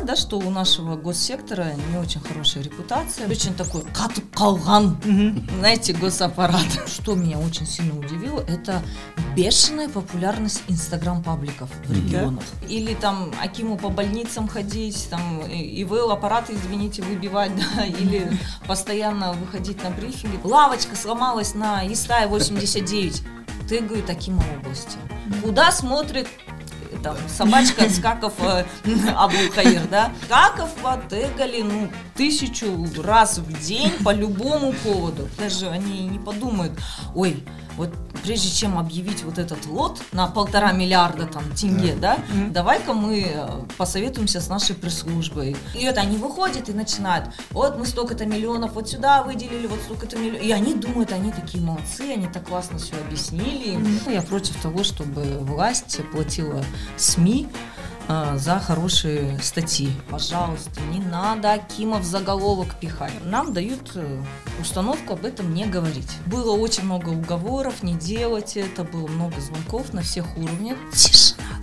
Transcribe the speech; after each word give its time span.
сказать, 0.00 0.06
да, 0.06 0.16
что 0.16 0.38
у 0.38 0.50
нашего 0.50 0.96
госсектора 0.96 1.72
не 1.90 1.98
очень 1.98 2.20
хорошая 2.20 2.62
репутация. 2.62 3.28
Очень 3.28 3.54
такой 3.54 3.82
катып 3.82 4.34
калган, 4.34 5.00
знаете, 5.58 5.92
госаппарат. 5.92 6.66
Что 6.86 7.14
меня 7.14 7.38
очень 7.38 7.66
сильно 7.66 7.98
удивило, 7.98 8.40
это 8.40 8.82
бешеная 9.36 9.88
популярность 9.88 10.62
инстаграм-пабликов 10.68 11.70
в 11.86 11.92
регионах. 11.92 12.44
Или 12.68 12.94
там 12.94 13.32
Акиму 13.42 13.76
по 13.76 13.88
больницам 13.88 14.48
ходить, 14.48 15.08
там 15.10 15.42
ИВЛ 15.46 16.10
аппараты, 16.10 16.54
извините, 16.54 17.02
выбивать, 17.02 17.52
да, 17.76 17.84
или 17.84 18.30
постоянно 18.66 19.32
выходить 19.32 19.82
на 19.82 19.90
брифинги. 19.90 20.38
Лавочка 20.44 20.96
сломалась 20.96 21.54
на 21.54 21.86
Истае 21.86 22.26
89. 22.26 23.22
Ты, 23.68 23.80
говорит, 23.80 24.10
Акима 24.10 24.42
области. 24.58 24.98
Куда 25.42 25.70
смотрит 25.70 26.26
там 27.02 27.16
собачка 27.28 27.88
Скаков 27.88 28.34
э, 28.40 28.64
Абулхаир, 29.16 29.82
да? 29.90 30.12
Скаков 30.24 30.70
потегали, 30.82 31.62
ну, 31.62 31.90
тысячу 32.14 32.86
раз 33.02 33.38
в 33.38 33.60
день 33.60 33.92
по 34.04 34.12
любому 34.12 34.72
поводу. 34.84 35.28
Даже 35.38 35.68
они 35.68 36.06
не 36.06 36.18
подумают, 36.18 36.72
ой, 37.14 37.44
вот 37.80 37.90
прежде 38.22 38.50
чем 38.50 38.78
объявить 38.78 39.24
вот 39.24 39.38
этот 39.38 39.64
лот 39.66 40.02
на 40.12 40.26
полтора 40.26 40.72
миллиарда 40.72 41.26
там 41.26 41.42
тенге, 41.54 41.94
да, 41.94 42.16
mm-hmm. 42.16 42.50
давай-ка 42.50 42.92
мы 42.92 43.26
э, 43.26 43.48
посоветуемся 43.78 44.42
с 44.42 44.48
нашей 44.48 44.74
пресс-службой. 44.74 45.56
И 45.74 45.84
это 45.84 46.02
они 46.02 46.18
выходят 46.18 46.68
и 46.68 46.72
начинают, 46.74 47.30
вот 47.50 47.78
мы 47.78 47.86
столько-то 47.86 48.26
миллионов 48.26 48.74
вот 48.74 48.90
сюда 48.90 49.22
выделили, 49.22 49.66
вот 49.66 49.80
столько-то 49.80 50.18
миллионов. 50.18 50.42
И 50.42 50.52
они 50.52 50.74
думают, 50.74 51.12
они 51.12 51.32
такие 51.32 51.64
молодцы, 51.64 52.02
они 52.02 52.26
так 52.26 52.46
классно 52.46 52.78
все 52.78 52.94
объяснили. 52.96 53.78
Mm-hmm. 53.78 54.12
Я 54.12 54.22
против 54.22 54.60
того, 54.60 54.84
чтобы 54.84 55.22
власть 55.40 56.00
платила 56.12 56.62
СМИ 56.98 57.48
а, 58.12 58.36
за 58.38 58.58
хорошие 58.58 59.38
статьи. 59.40 59.92
Пожалуйста, 60.10 60.80
не 60.90 60.98
надо 60.98 61.52
Акима 61.52 61.98
в 61.98 62.04
заголовок 62.04 62.74
пихать. 62.80 63.12
Нам 63.24 63.52
дают 63.52 63.92
э, 63.94 64.20
установку 64.60 65.12
об 65.12 65.24
этом 65.24 65.54
не 65.54 65.64
говорить. 65.64 66.10
Было 66.26 66.56
очень 66.56 66.86
много 66.86 67.10
уговоров, 67.10 67.84
не 67.84 67.94
делать 67.94 68.56
это, 68.56 68.82
было 68.82 69.06
много 69.06 69.40
звонков 69.40 69.92
на 69.92 70.02
всех 70.02 70.36
уровнях. 70.36 70.76
Тишина 70.92 71.60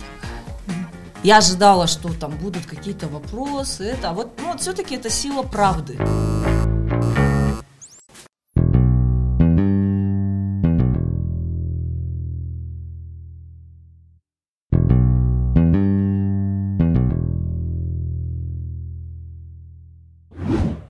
Я 1.22 1.36
ожидала, 1.36 1.86
что 1.86 2.14
там 2.14 2.30
будут 2.38 2.64
какие-то 2.64 3.08
вопросы, 3.08 3.84
это, 3.84 4.08
а 4.08 4.12
вот, 4.14 4.32
ну, 4.38 4.52
вот 4.52 4.62
все-таки 4.62 4.94
это 4.94 5.10
сила 5.10 5.42
правды. 5.42 5.98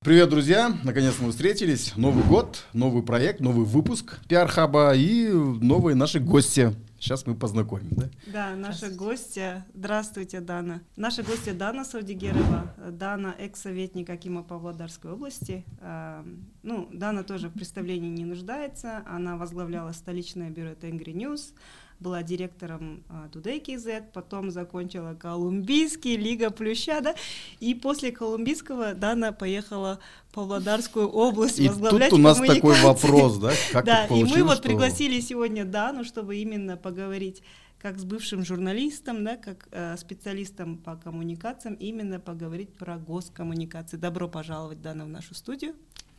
Привет, 0.09 0.31
друзья! 0.31 0.75
Наконец-то 0.84 1.23
мы 1.23 1.33
встретились. 1.33 1.95
Новый 1.95 2.25
год, 2.25 2.64
новый 2.73 3.03
проект, 3.03 3.41
новый 3.41 3.67
выпуск 3.67 4.19
PR-хаба 4.27 4.94
и 4.95 5.28
новые 5.28 5.97
наши 5.97 6.19
гости. 6.19 6.75
Сейчас 6.98 7.27
мы 7.27 7.34
познакомим, 7.34 7.91
да? 7.91 8.09
Да, 8.27 8.56
наши 8.56 8.89
гости. 8.89 9.62
Здравствуйте, 9.75 10.41
Дана. 10.41 10.81
Наши 10.97 11.23
гости 11.23 11.51
Дана 11.51 11.84
Саудигерова. 11.84 12.75
Дана 12.91 13.34
экс-советник 13.39 14.09
Акима 14.09 14.42
Павлодарской 14.42 15.12
области. 15.12 15.67
А, 15.83 16.25
ну, 16.62 16.89
Дана 16.91 17.23
тоже 17.23 17.51
в 17.51 17.53
представлении 17.53 18.09
не 18.09 18.25
нуждается. 18.25 19.03
Она 19.06 19.36
возглавляла 19.36 19.92
столичное 19.92 20.48
бюро 20.48 20.75
Tengri 20.74 21.12
News 21.12 21.52
была 22.00 22.22
директором 22.22 23.02
uh, 23.08 23.30
Today 23.32 23.62
KZ, 23.62 24.12
потом 24.12 24.50
закончила 24.50 25.14
Колумбийский, 25.14 26.16
Лига 26.16 26.50
Плюща, 26.50 27.00
да, 27.00 27.14
и 27.60 27.74
после 27.74 28.12
Колумбийского 28.12 28.94
Дана 28.94 29.32
поехала 29.32 29.98
в 30.28 30.34
Павлодарскую 30.34 31.08
область 31.12 31.58
и 31.58 31.68
возглавлять 31.68 32.11
тут 32.11 32.18
у 32.18 32.23
нас 32.23 32.39
такой 32.39 32.80
вопрос, 32.83 33.39
да, 33.39 33.52
как 33.73 33.84
Да, 33.84 34.06
и 34.06 34.24
мы 34.24 34.42
вот 34.42 34.58
что... 34.58 34.62
пригласили 34.62 35.20
сегодня 35.20 35.64
Дану, 35.64 36.05
чтобы 36.05 36.36
именно 36.36 36.77
поговорить 36.77 37.42
как 37.80 37.98
с 37.98 38.05
бывшим 38.05 38.44
журналистом, 38.44 39.24
да, 39.24 39.36
как 39.36 39.68
э, 39.70 39.96
специалистом 39.96 40.78
по 40.78 40.96
коммуникациям, 40.96 41.74
именно 41.74 42.18
поговорить 42.18 42.74
про 42.74 42.98
госкоммуникации. 42.98 43.96
Добро 43.96 44.28
пожаловать, 44.28 44.83
Дана, 44.83 45.05
в 45.05 45.08
нашу 45.08 45.34
студию. 45.34 45.74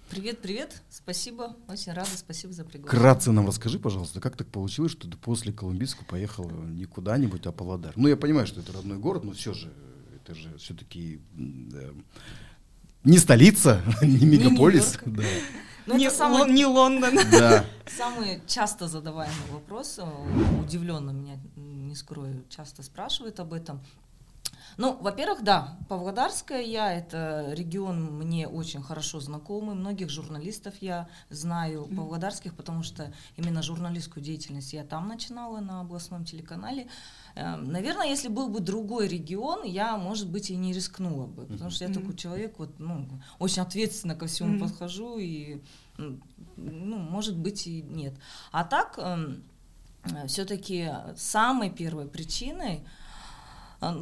Привет, 0.09 0.39
привет, 0.41 0.81
спасибо, 0.89 1.55
очень 1.67 1.93
рада, 1.93 2.09
спасибо 2.15 2.51
за 2.51 2.63
приглашение. 2.63 2.99
Кратко 2.99 3.31
нам 3.31 3.45
расскажи, 3.45 3.77
пожалуйста, 3.77 4.19
как 4.19 4.35
так 4.35 4.47
получилось, 4.47 4.91
что 4.91 5.07
ты 5.07 5.15
после 5.15 5.53
Колумбийского 5.53 6.03
поехал 6.03 6.49
не 6.49 6.85
куда-нибудь, 6.85 7.45
а 7.45 7.51
Павлодар? 7.51 7.93
Ну, 7.95 8.07
я 8.07 8.17
понимаю, 8.17 8.47
что 8.47 8.59
это 8.59 8.73
родной 8.73 8.97
город, 8.97 9.23
но 9.23 9.33
все 9.33 9.53
же, 9.53 9.71
это 10.15 10.33
же 10.33 10.57
все-таки 10.57 11.21
э, 11.37 11.93
не 13.03 13.19
столица, 13.19 13.83
не 14.01 14.25
мегаполис. 14.25 14.97
Не, 15.05 15.15
да. 15.15 15.23
Ну, 15.85 15.95
не, 15.95 16.09
самый, 16.09 16.51
не 16.51 16.65
Лондон. 16.65 17.15
Да. 17.31 17.63
Самый 17.95 18.41
часто 18.47 18.87
задаваемый 18.87 19.51
вопрос, 19.51 19.99
удивленно 20.59 21.11
меня, 21.11 21.37
не 21.55 21.93
скрою, 21.93 22.43
часто 22.49 22.81
спрашивают 22.81 23.39
об 23.39 23.53
этом. 23.53 23.79
Ну, 24.77 24.97
во-первых, 25.01 25.43
да, 25.43 25.77
Павлодарская 25.87 26.61
я, 26.61 26.93
это 26.93 27.47
регион 27.53 28.17
мне 28.17 28.47
очень 28.47 28.81
хорошо 28.81 29.19
знакомый, 29.19 29.75
многих 29.75 30.09
журналистов 30.09 30.73
я 30.81 31.07
знаю 31.29 31.83
mm-hmm. 31.83 31.95
павлодарских, 31.95 32.55
потому 32.55 32.83
что 32.83 33.13
именно 33.37 33.61
журналистскую 33.61 34.23
деятельность 34.23 34.73
я 34.73 34.83
там 34.83 35.07
начинала 35.07 35.59
на 35.59 35.81
областном 35.81 36.25
телеканале. 36.25 36.87
Эм, 37.35 37.65
наверное, 37.65 38.07
если 38.07 38.27
был 38.27 38.49
бы 38.49 38.59
другой 38.59 39.07
регион, 39.07 39.63
я, 39.63 39.97
может 39.97 40.29
быть, 40.29 40.49
и 40.49 40.55
не 40.55 40.73
рискнула 40.73 41.25
бы, 41.25 41.45
потому 41.45 41.69
что 41.69 41.85
я 41.85 41.89
mm-hmm. 41.89 41.93
такой 41.93 42.15
человек, 42.15 42.59
вот, 42.59 42.79
ну, 42.79 43.07
очень 43.39 43.61
ответственно 43.61 44.15
ко 44.15 44.27
всему 44.27 44.55
mm-hmm. 44.55 44.59
подхожу, 44.59 45.17
и, 45.17 45.61
ну, 45.97 46.97
может 46.97 47.37
быть, 47.37 47.67
и 47.67 47.81
нет. 47.81 48.13
А 48.51 48.63
так, 48.63 48.97
эм, 48.97 49.43
все-таки 50.27 50.89
самой 51.15 51.69
первой 51.69 52.07
причиной, 52.07 52.81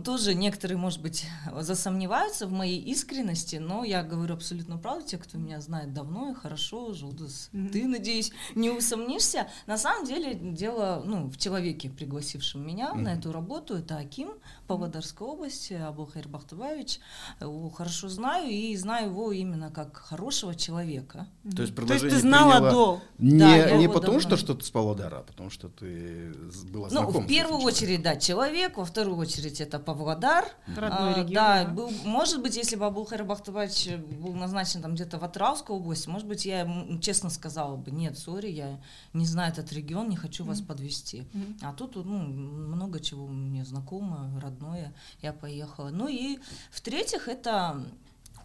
тоже 0.03 0.33
некоторые, 0.33 0.77
может 0.77 1.01
быть, 1.01 1.25
засомневаются 1.59 2.47
в 2.47 2.51
моей 2.51 2.79
искренности, 2.79 3.57
но 3.57 3.83
я 3.83 4.01
говорю 4.01 4.33
абсолютно 4.33 4.77
правду. 4.77 5.05
Те, 5.05 5.17
кто 5.17 5.37
меня 5.37 5.61
знает 5.61 5.93
давно 5.93 6.31
и 6.31 6.33
хорошо, 6.33 6.93
Жулдас, 6.93 7.49
mm-hmm. 7.53 7.69
ты, 7.69 7.87
надеюсь, 7.87 8.31
не 8.55 8.71
усомнишься. 8.71 9.47
На 9.67 9.77
самом 9.77 10.05
деле 10.05 10.33
дело 10.33 11.03
ну, 11.05 11.29
в 11.29 11.37
человеке, 11.37 11.89
пригласившем 11.89 12.65
меня 12.65 12.89
mm-hmm. 12.89 13.01
на 13.01 13.13
эту 13.13 13.31
работу. 13.31 13.75
Это 13.75 13.97
Аким 13.97 14.31
Павлодарской 14.65 15.27
области, 15.27 15.73
Абулхайр 15.73 16.27
Бахтубаевич. 16.27 16.99
Его 17.39 17.69
хорошо 17.69 18.09
знаю 18.09 18.49
и 18.49 18.75
знаю 18.75 19.11
его 19.11 19.31
именно 19.31 19.69
как 19.69 19.95
хорошего 19.97 20.55
человека. 20.55 21.27
Mm-hmm. 21.43 21.55
То 21.55 21.61
есть 21.61 21.75
То 21.75 21.93
есть 21.93 22.09
ты 22.09 22.19
знала 22.19 22.71
до? 22.71 23.01
Не, 23.19 23.39
да, 23.39 23.77
не 23.77 23.87
потому, 23.87 24.19
давно. 24.19 24.19
что, 24.21 24.37
что 24.37 24.55
ты 24.55 24.65
с 24.65 24.71
Павлодара, 24.71 25.19
а 25.19 25.23
потому 25.23 25.51
что 25.51 25.69
ты 25.69 26.33
была 26.71 26.89
знакома 26.89 27.19
Ну, 27.19 27.25
в 27.25 27.27
первую 27.27 27.61
очередь, 27.61 28.01
да, 28.01 28.15
человек, 28.15 28.77
во 28.77 28.85
вторую 28.85 29.17
очередь 29.17 29.66
это 29.67 29.79
Павлодар. 29.79 30.45
Родной 30.67 31.13
а, 31.13 31.17
регион. 31.17 31.33
Да, 31.33 31.63
да. 31.65 31.69
Был, 31.71 31.91
может 32.05 32.41
быть, 32.41 32.55
если 32.55 32.75
бы 32.75 32.85
Абулхайр 32.85 33.23
Бахтубаевич 33.23 33.97
был 34.19 34.33
назначен 34.33 34.81
там 34.81 34.95
где-то 34.95 35.19
в 35.19 35.23
Атравской 35.23 35.75
области, 35.75 36.09
может 36.09 36.27
быть, 36.27 36.45
я 36.45 36.67
честно 37.01 37.29
сказала 37.29 37.75
бы, 37.75 37.91
нет, 37.91 38.17
сори, 38.17 38.47
я 38.47 38.79
не 39.13 39.25
знаю 39.25 39.51
этот 39.51 39.71
регион, 39.73 40.09
не 40.09 40.15
хочу 40.15 40.43
mm-hmm. 40.43 40.47
вас 40.47 40.61
подвести. 40.61 41.19
Mm-hmm. 41.19 41.59
А 41.63 41.73
тут 41.73 41.95
ну, 41.95 42.17
много 42.17 42.99
чего 42.99 43.27
мне 43.27 43.65
знакомо, 43.65 44.29
родное, 44.41 44.93
я 45.21 45.33
поехала. 45.33 45.89
Ну 45.89 46.07
и 46.07 46.39
в-третьих, 46.71 47.27
это 47.27 47.83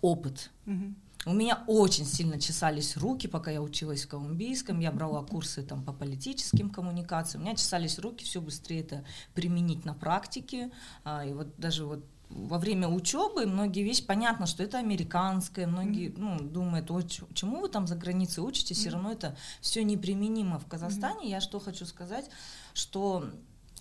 опыт. 0.01 0.51
Mm-hmm. 0.67 0.95
У 1.25 1.33
меня 1.33 1.63
очень 1.69 2.05
сильно 2.05 2.41
чесались 2.41 2.97
руки, 2.97 3.29
пока 3.29 3.51
я 3.51 3.63
училась 3.63 4.05
в 4.05 4.09
колумбийском. 4.09 4.81
Я 4.81 4.91
брала 4.91 5.23
курсы 5.23 5.63
там 5.63 5.85
по 5.85 5.93
политическим 5.93 6.69
коммуникациям. 6.69 7.43
У 7.43 7.47
меня 7.47 7.57
чесались 7.57 7.99
руки 8.01 8.25
все 8.25 8.41
быстрее 8.41 8.81
это 8.81 9.05
применить 9.35 9.85
на 9.85 9.95
практике. 9.95 10.73
А, 11.05 11.25
и 11.25 11.33
вот 11.33 11.55
даже 11.59 11.85
вот 11.85 12.05
во 12.29 12.59
время 12.59 12.89
учебы 12.89 13.47
многие 13.47 13.83
вещи, 13.83 14.05
понятно, 14.05 14.47
что 14.47 14.63
это 14.63 14.79
американское, 14.79 15.67
многие 15.67 16.13
ну, 16.17 16.41
думают, 16.41 16.91
о, 16.91 17.03
чему 17.03 17.61
вы 17.61 17.69
там 17.69 17.87
за 17.87 17.95
границей 17.95 18.43
mm-hmm. 18.43 18.75
все 18.75 18.91
равно 18.91 19.13
это 19.13 19.37
все 19.61 19.85
неприменимо 19.85 20.59
в 20.59 20.67
Казахстане. 20.67 21.31
Я 21.31 21.41
что 21.41 21.61
хочу 21.61 21.87
сказать, 21.87 22.29
что 22.75 23.31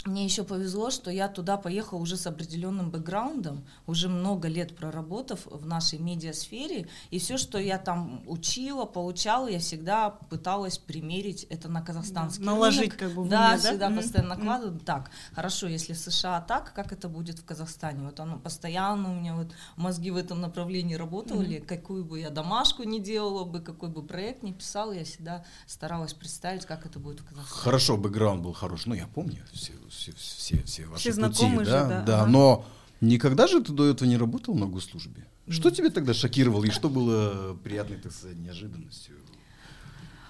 мне 0.05 0.25
еще 0.25 0.43
повезло, 0.43 0.89
что 0.89 1.11
я 1.11 1.27
туда 1.27 1.57
поехала 1.57 1.99
уже 1.99 2.17
с 2.17 2.25
определенным 2.25 2.89
бэкграундом, 2.89 3.65
уже 3.85 4.09
много 4.09 4.47
лет 4.47 4.75
проработав 4.75 5.45
в 5.45 5.65
нашей 5.65 5.99
медиасфере, 5.99 6.87
и 7.11 7.19
все, 7.19 7.37
что 7.37 7.57
я 7.59 7.77
там 7.77 8.23
учила, 8.25 8.85
получала, 8.85 9.47
я 9.47 9.59
всегда 9.59 10.09
пыталась 10.09 10.77
примерить 10.77 11.43
это 11.49 11.69
на 11.69 11.81
казахстанский 11.81 12.43
да, 12.43 12.51
Наложить 12.51 12.93
как 12.93 13.11
бы 13.13 13.23
в 13.23 13.29
Да, 13.29 13.49
мне, 13.49 13.57
всегда 13.59 13.89
да? 13.89 13.95
постоянно 13.95 14.35
накладываю. 14.35 14.75
Mm-hmm. 14.77 14.85
Так, 14.85 15.11
хорошо, 15.33 15.67
если 15.67 15.93
в 15.93 15.99
США 15.99 16.41
так, 16.41 16.73
как 16.73 16.91
это 16.91 17.07
будет 17.07 17.39
в 17.39 17.45
Казахстане? 17.45 18.03
Вот 18.03 18.19
оно 18.19 18.39
постоянно 18.39 19.11
у 19.11 19.15
меня 19.15 19.35
вот 19.35 19.51
мозги 19.75 20.09
в 20.09 20.17
этом 20.17 20.41
направлении 20.41 20.95
работали, 20.95 21.57
mm-hmm. 21.57 21.65
какую 21.65 22.05
бы 22.05 22.19
я 22.19 22.29
домашку 22.29 22.83
не 22.83 22.99
делала 22.99 23.43
бы, 23.43 23.59
какой 23.59 23.89
бы 23.89 24.03
проект 24.03 24.41
не 24.41 24.53
писала, 24.53 24.93
я 24.93 25.03
всегда 25.03 25.45
старалась 25.67 26.13
представить, 26.13 26.65
как 26.65 26.85
это 26.85 26.99
будет 26.99 27.19
в 27.19 27.25
Казахстане. 27.25 27.61
Хорошо, 27.61 27.97
бэкграунд 27.97 28.41
был 28.41 28.53
хороший, 28.53 28.89
ну 28.89 28.95
я 28.95 29.07
помню 29.07 29.43
все 29.51 29.73
все, 29.91 30.13
все, 30.13 30.63
все 30.63 30.85
ваши 30.85 31.11
все 31.11 31.21
пути, 31.21 31.55
да, 31.57 31.63
же, 31.63 31.71
да, 31.71 32.01
да. 32.01 32.21
Ага. 32.21 32.31
но 32.31 32.65
Никогда 33.01 33.47
же 33.47 33.61
ты 33.63 33.73
до 33.73 33.89
этого 33.89 34.07
не 34.07 34.15
работал 34.15 34.53
на 34.53 34.67
госслужбе? 34.67 35.25
Что 35.49 35.71
тебя 35.71 35.89
тогда 35.89 36.13
шокировало 36.13 36.63
и 36.63 36.69
что 36.69 36.87
было 36.87 37.55
приятной, 37.55 37.97
так 37.97 38.11
сказать, 38.11 38.37
неожиданностью? 38.37 39.15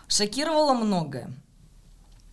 Шокировало 0.07 0.73
многое. 0.73 1.33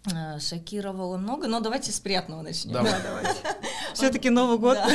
Э, 0.06 0.38
Шокировало 0.38 1.16
много, 1.16 1.48
но 1.48 1.58
давайте 1.58 1.90
с 1.90 1.98
приятного 1.98 2.42
начнем. 2.42 2.72
Давай. 2.72 2.92
Да, 2.92 3.02
давайте. 3.02 3.40
Все-таки 3.94 4.30
Новый 4.30 4.58
год. 4.58 4.76
Да. 4.76 4.88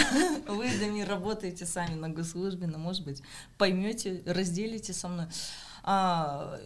Вы, 0.54 0.72
Дамир, 0.80 1.10
работаете 1.10 1.66
сами 1.66 1.96
на 1.96 2.08
госслужбе, 2.08 2.68
но, 2.68 2.78
может 2.78 3.04
быть, 3.04 3.22
поймете, 3.58 4.24
разделите 4.26 4.94
со 4.94 5.10
мной. 5.10 5.26
А, 5.84 6.58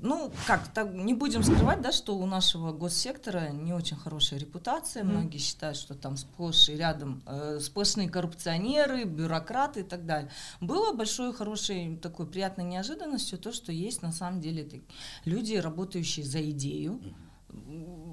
ну, 0.00 0.30
как, 0.46 0.68
так, 0.68 0.92
не 0.92 1.14
будем 1.14 1.42
скрывать, 1.42 1.80
да, 1.80 1.92
что 1.92 2.16
у 2.16 2.26
нашего 2.26 2.72
госсектора 2.72 3.50
не 3.50 3.72
очень 3.72 3.96
хорошая 3.96 4.38
репутация. 4.38 5.04
Многие 5.04 5.38
считают, 5.38 5.76
что 5.76 5.94
там 5.94 6.16
сплошь 6.16 6.68
и 6.68 6.76
рядом 6.76 7.22
э, 7.26 7.58
сплошные 7.60 8.08
коррупционеры, 8.08 9.04
бюрократы 9.04 9.80
и 9.80 9.84
так 9.84 10.04
далее. 10.04 10.30
Было 10.60 10.92
большой, 10.92 11.32
хорошей, 11.32 11.96
такой 11.96 12.26
приятной 12.26 12.64
неожиданностью 12.64 13.38
то, 13.38 13.52
что 13.52 13.72
есть 13.72 14.02
на 14.02 14.12
самом 14.12 14.40
деле 14.40 14.82
люди, 15.24 15.54
работающие 15.54 16.24
за 16.24 16.42
идею. 16.50 17.00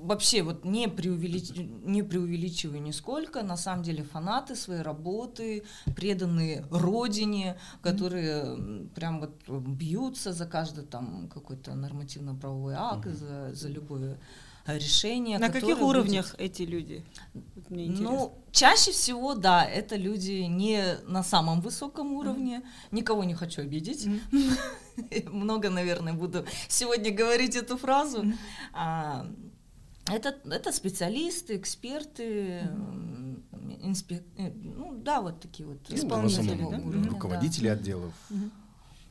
Вообще, 0.04 0.44
вот 0.44 0.66
не, 0.66 0.88
преувелич... 0.90 1.52
не 1.86 2.04
преувеличиваю 2.04 2.82
нисколько, 2.82 3.42
на 3.44 3.58
самом 3.58 3.84
деле 3.84 4.04
фанаты 4.04 4.56
своей 4.56 4.82
работы, 4.82 5.64
преданные 5.96 6.66
родине, 6.72 7.58
которые 7.82 8.88
прям 8.96 9.20
вот 9.22 9.50
бьются 9.50 10.34
за 10.34 10.46
каждый 10.46 10.84
там 10.84 11.30
какой-то 11.34 11.74
нормативно-правовой 11.76 12.74
акт, 12.78 13.08
за, 13.08 13.54
за 13.54 13.70
любое 13.70 14.18
решение. 14.68 15.40
На 15.40 15.50
каких 15.50 15.78
будет- 15.78 15.82
уровнях 15.84 16.36
эти 16.38 16.64
люди? 16.64 17.04
Вот 17.34 17.70
Мне 17.70 17.86
интересно. 17.86 18.12
ну, 18.12 18.34
чаще 18.52 18.92
всего, 18.92 19.36
да, 19.36 19.66
это 19.66 19.96
люди 19.96 20.48
не 20.50 20.98
на 21.08 21.24
самом 21.24 21.62
высоком 21.62 22.14
уровне. 22.14 22.62
Никого 22.92 23.24
не 23.24 23.36
хочу 23.36 23.62
обидеть. 23.62 24.06
Мгм. 24.06 24.56
Много, 25.32 25.70
наверное, 25.70 26.14
буду 26.14 26.46
сегодня 26.70 27.12
говорить 27.12 27.56
эту 27.56 27.78
фразу. 27.78 28.24
Мгм. 28.24 28.38
А, 28.74 29.26
это, 30.06 30.36
это 30.50 30.72
специалисты, 30.72 31.56
эксперты, 31.58 32.60
м, 32.62 33.44
инспек- 33.84 34.26
э, 34.38 34.52
ну 34.54 34.96
да, 35.04 35.22
вот 35.22 35.40
такие 35.40 35.68
вот 35.68 35.78
Ну, 35.90 35.96
Исполнители, 35.96 36.58
да? 36.70 36.78
уровня, 36.78 37.04
да. 37.04 37.10
Руководители 37.10 37.68
отделов. 37.68 38.14
Мгм. 38.30 38.52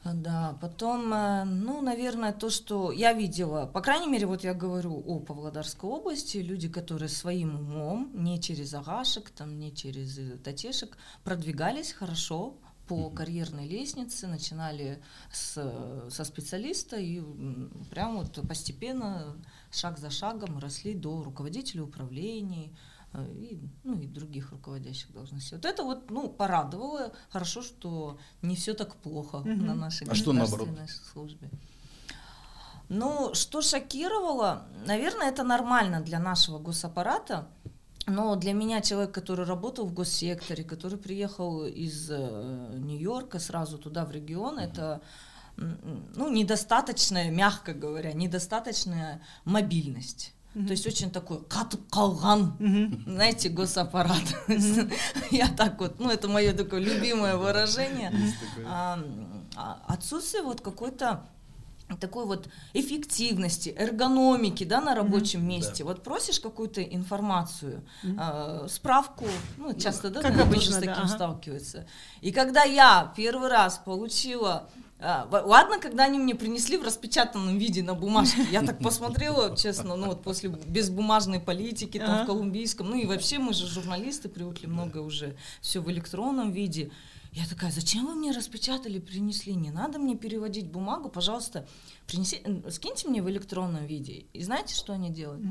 А, 0.04 0.14
Да, 0.14 0.58
потом, 0.60 1.12
э, 1.14 1.44
ну, 1.44 1.80
наверное, 1.80 2.32
то, 2.32 2.50
что 2.50 2.90
я 2.90 3.12
видела, 3.12 3.66
по 3.66 3.80
крайней 3.80 4.08
мере, 4.08 4.26
вот 4.26 4.42
я 4.42 4.52
говорю 4.52 5.00
о 5.06 5.20
Павлодарской 5.20 5.88
области, 5.88 6.38
люди, 6.38 6.68
которые 6.68 7.08
своим 7.08 7.54
умом, 7.54 8.10
не 8.14 8.40
через 8.40 8.74
агашек, 8.74 9.30
там, 9.30 9.58
не 9.60 9.70
через 9.72 10.18
татешек, 10.42 10.98
продвигались 11.22 11.92
хорошо 11.92 12.54
по 12.92 13.08
карьерной 13.10 13.66
лестнице, 13.66 14.26
начинали 14.26 15.02
с, 15.32 15.54
со 16.10 16.24
специалиста 16.24 16.96
и 16.96 17.22
прям 17.90 18.18
вот 18.18 18.38
постепенно, 18.46 19.34
шаг 19.70 19.98
за 19.98 20.10
шагом 20.10 20.58
росли 20.58 20.92
до 20.94 21.22
руководителей 21.22 21.80
управлений, 21.80 22.76
э, 23.14 23.26
и, 23.32 23.58
ну, 23.84 23.98
и 23.98 24.06
других 24.06 24.52
руководящих 24.52 25.10
должностей. 25.12 25.56
Вот 25.56 25.64
это 25.64 25.82
вот, 25.84 26.10
ну, 26.10 26.28
порадовало. 26.28 27.12
Хорошо, 27.30 27.62
что 27.62 28.18
не 28.42 28.56
все 28.56 28.74
так 28.74 28.94
плохо 28.96 29.38
Мгм. 29.38 29.66
на 29.66 29.74
нашей 29.74 30.06
А 30.08 30.14
что 30.14 30.32
наоборот? 30.34 30.68
службе. 31.12 31.48
Ну, 32.90 33.32
что 33.32 33.62
шокировало, 33.62 34.66
наверное, 34.86 35.30
это 35.30 35.44
нормально 35.44 36.02
для 36.02 36.18
нашего 36.18 36.58
госаппарата, 36.58 37.48
но 38.06 38.34
для 38.36 38.52
меня 38.52 38.80
человек, 38.80 39.12
который 39.12 39.46
работал 39.46 39.86
в 39.86 39.92
госсекторе, 39.94 40.64
который 40.64 40.98
приехал 40.98 41.64
из 41.64 42.10
э, 42.10 42.70
Нью-Йорка 42.78 43.38
сразу 43.38 43.78
туда, 43.78 44.04
в 44.04 44.10
регион, 44.10 44.58
это 44.58 45.00
м, 45.58 45.78
ну, 46.16 46.30
недостаточная, 46.30 47.30
мягко 47.30 47.72
говоря, 47.74 48.12
недостаточная 48.12 49.20
мобильность. 49.44 50.32
Мгм. 50.54 50.66
То 50.66 50.72
есть 50.72 50.86
очень 50.86 51.10
такой 51.10 51.38
қалған, 51.38 52.52
Мгм. 52.58 53.04
знаете, 53.06 53.48
госаппарат. 53.48 54.34
Я 55.30 55.48
так 55.48 55.80
вот, 55.80 55.98
ну 56.00 56.10
это 56.10 56.28
мое 56.28 56.52
такое 56.52 56.80
любимое 56.80 57.36
выражение. 57.36 58.12
А, 58.66 58.98
Отсутствие 59.86 60.42
вот 60.42 60.60
какой-то 60.60 61.26
такой 61.96 62.26
вот 62.26 62.48
эффективности, 62.72 63.74
эргономики, 63.76 64.64
да, 64.64 64.80
на 64.80 64.94
рабочем 64.94 65.46
месте. 65.46 65.84
Вот 65.84 66.02
просишь 66.02 66.40
какую-то 66.40 66.82
информацию, 66.82 67.82
Мгм. 68.02 68.16
а, 68.20 68.66
справку, 68.68 69.26
ну, 69.56 69.74
часто, 69.74 70.10
да, 70.10 70.20
как 70.20 70.32
наверное, 70.32 70.52
обычно, 70.52 70.72
тоже 70.72 70.72
с 70.72 70.86
да, 70.86 70.92
таким 70.92 71.04
ага. 71.04 71.14
сталкиваются. 71.14 71.86
И 72.20 72.32
когда 72.32 72.64
я 72.64 73.12
первый 73.16 73.48
раз 73.48 73.78
получила 73.78 74.68
а, 75.04 75.26
ладно, 75.44 75.80
когда 75.80 76.04
они 76.04 76.20
мне 76.20 76.36
принесли 76.36 76.76
в 76.76 76.84
распечатанном 76.84 77.58
виде 77.58 77.82
на 77.82 77.94
бумажке, 77.94 78.42
я 78.52 78.62
так 78.62 78.78
посмотрела, 78.78 79.56
честно, 79.56 79.96
ну 79.96 80.06
вот 80.06 80.22
после 80.22 80.48
безбумажной 80.48 81.40
политики 81.40 81.98
там 81.98 82.10
Ага. 82.10 82.22
в 82.22 82.26
колумбийском, 82.26 82.88
ну 82.88 82.96
и 82.96 83.04
вообще 83.04 83.38
мы 83.38 83.52
же 83.52 83.66
журналисты 83.66 84.28
привыкли 84.28 84.66
много 84.66 84.98
уже 84.98 85.36
все 85.60 85.80
в 85.80 85.90
электронном 85.90 86.52
виде. 86.52 86.92
Я 87.32 87.46
такая, 87.46 87.70
зачем 87.70 88.06
вы 88.06 88.14
мне 88.14 88.30
распечатали, 88.30 88.98
принесли? 88.98 89.54
Не 89.54 89.70
надо 89.70 89.98
мне 89.98 90.16
переводить 90.16 90.66
бумагу, 90.70 91.08
пожалуйста, 91.08 91.66
принеси, 92.06 92.42
скиньте 92.70 93.08
мне 93.08 93.22
в 93.22 93.30
электронном 93.30 93.86
виде. 93.86 94.26
И 94.34 94.42
знаете, 94.42 94.74
что 94.74 94.92
они 94.92 95.08
делают? 95.08 95.42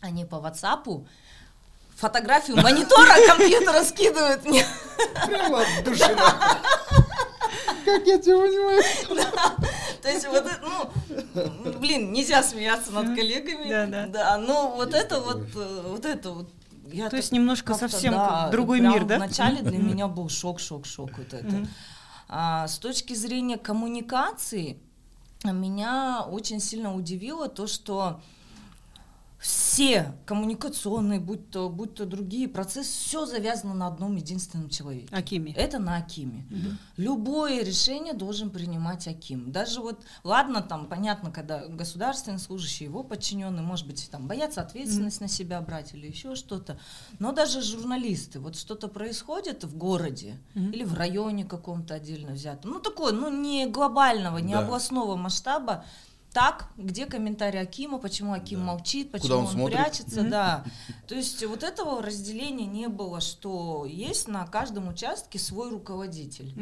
Они 0.00 0.24
по 0.24 0.36
WhatsApp 0.36 1.06
фотографию 1.94 2.56
монитора 2.56 3.14
компьютера 3.28 3.84
скидывают 3.84 4.44
мне. 4.44 4.66
Прямо 5.26 5.60
от 5.62 5.84
души. 5.84 6.16
Как 7.84 8.06
я 8.06 8.18
тебя 8.18 8.38
понимаю. 8.38 8.82
То 10.02 10.08
есть 10.08 10.26
вот 10.26 10.44
это, 10.44 10.60
ну, 11.34 11.72
блин, 11.78 12.12
нельзя 12.12 12.42
смеяться 12.42 12.90
над 12.90 13.14
коллегами. 13.14 13.68
Да, 13.68 13.86
да. 13.86 14.06
Да, 14.06 14.38
ну 14.38 14.74
вот 14.74 14.94
это 14.94 15.20
вот, 15.20 15.42
э, 15.54 15.82
вот 15.86 16.04
это 16.04 16.30
вот. 16.32 16.48
Я 16.90 17.08
То 17.08 17.16
есть 17.16 17.32
немножко 17.32 17.74
совсем 17.74 18.12
да, 18.12 18.48
другой 18.50 18.80
мир, 18.80 19.04
да? 19.04 19.16
Вначале 19.16 19.62
для 19.62 19.78
меня 19.78 20.08
был 20.08 20.28
шок, 20.28 20.60
шок, 20.60 20.86
шок 20.86 21.10
вот 21.16 21.32
это. 21.32 21.66
А, 22.28 22.66
с 22.66 22.78
точки 22.78 23.14
зрения 23.14 23.58
коммуникации 23.58 24.78
меня 25.44 26.22
очень 26.22 26.60
сильно 26.60 26.94
удивило 26.94 27.48
то, 27.48 27.66
что 27.66 28.20
все 29.42 30.14
коммуникационные, 30.24 31.18
будь 31.18 31.50
то, 31.50 31.68
будь 31.68 31.94
то 31.96 32.06
другие 32.06 32.46
процессы, 32.46 32.92
все 32.92 33.26
завязано 33.26 33.74
на 33.74 33.88
одном 33.88 34.14
единственном 34.14 34.68
человеке. 34.68 35.08
Акими. 35.10 35.50
Это 35.50 35.80
на 35.80 35.96
Акиме. 35.96 36.46
Мгм. 36.48 36.78
Любое 36.96 37.64
решение 37.64 38.14
должен 38.14 38.50
принимать 38.50 39.08
Аким. 39.08 39.50
Даже 39.50 39.80
вот, 39.80 40.00
ладно, 40.22 40.62
там, 40.62 40.86
понятно, 40.86 41.32
когда 41.32 41.66
государственный 41.66 42.38
служащий, 42.38 42.84
его 42.84 43.02
подчиненный, 43.02 43.62
может 43.64 43.88
быть, 43.88 44.08
там, 44.12 44.28
боятся 44.28 44.60
ответственность 44.62 45.20
на 45.20 45.26
себя 45.26 45.60
брать 45.60 45.92
или 45.92 46.06
еще 46.06 46.36
что-то. 46.36 46.78
Но 47.18 47.32
даже 47.32 47.62
журналисты, 47.62 48.38
вот 48.38 48.54
что-то 48.56 48.86
происходит 48.86 49.64
в 49.64 49.76
городе 49.76 50.38
Мгм. 50.54 50.70
или 50.70 50.84
в 50.84 50.94
районе 50.94 51.44
каком-то 51.44 51.94
отдельно 51.94 52.30
взятом, 52.30 52.70
ну, 52.70 52.78
такое, 52.78 53.12
ну, 53.12 53.28
не 53.28 53.66
глобального, 53.66 54.38
не 54.38 54.52
Да. 54.52 54.60
областного 54.60 55.16
масштаба, 55.16 55.84
так, 56.32 56.68
где 56.76 57.06
комментарий 57.06 57.60
Акима, 57.60 57.98
почему 57.98 58.32
Аким 58.32 58.60
Да. 58.60 58.64
молчит, 58.66 59.08
Куда 59.10 59.18
почему 59.20 59.38
он 59.38 59.44
он, 59.46 59.52
смотрит? 59.52 59.76
прячется, 59.78 60.22
да. 60.22 60.64
То 61.08 61.14
есть 61.14 61.44
вот 61.46 61.62
этого 61.62 62.02
разделения 62.02 62.66
не 62.66 62.88
было, 62.88 63.20
что 63.20 63.84
есть 63.86 64.28
на 64.28 64.46
каждом 64.46 64.88
участке 64.88 65.38
свой 65.38 65.70
руководитель. 65.70 66.52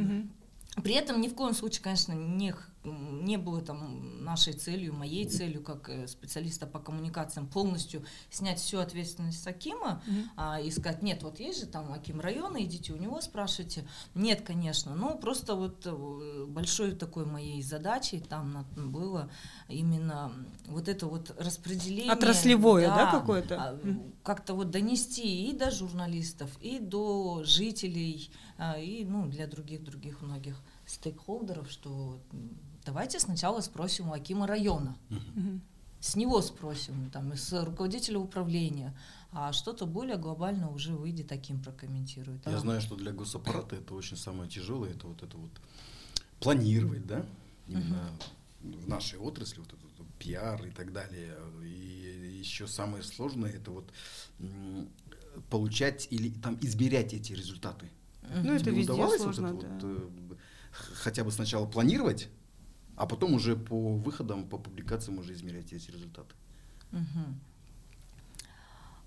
При 0.83 0.95
этом 0.95 1.21
ни 1.21 1.29
в 1.29 1.35
коем 1.35 1.55
случае, 1.55 1.83
конечно, 1.83 2.13
не, 2.13 2.55
не 2.85 3.37
было 3.37 3.61
там 3.61 4.25
нашей 4.25 4.55
целью, 4.55 4.95
моей 4.95 5.27
целью, 5.27 5.63
как 5.63 5.89
э, 5.91 6.07
специалиста 6.07 6.67
по 6.67 6.79
коммуникациям, 6.79 7.47
полностью 7.47 8.05
снять 8.31 8.59
всю 8.59 8.79
ответственность 8.79 9.43
с 9.43 9.47
Акима 9.47 10.03
Мгм. 10.07 10.31
а, 10.37 10.61
и 10.61 10.71
сказать, 10.71 11.03
нет, 11.03 11.23
вот 11.23 11.41
есть 11.41 11.61
же 11.61 11.67
там 11.67 11.93
Аким 11.93 12.21
района, 12.21 12.63
идите 12.65 12.93
у 12.93 12.97
него 12.97 13.21
спрашивайте. 13.21 13.87
Нет, 14.15 14.43
конечно, 14.43 14.95
ну 14.95 15.19
просто 15.19 15.55
вот 15.57 15.83
э, 15.85 16.47
большой 16.49 16.93
такой 16.93 17.27
моей 17.27 17.63
задачей 17.63 18.21
там 18.21 18.67
было 18.75 19.31
именно 19.69 20.33
вот 20.67 20.89
это 20.89 21.07
вот 21.07 21.35
распределение. 21.39 22.13
Отраслевое, 22.13 22.89
да, 22.89 23.11
какое-то? 23.11 23.57
а. 23.57 23.81
Как-то 24.23 24.55
вот 24.55 24.71
донести 24.71 25.51
и 25.51 25.53
до 25.53 25.71
журналистов, 25.71 26.51
и 26.61 26.79
до 26.79 27.43
жителей, 27.45 28.31
а, 28.57 28.79
и 28.79 29.05
ну, 29.05 29.27
для 29.27 29.47
других-других 29.47 30.23
многих 30.23 30.57
стейкхолдеров, 30.87 31.71
что 31.71 32.21
давайте 32.85 33.21
сначала 33.21 33.61
спросим 33.61 34.09
у 34.09 34.13
Акима 34.13 34.47
района. 34.47 34.97
С 36.01 36.17
него 36.17 36.41
спросим, 36.41 37.11
там, 37.11 37.35
с 37.35 37.53
руководителя 37.63 38.19
управления, 38.19 38.97
а 39.33 39.53
что-то 39.53 39.85
более 39.85 40.17
глобально 40.17 40.71
уже 40.71 40.95
выйдет, 40.95 41.29
таким 41.29 41.63
прокомментирует. 41.63 42.47
Я 42.47 42.59
знаю, 42.59 42.81
что 42.81 42.97
для 42.97 43.13
госаппарата 43.13 43.77
это 43.77 43.95
очень 43.95 44.17
самое 44.17 44.49
тяжелое, 44.49 44.93
это 44.93 45.07
вот 45.07 45.23
это 45.23 45.37
вот 45.37 45.51
планировать, 46.41 47.07
да, 47.07 47.27
именно 47.69 48.09
в 48.63 48.89
нашей 48.89 49.19
отрасли, 49.19 49.59
вот 49.59 49.69
этот 49.69 49.99
вот 49.99 50.07
пиар 50.19 50.65
и 50.65 50.71
так 50.71 50.93
далее. 50.95 51.37
И 51.63 52.39
еще 52.41 52.67
самое 52.67 53.03
сложное 53.03 53.51
это 53.53 53.71
вот 53.71 53.85
получать 55.51 56.09
или 56.11 56.31
там 56.31 56.59
измерять 56.63 57.13
эти 57.13 57.33
результаты. 57.33 57.91
Ну, 58.23 58.55
это 58.55 58.65
Тебе 58.65 58.77
везде 58.77 58.93
удавалось 58.93 59.23
сложно, 59.23 59.53
вот 59.53 59.65
это 59.65 59.81
да. 59.81 59.87
вот, 59.89 60.33
э, 60.33 60.37
хотя 60.95 61.25
бы 61.25 61.33
сначала 61.33 61.67
планировать, 61.67 62.29
а 63.01 63.07
потом 63.07 63.33
уже 63.33 63.57
по 63.57 63.95
выходам, 63.95 64.47
по 64.47 64.59
публикациям 64.59 65.19
уже 65.21 65.33
измерять 65.33 65.73
эти 65.73 65.91
результаты? 65.91 66.35
Мгм. 66.93 67.41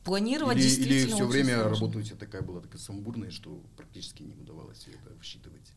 Планировать 0.03 0.57
Или, 0.57 0.63
действительно 0.63 1.03
или 1.03 1.13
все 1.13 1.27
время 1.27 1.53
сложно. 1.57 1.69
работа 1.69 1.99
у 1.99 2.01
тебя 2.01 2.15
такая 2.15 2.41
была, 2.41 2.59
такая 2.61 2.79
сумбурная, 2.79 3.29
что 3.29 3.61
практически 3.77 4.23
не 4.23 4.33
удавалось 4.33 4.87
это 4.87 5.13
высчитывать? 5.13 5.71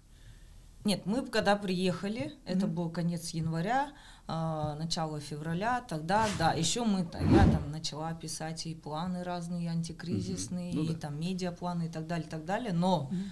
Нет, 0.85 1.04
мы 1.04 1.26
когда 1.26 1.56
приехали, 1.56 2.32
это 2.46 2.66
Мгм. 2.66 2.75
был 2.75 2.90
конец 2.90 3.30
января, 3.30 3.92
а, 4.26 4.76
начало 4.76 5.20
февраля, 5.20 5.82
тогда, 5.82 6.26
да, 6.38 6.52
еще 6.54 6.85
мы, 6.85 7.00
я 7.00 7.46
там 7.52 7.70
начала 7.70 8.14
писать 8.14 8.64
и 8.66 8.75
планы 8.75 9.25
разные 9.25 9.68
антикризисные, 9.68 10.73
Мгм. 10.73 10.78
Ну 10.87 10.90
и 10.90 10.94
да. 10.94 11.00
там 11.00 11.20
медиапланы 11.20 11.88
и 11.88 11.90
так 11.90 12.06
далее, 12.06 12.26
и 12.26 12.30
так 12.30 12.46
далее, 12.46 12.73
но 12.73 13.11
Мгм. 13.11 13.30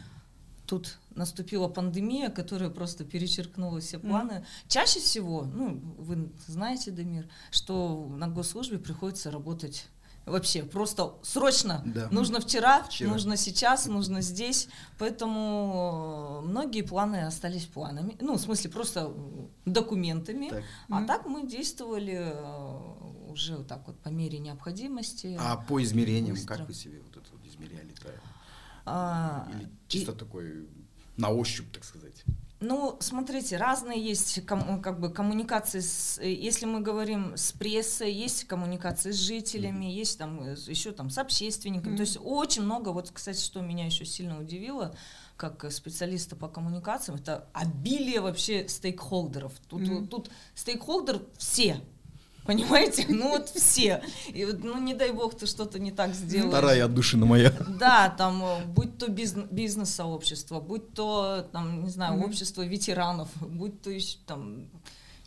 Тут 0.66 0.98
наступила 1.14 1.68
пандемия, 1.68 2.30
которая 2.30 2.70
просто 2.70 3.04
перечеркнула 3.04 3.80
все 3.80 3.98
планы. 3.98 4.44
Чаще 4.68 5.00
всего, 5.00 5.42
ну, 5.44 5.80
вы 5.98 6.30
знаете, 6.46 6.90
Дамир, 6.90 7.28
что 7.50 8.06
на 8.16 8.28
госслужбе 8.28 8.78
приходится 8.78 9.30
работать 9.30 9.86
вообще 10.26 10.62
просто 10.62 11.12
срочно. 11.22 11.82
Да. 11.84 12.08
Нужно 12.10 12.40
вчера, 12.40 12.82
Вчера. 12.84 13.10
нужно 13.10 13.36
сейчас, 13.36 13.84
нужно 13.86 14.22
здесь. 14.22 14.68
Поэтому 14.98 16.40
э, 16.44 16.48
многие 16.48 16.80
планы 16.80 17.26
остались 17.26 17.66
планами. 17.66 18.16
Ну, 18.20 18.34
в 18.36 18.40
смысле, 18.40 18.70
просто 18.70 19.12
э, 19.14 19.46
документами. 19.66 20.48
Так. 20.48 20.62
А 20.88 20.98
Мгм. 21.00 21.06
так 21.06 21.26
мы 21.26 21.46
действовали 21.46 22.22
э, 22.24 23.30
уже 23.30 23.56
вот 23.58 23.66
так 23.66 23.86
вот 23.86 23.98
по 24.00 24.08
мере 24.08 24.38
необходимости. 24.38 25.36
А 25.38 25.56
по 25.56 25.82
измерениям, 25.82 26.36
Быстро. 26.36 26.56
как 26.56 26.68
вы 26.68 26.74
себе 26.74 27.00
вот 27.02 27.16
это 27.16 27.26
вот 27.32 27.46
измеряли-то? 27.46 28.08
А, 28.86 29.48
Или 29.52 29.64
и- 29.64 29.68
чисто 29.88 30.12
такой 30.12 30.68
на 31.16 31.30
ощупь, 31.30 31.72
так 31.72 31.84
сказать? 31.84 32.24
Ну, 32.60 32.96
смотрите, 33.00 33.58
разные 33.58 34.00
есть 34.02 34.46
ком- 34.46 34.80
как 34.80 34.98
бы 34.98 35.10
коммуникации. 35.10 35.80
С, 35.80 36.18
э, 36.18 36.32
если 36.32 36.64
мы 36.64 36.80
говорим 36.80 37.36
с 37.36 37.52
прессой, 37.52 38.10
есть 38.12 38.44
коммуникации 38.44 39.10
с 39.10 39.16
жителями, 39.16 39.84
есть 39.86 40.18
там 40.18 40.42
э, 40.42 40.56
еще 40.66 40.92
там 40.92 41.10
с 41.10 41.18
общественниками. 41.18 41.90
Мгм. 41.90 41.96
То 41.96 42.02
есть 42.02 42.18
очень 42.22 42.62
много. 42.62 42.88
Вот, 42.90 43.10
кстати, 43.10 43.40
что 43.42 43.60
меня 43.60 43.84
еще 43.86 44.06
сильно 44.06 44.40
удивило, 44.40 44.94
как 45.36 45.64
э, 45.64 45.70
специалиста 45.70 46.36
по 46.36 46.48
коммуникациям, 46.48 47.18
это 47.18 47.48
обилие 47.52 48.20
вообще 48.20 48.66
стейкхолдеров. 48.66 49.52
Тут, 49.68 49.82
Мгм. 49.82 50.08
тут 50.08 50.30
стейкхолдер 50.54 51.22
все. 51.36 51.80
Понимаете? 52.44 53.06
Ну 53.08 53.30
вот 53.30 53.48
все. 53.48 54.02
И 54.28 54.44
вот, 54.44 54.62
ну 54.64 54.78
не 54.78 54.94
дай 54.94 55.12
бог 55.12 55.36
ты 55.36 55.46
что-то 55.46 55.78
не 55.78 55.92
так 55.92 56.14
сделаешь. 56.14 56.48
Вторая 56.50 56.84
отдушина 56.84 57.26
моя. 57.26 57.52
Да, 57.78 58.10
там, 58.10 58.42
э, 58.44 58.64
будь 58.66 58.98
то 58.98 59.06
бизн- 59.06 59.48
бизнес-сообщество, 59.50 60.60
будь 60.60 60.92
то, 60.94 61.46
там, 61.52 61.84
не 61.84 61.90
знаю, 61.90 62.14
Мгм. 62.14 62.24
общество 62.24 62.62
ветеранов, 62.62 63.28
будь 63.40 63.80
то 63.82 63.90
еще 63.90 64.18
там 64.26 64.66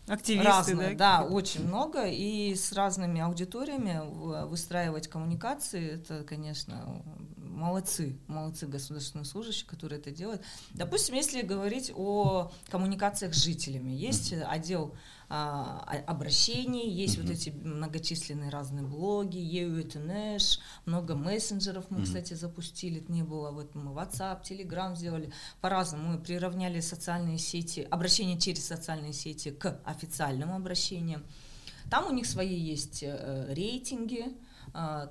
Активисты, 0.08 0.48
разные, 0.48 0.96
да? 0.96 1.24
да, 1.24 1.26
очень 1.26 1.68
много, 1.68 2.06
и 2.06 2.56
с 2.56 2.72
разными 2.72 3.20
аудиториями 3.20 4.02
выстраивать 4.48 5.08
коммуникации, 5.10 5.96
это, 5.96 6.24
конечно, 6.24 7.02
молодцы, 7.58 8.18
молодцы 8.28 8.68
государственные 8.68 9.26
служащие, 9.26 9.68
которые 9.68 10.00
это 10.00 10.12
делают. 10.12 10.42
Допустим, 10.74 11.16
если 11.16 11.42
говорить 11.42 11.92
о 11.96 12.52
коммуникациях 12.70 13.34
с 13.34 13.44
жителями, 13.44 13.92
есть 13.92 14.34
отдел 14.34 14.96
а, 15.30 15.80
обращений, 16.06 16.90
есть 16.90 17.18
вот 17.18 17.30
эти 17.30 17.50
многочисленные 17.50 18.50
разные 18.50 18.86
блоги, 18.86 19.38
EUTNESH, 19.38 20.60
много 20.86 21.16
мессенджеров 21.16 21.86
мы, 21.90 21.98
Мгм. 21.98 22.06
кстати, 22.06 22.34
запустили, 22.34 23.02
это 23.02 23.12
не 23.12 23.24
было, 23.24 23.52
вот 23.52 23.76
мы 23.76 23.92
WhatsApp, 23.92 24.44
Telegram 24.44 24.96
сделали, 24.96 25.34
по-разному 25.60 26.14
мы 26.14 26.20
приравняли 26.20 26.80
социальные 26.80 27.40
сети, 27.40 27.86
обращения 27.90 28.40
через 28.40 28.66
социальные 28.66 29.14
сети 29.14 29.52
к 29.52 29.82
официальным 29.84 30.54
обращениям. 30.54 31.24
Там 31.90 32.08
у 32.08 32.12
них 32.14 32.26
свои 32.26 32.56
есть 32.56 33.04
э, 33.04 33.54
рейтинги, 33.54 34.26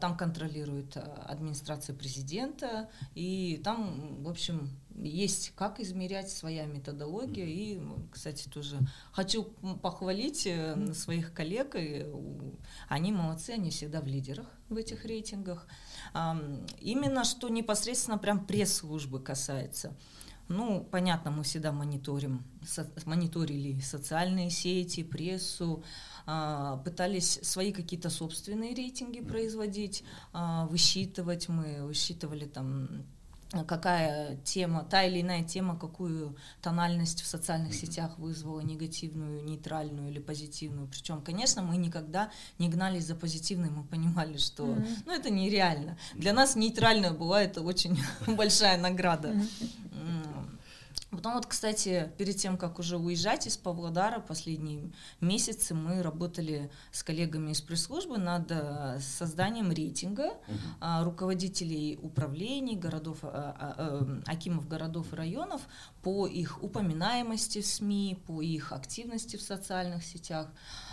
там 0.01 0.17
контролирует 0.17 0.97
э, 0.97 1.01
администрация 1.01 1.95
президента, 1.97 2.89
и 3.15 3.61
там, 3.65 4.23
в 4.23 4.29
общем, 4.29 4.71
есть 4.95 5.53
как 5.57 5.81
измерять 5.81 6.31
своя 6.31 6.67
методология. 6.67 7.47
И, 7.47 7.81
кстати, 8.13 8.49
тоже 8.49 8.79
хочу 9.13 9.45
похвалить 9.83 10.47
э, 10.47 10.93
своих 10.95 11.33
коллег. 11.35 11.75
и, 11.75 12.07
Они 12.89 13.11
молодцы, 13.13 13.51
они 13.51 13.71
всегда 13.71 14.01
в 14.01 14.07
лидерах 14.07 14.47
в 14.69 14.77
этих 14.77 15.05
рейтингах. 15.05 15.67
Именно 16.81 17.25
что 17.25 17.49
непосредственно 17.49 18.19
прям 18.19 18.47
пресс-службы 18.47 19.21
касается. 19.21 19.97
Ну, 20.49 20.85
понятно, 20.85 21.33
мы 21.33 21.43
всегда 21.43 21.73
мониторим, 21.73 22.45
со- 22.65 22.89
мониторили 23.05 23.81
социальные 23.81 24.51
сети, 24.51 25.03
прессу, 25.03 25.83
пытались 26.85 27.39
свои 27.43 27.73
какие-то 27.73 28.11
собственные 28.11 28.75
рейтинги 28.75 29.21
производить, 29.21 30.03
а, 30.33 30.67
высчитывать. 30.67 31.49
Мы 31.49 31.85
высчитывали 31.87 32.47
там 32.47 32.89
а, 33.53 33.65
какая 33.65 34.37
тема, 34.39 34.85
та 34.85 35.05
или 35.05 35.21
иная 35.21 35.45
тема, 35.45 35.79
какую 35.79 36.37
тональность 36.61 37.23
в 37.23 37.27
социальных 37.27 37.75
сетях 37.75 38.19
вызвала, 38.19 38.61
негативную, 38.61 39.45
нейтральную 39.45 40.11
или 40.11 40.19
позитивную. 40.19 40.89
Причем, 40.89 41.21
конечно, 41.21 41.63
мы 41.63 41.77
никогда 41.77 42.31
не 42.59 42.69
гнались 42.69 43.07
за 43.07 43.15
позитивной, 43.15 43.71
мы 43.71 43.85
понимали, 43.85 44.37
что 44.37 44.65
Мгм. 44.65 44.87
ну, 45.07 45.13
это 45.13 45.31
нереально. 45.31 45.97
Для 46.15 46.33
нас 46.33 46.57
нейтральная 46.57 47.13
была 47.13 47.41
это 47.43 47.63
очень 47.63 47.97
большая 48.27 48.79
награда. 48.79 49.29
Мгм. 49.29 50.56
Потом 51.17 51.35
вот, 51.35 51.47
кстати, 51.47 52.13
перед 52.19 52.37
тем, 52.37 52.59
как 52.59 52.79
уже 52.79 52.99
уезжать 52.99 53.47
из 53.47 53.57
Павлодара, 53.57 54.21
последние 54.21 54.93
месяцы 55.21 55.75
мы 55.75 56.03
работали 56.03 56.71
с 56.93 57.03
коллегами 57.03 57.53
из 57.53 57.63
пресс-службы 57.63 58.19
над 58.19 58.51
э, 58.51 58.99
созданием 59.01 59.73
рейтинга 59.73 60.35
а, 60.81 61.03
руководителей 61.05 61.99
управлений, 62.03 62.77
городов, 62.77 63.19
а, 63.23 63.57
а, 63.59 64.05
э, 64.05 64.23
акимов 64.27 64.69
городов 64.69 65.13
и 65.13 65.17
районов 65.17 65.63
по 66.03 66.27
их 66.27 66.63
упоминаемости 66.63 67.63
в 67.63 67.67
СМИ, 67.67 68.19
по 68.27 68.43
их 68.43 68.73
активности 68.73 69.37
в 69.37 69.43
социальных 69.43 70.05
сетях. 70.05 70.49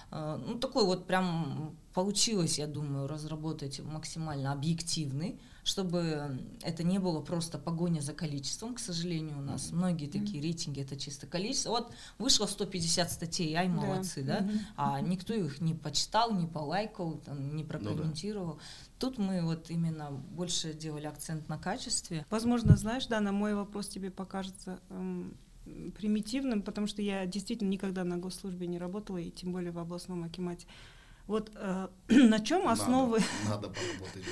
А, 0.09 0.37
Ну, 0.37 0.57
такой 0.57 0.85
вот 0.85 1.05
прям 1.05 1.75
получилось, 1.93 2.57
я 2.59 2.67
думаю, 2.67 3.07
разработать 3.07 3.79
максимально 3.79 4.51
объективный, 4.51 5.39
чтобы 5.63 6.39
это 6.61 6.83
не 6.83 6.99
было 6.99 7.21
просто 7.21 7.57
погоня 7.57 8.01
за 8.01 8.13
количеством. 8.13 8.75
К 8.75 8.79
сожалению, 8.79 9.37
у 9.37 9.41
нас 9.41 9.71
многие 9.71 10.07
такие 10.07 10.41
рейтинги 10.41 10.81
это 10.81 10.97
чисто 10.97 11.27
количество. 11.27 11.69
Вот 11.69 11.93
вышло 12.17 12.47
150 12.47 13.11
статей, 13.11 13.53
ай, 13.55 13.67
Да. 13.67 13.73
молодцы, 13.73 14.23
да? 14.23 14.41
Мгм. 14.41 14.59
а 14.75 15.01
никто 15.01 15.33
их 15.33 15.61
не 15.61 15.73
почитал, 15.73 16.33
не 16.33 16.47
полайкал, 16.47 17.19
там, 17.25 17.47
Ну 17.49 17.53
не 17.53 17.63
прокомментировал. 17.63 18.59
Тут 18.99 19.17
мы 19.17 19.41
вот 19.43 19.69
именно 19.69 20.11
больше 20.11 20.73
делали 20.73 21.05
акцент 21.05 21.47
на 21.47 21.57
качестве. 21.57 22.25
Возможно, 22.29 22.75
знаешь, 22.75 23.05
да, 23.07 23.19
на 23.21 23.31
мой 23.31 23.53
вопрос 23.55 23.87
тебе 23.87 24.11
покажется 24.11 24.79
эм, 24.89 25.37
примитивным, 25.97 26.61
потому 26.61 26.87
что 26.87 27.01
я 27.01 27.25
действительно 27.25 27.69
никогда 27.69 28.03
на 28.03 28.17
госслужбе 28.17 28.67
не 28.67 28.77
работала, 28.77 29.17
и 29.17 29.31
тем 29.31 29.51
более 29.53 29.71
в 29.71 29.79
областном 29.79 30.23
акимате. 30.23 30.67
Вот 31.27 31.51
э, 31.55 31.87
на 32.09 32.39
чем 32.39 32.67
основы, 32.67 33.19
Надо, 33.19 33.27
надо 33.49 33.69
поработать. 33.69 34.23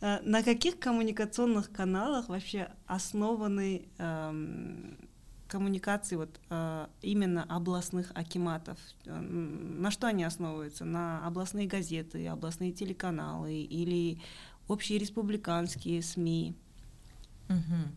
э, 0.00 0.20
на 0.22 0.42
каких 0.42 0.78
коммуникационных 0.78 1.70
каналах 1.72 2.28
вообще 2.28 2.68
основаны 2.86 3.88
эм, 3.98 4.96
коммуникации 5.48 6.16
вот 6.16 6.40
э, 6.50 6.86
именно 7.02 7.44
областных 7.48 8.12
акиматов? 8.14 8.78
Э, 9.06 9.18
На 9.18 9.90
что 9.90 10.06
они 10.08 10.24
основываются? 10.24 10.84
На 10.84 11.26
областные 11.26 11.66
газеты, 11.66 12.26
областные 12.28 12.72
телеканалы 12.72 13.54
или 13.62 14.20
общие 14.68 14.98
республиканские 14.98 16.02
СМИ? 16.02 16.54
Мгм. 17.48 17.94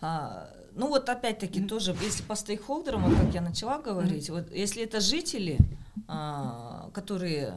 А, 0.00 0.50
ну 0.74 0.88
вот 0.88 1.08
опять-таки 1.08 1.62
тоже, 1.62 1.96
если 2.02 2.22
по 2.24 2.34
стейкхолдерам, 2.34 3.02
вот 3.04 3.16
как 3.16 3.32
я 3.34 3.40
начала 3.40 3.78
говорить, 3.78 4.28
вот 4.30 4.50
если 4.50 4.82
это 4.82 5.00
жители, 5.00 5.58
которые 6.06 7.54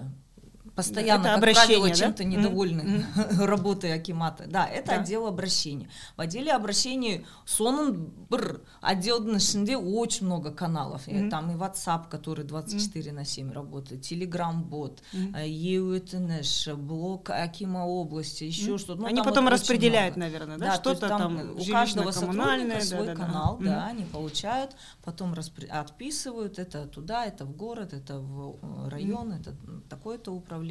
постоянно, 0.77 1.21
Это 1.23 1.29
как 1.31 1.39
обращение, 1.39 1.67
правило, 1.67 1.89
да? 1.89 1.95
чем-то 1.95 2.23
Мгм. 2.25 2.31
недовольны 2.33 3.07
работой 3.47 3.93
Акимата. 3.93 4.45
Да, 4.47 4.65
это 4.67 4.87
Да. 4.93 5.01
отдел 5.01 5.27
обращений. 5.27 5.89
В 6.17 6.21
отделе 6.23 6.53
обращений 6.53 7.25
сонун 7.45 8.07
бір 8.31 8.61
отделдің 8.83 9.37
ішінде 9.37 9.77
очень 9.77 10.27
много 10.27 10.51
каналов. 10.51 11.07
И 11.09 11.13
Мгм. 11.15 11.31
Там 11.31 11.51
и 11.51 11.55
WhatsApp, 11.55 12.09
который 12.09 12.45
24 12.45 13.13
на 13.13 13.25
7 13.25 13.53
работает, 13.53 14.01
Telegram-бот, 14.03 15.03
Мгм. 15.13 15.35
э, 15.37 15.47
EUTNS, 15.47 16.75
блок 16.77 17.31
Акима 17.31 17.85
области, 17.87 18.45
еще 18.45 18.71
Мгм. 18.71 18.79
что-то. 18.79 19.01
Ну, 19.03 19.07
Они 19.09 19.17
там 19.17 19.25
потом 19.27 19.45
вот 19.45 19.53
очень 19.53 19.61
распределяют, 19.61 20.17
много. 20.17 20.31
наверное, 20.33 20.59
да? 20.59 20.67
Да, 20.67 20.79
то 20.79 20.91
есть 20.91 21.01
Что-то 21.03 21.19
там, 21.19 21.37
у 21.37 21.65
каждого 21.71 22.11
жилищно-коммунальное, 22.11 22.81
сотрудника 22.81 22.85
свой 22.87 23.07
да-да-да. 23.07 23.27
канал, 23.27 23.55
Мгм. 23.57 23.65
да, 23.67 23.87
они 23.87 24.05
получают, 24.05 24.71
потом 25.05 25.35
распри- 25.35 25.69
отписывают, 25.69 26.59
это 26.59 26.87
туда, 26.87 27.27
это 27.27 27.45
в 27.45 27.53
город, 27.57 27.93
это 27.93 28.19
в 28.19 28.57
э, 28.63 28.89
район, 28.89 29.33
это 29.33 29.55
такое-то 29.89 30.33
управление. 30.33 30.63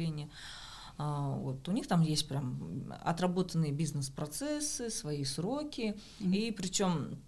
а, 0.97 1.29
вот, 1.29 1.67
у 1.67 1.71
них 1.71 1.87
там 1.87 2.01
есть 2.01 2.27
прям 2.27 2.91
отработанные 3.03 3.71
бизнес-процессы, 3.71 4.89
свои 4.89 5.23
сроки, 5.23 5.95
mm-hmm. 6.19 6.35
и 6.35 6.51
причем 6.51 7.19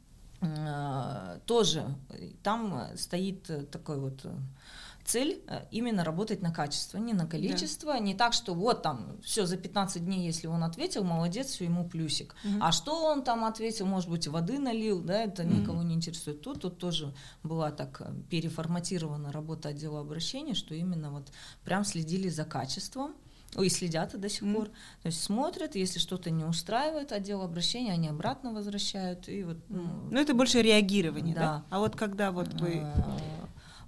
а, 0.42 1.40
тоже 1.46 1.86
там 2.42 2.88
стоит 2.96 3.70
такой 3.72 4.00
вот 4.00 4.26
цель 5.10 5.42
э, 5.48 5.66
именно 5.72 6.04
работать 6.04 6.42
на 6.42 6.52
качество, 6.52 6.98
не 6.98 7.14
на 7.14 7.26
количество, 7.26 7.94
да. 7.94 8.00
не 8.00 8.14
так, 8.14 8.34
что 8.34 8.54
вот 8.54 8.84
там 8.84 9.18
все 9.24 9.46
за 9.46 9.58
15 9.58 10.06
дней, 10.06 10.26
если 10.26 10.48
он 10.48 10.64
ответил, 10.64 11.04
молодец, 11.04 11.48
все 11.48 11.66
ему 11.66 11.88
плюсик. 11.90 12.36
Угу. 12.44 12.58
А 12.62 12.72
что 12.72 13.06
он 13.06 13.24
там 13.24 13.44
ответил, 13.44 13.88
может 13.88 14.10
быть, 14.10 14.28
воды 14.28 14.60
налил, 14.60 15.02
да, 15.02 15.24
это 15.24 15.44
угу. 15.44 15.54
никого 15.54 15.82
не 15.84 15.96
интересует. 15.96 16.42
Тут, 16.42 16.62
тут 16.62 16.78
тоже 16.78 17.14
была 17.44 17.72
так 17.72 18.02
э, 18.02 18.14
переформатирована 18.30 19.32
работа 19.32 19.70
отдела 19.70 20.00
обращения, 20.00 20.54
что 20.54 20.76
именно 20.76 21.12
вот 21.12 21.32
прям 21.64 21.84
следили 21.84 22.30
за 22.30 22.46
качеством. 22.46 23.16
Ой, 23.56 23.70
следят 23.70 24.14
и 24.14 24.18
до 24.20 24.30
сих 24.30 24.44
mm. 24.44 24.54
пор. 24.54 24.66
То 25.02 25.08
есть 25.08 25.24
смотрят, 25.24 25.74
если 25.74 25.98
что-то 25.98 26.30
не 26.30 26.44
устраивает 26.44 27.12
отдел 27.12 27.42
обращения, 27.42 27.94
они 27.94 28.08
обратно 28.08 28.54
возвращают. 28.54 29.28
И 29.28 29.44
вот, 29.44 29.58
ну, 29.70 29.90
ну, 30.12 30.20
это 30.20 30.36
больше 30.36 30.62
реагирование, 30.62 31.34
да? 31.34 31.42
да? 31.42 31.66
А 31.72 31.80
вот 31.80 31.96
когда 31.96 32.32
вот 32.32 32.54
вы... 32.62 32.86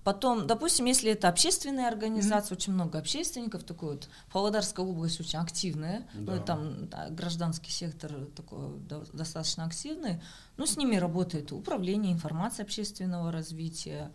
Потом, 0.03 0.47
допустим, 0.47 0.85
если 0.85 1.11
это 1.11 1.29
общественные 1.29 1.87
организации, 1.87 2.53
mm-hmm. 2.53 2.57
очень 2.57 2.73
много 2.73 2.97
общественников, 2.97 3.63
такой 3.63 3.91
вот 3.91 4.09
Павлодарская 4.31 4.85
область 4.85 5.19
очень 5.19 5.37
активная, 5.37 6.07
да. 6.13 6.35
ну, 6.35 6.43
там 6.43 6.87
да, 6.87 7.09
гражданский 7.09 7.71
сектор 7.71 8.11
такой 8.35 8.79
да, 8.89 9.01
достаточно 9.13 9.65
активный, 9.65 10.21
ну, 10.57 10.65
с 10.65 10.75
ними 10.75 10.95
работает 10.95 11.51
управление 11.51 12.13
информации 12.13 12.63
общественного 12.63 13.31
развития, 13.31 14.11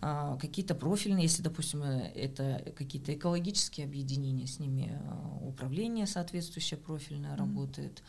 а, 0.00 0.38
какие-то 0.38 0.74
профильные, 0.74 1.24
если, 1.24 1.42
допустим, 1.42 1.82
это 1.82 2.72
какие-то 2.76 3.14
экологические 3.14 3.86
объединения, 3.86 4.46
с 4.46 4.58
ними 4.58 4.98
а, 5.02 5.38
управление 5.46 6.06
соответствующее 6.06 6.78
профильное 6.78 7.34
mm-hmm. 7.34 7.38
работает 7.38 8.02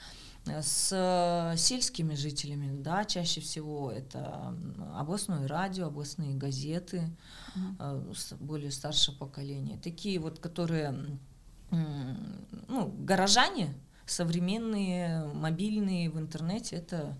с 0.62 1.54
сельскими 1.58 2.14
жителями, 2.16 2.82
да, 2.82 3.04
чаще 3.06 3.42
всего 3.42 3.92
это 3.92 4.56
областное 4.96 5.48
радио, 5.48 5.88
областные 5.88 6.36
газеты, 6.36 7.10
mm-hmm. 7.56 8.38
более 8.40 8.72
старшее 8.72 9.18
поколение, 9.18 9.78
такие 9.78 10.20
вот, 10.20 10.40
которые, 10.40 11.20
ну, 11.72 12.94
горожане, 13.00 13.74
современные, 14.06 15.26
мобильные 15.34 16.12
в 16.12 16.20
интернете, 16.20 16.76
это 16.76 17.18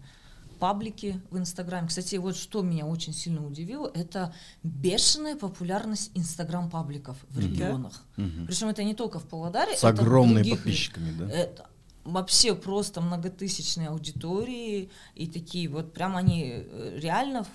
паблики 0.60 1.20
в 1.32 1.38
Инстаграме. 1.38 1.88
Кстати, 1.88 2.16
вот 2.16 2.38
что 2.38 2.62
меня 2.62 2.86
очень 2.86 3.12
сильно 3.12 3.46
удивило, 3.46 3.92
это 3.94 4.34
бешеная 4.64 5.36
популярность 5.36 6.12
Инстаграм-пабликов 6.14 7.18
в 7.30 7.40
регионах. 7.40 8.04
Mm-hmm. 8.18 8.46
Причем 8.46 8.68
это 8.70 8.84
не 8.84 8.94
только 8.94 9.20
в 9.20 9.28
Павлодаре. 9.28 9.76
С 9.76 9.84
огромными 9.84 10.50
подписчиками, 10.50 11.12
да? 11.18 11.30
Это, 11.30 11.68
вообще 12.06 12.56
просто 12.56 13.02
многотысячные 13.02 13.90
аудитории 13.90 14.90
и 15.16 15.28
такие 15.28 15.68
вот 15.68 15.94
прям 15.94 16.16
они 16.16 16.54
э, 16.56 17.00
реально 17.00 17.46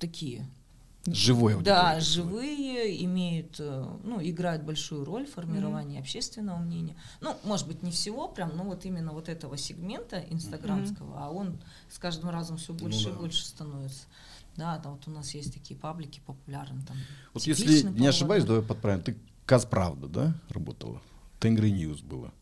такие 0.00 0.48
Живой 1.06 1.62
Да, 1.62 2.00
живые, 2.00 3.04
имеют, 3.04 3.56
э, 3.58 3.84
ну, 4.04 4.20
играют 4.22 4.62
большую 4.62 5.04
роль 5.04 5.26
в 5.26 5.32
формировании 5.34 5.98
mm-hmm. 5.98 6.00
общественного 6.00 6.58
мнения. 6.58 6.96
Ну, 7.20 7.36
может 7.44 7.68
быть, 7.68 7.82
не 7.82 7.90
всего 7.90 8.26
прям, 8.26 8.56
но 8.56 8.64
вот 8.64 8.86
именно 8.86 9.12
вот 9.12 9.28
этого 9.28 9.58
сегмента 9.58 10.24
инстаграмского, 10.30 11.14
mm-hmm. 11.14 11.24
а 11.24 11.30
он 11.30 11.60
с 11.90 11.98
каждым 11.98 12.30
разом 12.30 12.56
все 12.56 12.72
больше 12.72 13.08
ну, 13.08 13.10
да. 13.10 13.16
и 13.16 13.20
больше 13.20 13.44
становится. 13.44 14.04
Да, 14.56 14.78
там 14.78 14.92
вот 14.92 15.06
у 15.06 15.10
нас 15.10 15.34
есть 15.34 15.52
такие 15.52 15.78
паблики 15.78 16.22
популярные. 16.24 16.86
Там, 16.86 16.96
вот 17.34 17.42
если 17.42 17.82
не 17.86 18.06
ошибаюсь, 18.06 18.44
давай 18.44 18.62
подправим, 18.62 19.02
ты 19.02 19.14
Казправда, 19.44 20.08
да, 20.08 20.34
работала? 20.48 21.02
Tengri 21.38 21.70
News 21.70 22.00
было. 22.00 22.32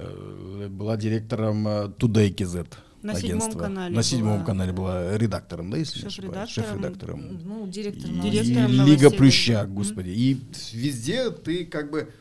Э, 0.00 0.68
была 0.70 0.96
директором 0.96 1.66
э, 1.66 1.88
Today 1.98 2.32
KZ. 2.32 2.68
На 3.02 3.14
седьмом 3.14 3.52
канале. 3.52 3.96
На 3.96 4.02
седьмом 4.02 4.36
была... 4.36 4.46
канале 4.46 4.72
была 4.72 5.18
редактором, 5.18 5.70
да, 5.70 5.76
если 5.76 5.94
Шеф 5.94 6.02
не 6.02 6.08
ошибаюсь? 6.08 6.50
Шеф-редактором. 6.50 7.40
Ну, 7.44 7.66
директором. 7.66 8.20
Директором 8.20 8.70
и 8.70 8.90
Лига 8.90 9.10
Плюща, 9.10 9.64
господи. 9.66 10.10
Mm-hmm. 10.10 10.72
И 10.72 10.76
везде 10.76 11.30
ты 11.30 11.64
как 11.64 11.90
бы, 11.90 12.12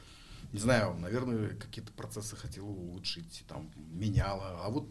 не 0.54 0.60
знаю, 0.60 0.96
наверное, 1.00 1.50
какие-то 1.50 1.92
процессы 1.92 2.36
хотела 2.36 2.66
улучшить, 2.66 3.44
там, 3.48 3.70
меняла. 3.92 4.60
А 4.64 4.70
вот 4.70 4.88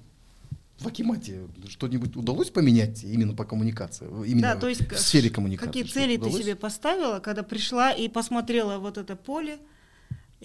в 0.79 0.87
Акимате 0.87 1.49
что-нибудь 1.69 2.15
удалось 2.17 2.51
поменять 2.51 3.03
именно 3.03 3.35
по 3.35 3.45
коммуникации, 3.45 4.07
именно 4.27 4.55
да, 4.55 4.61
то 4.61 4.69
есть 4.69 4.89
в 4.89 4.99
сфере 4.99 5.31
коммуникации? 5.31 5.67
Какие 5.67 5.85
цели 5.85 6.17
ты 6.19 6.31
себе 6.31 6.55
поставила, 6.55 7.19
когда 7.19 7.43
пришла 7.43 7.91
и 7.91 8.09
посмотрела 8.09 8.79
вот 8.79 8.99
это 8.99 9.17
поле, 9.17 9.59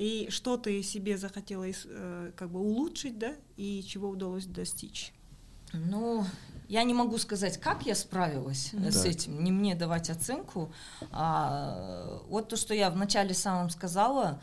и 0.02 0.32
что 0.32 0.58
ты 0.58 0.82
себе 0.82 1.16
захотела 1.16 1.64
э, 1.70 2.32
как 2.36 2.50
бы 2.50 2.60
улучшить, 2.60 3.20
да, 3.20 3.36
и 3.56 3.84
чего 3.88 4.10
удалось 4.10 4.48
достичь? 4.48 5.14
Ну, 5.74 6.26
я 6.68 6.82
не 6.84 6.96
могу 6.96 7.20
сказать, 7.20 7.60
как 7.60 7.86
я 7.86 7.94
справилась 7.94 8.72
да. 8.74 8.90
с 8.90 9.06
этим, 9.06 9.44
не 9.44 9.52
мне 9.52 9.76
давать 9.76 10.10
оценку. 10.10 10.74
А, 11.12 12.20
вот 12.30 12.50
то, 12.50 12.56
что 12.58 12.74
я 12.74 12.90
вначале 12.90 13.36
самом 13.36 13.70
сказала, 13.70 14.42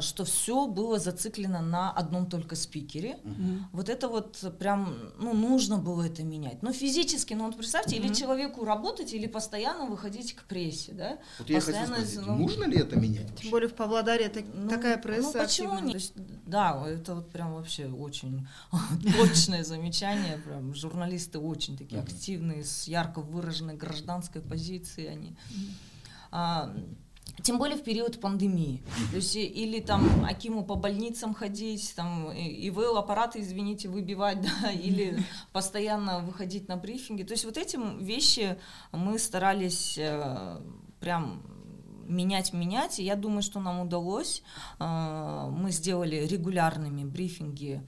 что 0.00 0.24
все 0.24 0.66
было 0.66 0.98
зациклено 0.98 1.60
на 1.60 1.90
одном 1.90 2.26
только 2.26 2.56
спикере. 2.56 3.18
Угу. 3.24 3.58
Вот 3.72 3.88
это 3.88 4.08
вот 4.08 4.56
прям, 4.58 5.12
ну, 5.18 5.34
нужно 5.34 5.76
было 5.76 6.02
это 6.02 6.22
менять. 6.22 6.62
Но 6.62 6.72
физически, 6.72 7.34
ну, 7.34 7.46
вот 7.46 7.56
представьте, 7.56 7.96
угу. 7.96 8.06
или 8.06 8.14
человеку 8.14 8.64
работать, 8.64 9.12
или 9.12 9.26
постоянно 9.26 9.84
выходить 9.84 10.34
к 10.34 10.44
прессе, 10.44 10.92
да? 10.92 11.18
Вот 11.38 11.50
я 11.50 11.56
постоянно, 11.56 11.96
хочу 11.96 12.08
спросить, 12.08 12.26
ну, 12.26 12.36
нужно 12.36 12.64
ли 12.64 12.78
это 12.78 12.96
менять? 12.96 13.36
Тем 13.36 13.50
более 13.50 13.68
в 13.68 13.74
Павлодаре 13.74 14.28
так, 14.30 14.44
ну, 14.54 14.68
такая 14.68 14.96
пресса 14.96 15.32
Ну, 15.34 15.44
почему 15.44 15.78
нет? 15.78 15.94
Есть, 15.94 16.12
да, 16.46 16.82
это 16.86 17.16
вот 17.16 17.30
прям 17.30 17.54
вообще 17.54 17.86
очень 17.86 18.48
точное 19.18 19.62
замечание. 19.62 20.38
Прям 20.38 20.74
журналисты 20.74 21.38
очень 21.38 21.76
такие 21.76 22.00
активные, 22.00 22.64
с 22.64 22.88
ярко 22.88 23.20
выраженной 23.20 23.76
гражданской 23.76 24.40
позицией 24.40 25.08
они. 25.08 25.36
Тем 27.42 27.58
более 27.58 27.76
в 27.76 27.82
период 27.82 28.20
пандемии. 28.20 28.82
То 29.10 29.16
есть 29.16 29.36
или 29.36 29.80
там 29.80 30.24
Акиму 30.24 30.64
по 30.64 30.74
больницам 30.74 31.34
ходить, 31.34 31.92
там 31.94 32.32
ИВЛ 32.32 32.96
аппараты, 32.96 33.40
извините, 33.40 33.88
выбивать, 33.88 34.38
да, 34.62 34.70
или 34.70 35.18
постоянно 35.52 36.20
выходить 36.20 36.68
на 36.68 36.76
брифинги. 36.76 37.22
То 37.22 37.32
есть 37.32 37.44
вот 37.44 37.56
эти 37.56 37.78
вещи 38.02 38.56
мы 38.92 39.18
старались 39.18 39.96
э, 39.98 40.60
прям 41.00 41.42
менять, 42.08 42.52
менять. 42.52 42.98
И 42.98 43.04
я 43.04 43.16
думаю, 43.16 43.42
что 43.42 43.60
нам 43.60 43.80
удалось. 43.80 44.42
Э, 44.78 45.50
мы 45.50 45.70
сделали 45.72 46.26
регулярными 46.26 47.04
брифинги 47.04 47.82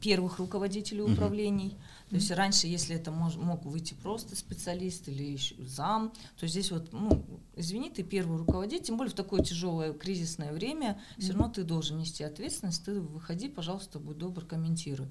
первых 0.00 0.38
руководителей 0.38 1.02
управлений. 1.02 1.76
То 2.08 2.16
есть 2.16 2.30
раньше, 2.30 2.66
если 2.66 2.94
это 2.94 3.10
мож, 3.10 3.34
мог 3.36 3.64
выйти 3.64 3.94
просто 3.94 4.36
специалист 4.36 5.08
или 5.08 5.24
еще 5.24 5.54
зам, 5.58 6.12
то 6.38 6.46
здесь 6.46 6.70
вот, 6.70 6.92
ну, 6.92 7.24
извини, 7.56 7.90
ты 7.90 8.02
первый 8.02 8.38
руководитель, 8.38 8.84
тем 8.84 8.96
более 8.96 9.10
в 9.10 9.16
такое 9.16 9.42
тяжелое 9.42 9.92
кризисное 9.92 10.52
время, 10.52 11.00
все 11.18 11.32
равно 11.32 11.48
ты 11.48 11.64
должен 11.64 11.98
нести 11.98 12.22
ответственность, 12.22 12.84
ты 12.84 13.00
выходи, 13.00 13.48
пожалуйста, 13.48 13.98
будь 13.98 14.18
добр, 14.18 14.44
комментируй. 14.44 15.08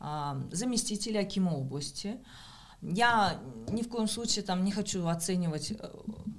А, 0.00 0.38
заместители 0.52 1.16
Акима 1.16 1.52
области, 1.52 2.18
я 2.82 3.40
ни 3.68 3.82
в 3.82 3.88
коем 3.88 4.08
случае 4.08 4.44
там 4.44 4.64
не 4.64 4.70
хочу 4.70 5.06
оценивать 5.06 5.72
э, 5.72 5.90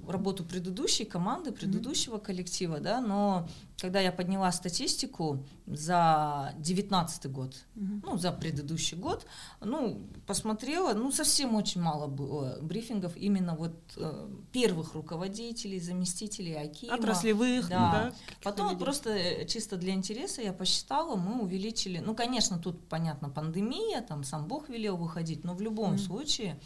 работу 0.08 0.44
предыдущей 0.44 1.04
команды, 1.04 1.52
предыдущего 1.52 2.18
коллектива, 2.18 2.80
да, 2.80 3.00
но 3.00 3.48
когда 3.80 4.00
я 4.00 4.10
подняла 4.10 4.50
статистику 4.52 5.44
за 5.66 6.52
2019 6.56 7.30
год, 7.30 7.54
mm-hmm. 7.76 8.00
ну, 8.04 8.16
за 8.16 8.32
предыдущий 8.32 8.96
год, 8.96 9.26
ну, 9.60 10.00
посмотрела, 10.26 10.94
ну, 10.94 11.12
совсем 11.12 11.54
очень 11.54 11.82
мало 11.82 12.06
было 12.06 12.58
брифингов 12.62 13.16
именно 13.16 13.54
вот 13.54 13.76
э, 13.96 14.28
первых 14.52 14.94
руководителей, 14.94 15.78
заместителей 15.78 16.54
Акима. 16.54 16.94
Отраслевых, 16.94 17.68
да. 17.68 17.92
да 17.92 18.12
Потом 18.42 18.70
вот 18.70 18.78
просто 18.78 19.10
э, 19.10 19.46
чисто 19.46 19.76
для 19.76 19.92
интереса 19.92 20.40
я 20.40 20.54
посчитала, 20.54 21.16
мы 21.16 21.42
увеличили, 21.42 21.98
ну, 21.98 22.14
конечно, 22.14 22.58
тут, 22.58 22.88
понятно, 22.88 23.28
пандемия, 23.28 24.00
там 24.00 24.24
сам 24.24 24.46
Бог 24.46 24.70
велел 24.70 24.96
выходить, 24.96 25.44
но 25.44 25.54
в 25.54 25.60
любом 25.60 25.94
mm-hmm. 25.94 25.98
случае 25.98 26.60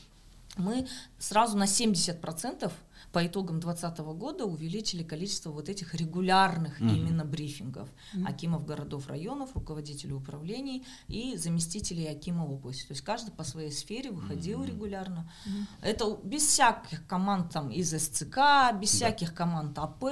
мы 0.56 0.86
сразу 1.18 1.56
на 1.56 1.64
70% 1.64 2.70
по 3.12 3.26
итогам 3.26 3.58
2020 3.60 3.98
года 4.16 4.44
увеличили 4.44 5.02
количество 5.02 5.50
вот 5.50 5.68
этих 5.68 5.94
регулярных 5.94 6.80
mm-hmm. 6.80 6.96
именно 6.96 7.24
брифингов 7.24 7.88
mm-hmm. 8.14 8.28
акимов 8.28 8.64
городов, 8.64 9.08
районов, 9.08 9.54
руководителей 9.54 10.12
управлений 10.12 10.86
и 11.08 11.36
заместителей 11.36 12.08
акима 12.08 12.44
области. 12.44 12.86
То 12.86 12.92
есть 12.92 13.02
каждый 13.02 13.32
по 13.32 13.42
своей 13.42 13.72
сфере 13.72 14.10
выходил 14.10 14.62
mm-hmm. 14.62 14.66
регулярно. 14.66 15.30
Mm-hmm. 15.46 15.64
Это 15.82 16.18
без 16.22 16.46
всяких 16.46 17.04
команд 17.06 17.52
там 17.52 17.70
из 17.70 17.90
СЦК, 17.90 18.72
без 18.80 18.92
да. 18.92 18.96
всяких 18.96 19.34
команд 19.34 19.76
АП. 19.78 20.04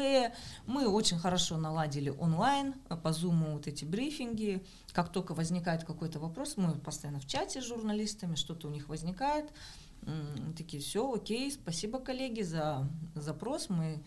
Мы 0.66 0.88
очень 0.88 1.18
хорошо 1.18 1.56
наладили 1.56 2.10
онлайн 2.10 2.74
по 3.02 3.12
зуму 3.12 3.52
вот 3.52 3.68
эти 3.68 3.84
брифинги. 3.84 4.64
Как 4.92 5.12
только 5.12 5.34
возникает 5.34 5.84
какой-то 5.84 6.18
вопрос, 6.18 6.56
мы 6.56 6.72
постоянно 6.72 7.20
в 7.20 7.26
чате 7.26 7.60
с 7.60 7.64
журналистами, 7.64 8.34
что-то 8.34 8.66
у 8.66 8.70
них 8.70 8.88
возникает 8.88 9.52
такие, 10.56 10.82
все, 10.82 11.12
окей, 11.12 11.50
спасибо, 11.52 11.98
коллеги, 12.00 12.42
за 12.42 12.88
запрос. 13.14 13.68
Мы 13.68 14.02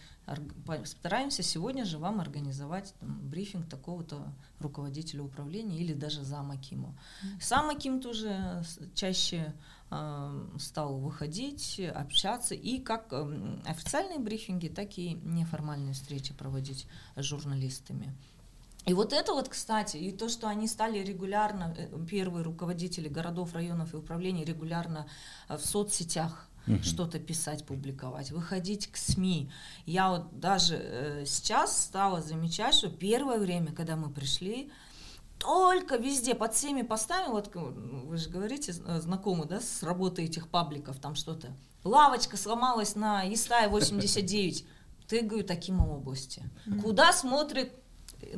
стараемся 0.85 1.43
сегодня 1.43 1.85
же 1.85 1.97
вам 1.97 2.19
организовать 2.19 2.93
там, 2.99 3.19
брифинг 3.29 3.67
такого-то 3.69 4.33
руководителя 4.59 5.23
управления 5.23 5.77
или 5.79 5.93
даже 5.93 6.23
зам 6.23 6.51
Акима. 6.51 6.97
Сам 7.39 7.69
Аким 7.69 8.01
тоже 8.01 8.63
чаще 8.93 9.53
э, 9.89 10.47
стал 10.59 10.97
выходить, 10.97 11.79
общаться 11.79 12.55
и 12.55 12.79
как 12.79 13.07
э, 13.11 13.59
официальные 13.65 14.19
брифинги, 14.19 14.67
так 14.67 14.97
и 14.97 15.13
неформальные 15.13 15.93
встречи 15.93 16.33
проводить 16.33 16.87
с 17.15 17.23
журналистами. 17.23 18.15
И 18.85 18.93
вот 18.93 19.13
это 19.13 19.33
вот, 19.33 19.47
кстати, 19.49 19.97
и 19.97 20.11
то, 20.11 20.27
что 20.27 20.47
они 20.47 20.67
стали 20.67 20.99
регулярно, 20.99 21.75
э, 21.77 21.87
первые 22.09 22.43
руководители 22.43 23.07
городов, 23.07 23.53
районов 23.53 23.93
и 23.93 23.97
управлений 23.97 24.43
регулярно 24.43 25.07
э, 25.49 25.57
в 25.57 25.65
соцсетях 25.65 26.47
uh 26.67 26.81
что-то 26.83 27.19
писать, 27.19 27.65
публиковать, 27.65 28.31
выходить 28.31 28.91
к 28.91 28.97
СМИ. 28.97 29.51
Я 29.85 30.09
вот 30.09 30.39
даже 30.39 30.75
э, 30.75 31.25
сейчас 31.25 31.83
стала 31.83 32.21
замечать, 32.21 32.73
что 32.73 32.89
первое 32.89 33.39
время, 33.39 33.71
когда 33.71 33.95
мы 33.95 34.09
пришли, 34.09 34.71
только 35.37 35.97
везде, 35.97 36.35
под 36.35 36.53
всеми 36.53 36.83
постами, 36.83 37.29
вот 37.29 37.49
вы 37.55 38.17
же 38.17 38.29
говорите, 38.29 38.73
знакомы, 38.73 39.45
да, 39.45 39.59
с 39.59 39.81
работой 39.81 40.25
этих 40.25 40.47
пабликов, 40.47 40.99
там 40.99 41.15
что-то. 41.15 41.47
Лавочка 41.83 42.37
сломалась 42.37 42.95
на 42.95 43.31
Истае 43.33 43.67
89. 43.67 44.65
Ты, 45.07 45.21
говорю, 45.21 45.43
таким 45.43 45.81
области. 45.81 46.43
Куда 46.83 47.11
смотрит 47.11 47.73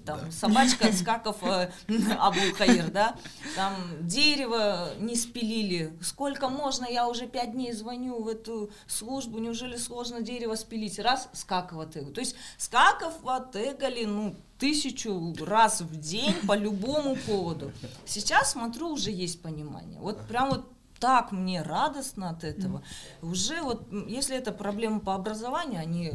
там 0.05 0.31
собачка 0.31 0.91
Скаков 0.93 1.43
э, 1.43 1.71
Абулхаир, 2.19 2.89
да, 2.91 3.15
там 3.55 3.73
дерево 4.01 4.89
не 4.99 5.15
спилили, 5.15 5.93
сколько 6.01 6.49
можно, 6.49 6.85
я 6.85 7.07
уже 7.07 7.27
пять 7.27 7.53
дней 7.53 7.73
звоню 7.73 8.21
в 8.21 8.27
эту 8.27 8.71
службу, 8.87 9.39
неужели 9.39 9.77
сложно 9.77 10.21
дерево 10.21 10.55
спилить, 10.55 10.99
раз, 10.99 11.29
Скакова 11.33 11.85
тегу, 11.85 12.11
то 12.11 12.21
есть 12.21 12.35
Скакова 12.57 13.49
тегали, 13.51 14.05
ну, 14.05 14.35
тысячу 14.57 15.35
раз 15.43 15.81
в 15.81 15.99
день 15.99 16.35
по 16.47 16.55
любому 16.55 17.17
поводу. 17.27 17.71
Сейчас, 18.05 18.51
смотрю, 18.51 18.89
уже 18.89 19.11
есть 19.11 19.41
понимание, 19.41 19.99
вот 19.99 20.25
прям 20.27 20.49
вот 20.49 20.65
так 20.99 21.33
мне 21.33 21.61
радостно 21.61 22.29
от 22.29 22.45
этого. 22.45 22.81
Уже 23.21 23.61
вот, 23.61 23.85
если 24.07 24.37
это 24.37 24.53
проблема 24.53 25.01
по 25.01 25.15
образованию, 25.15 25.81
они 25.81 26.13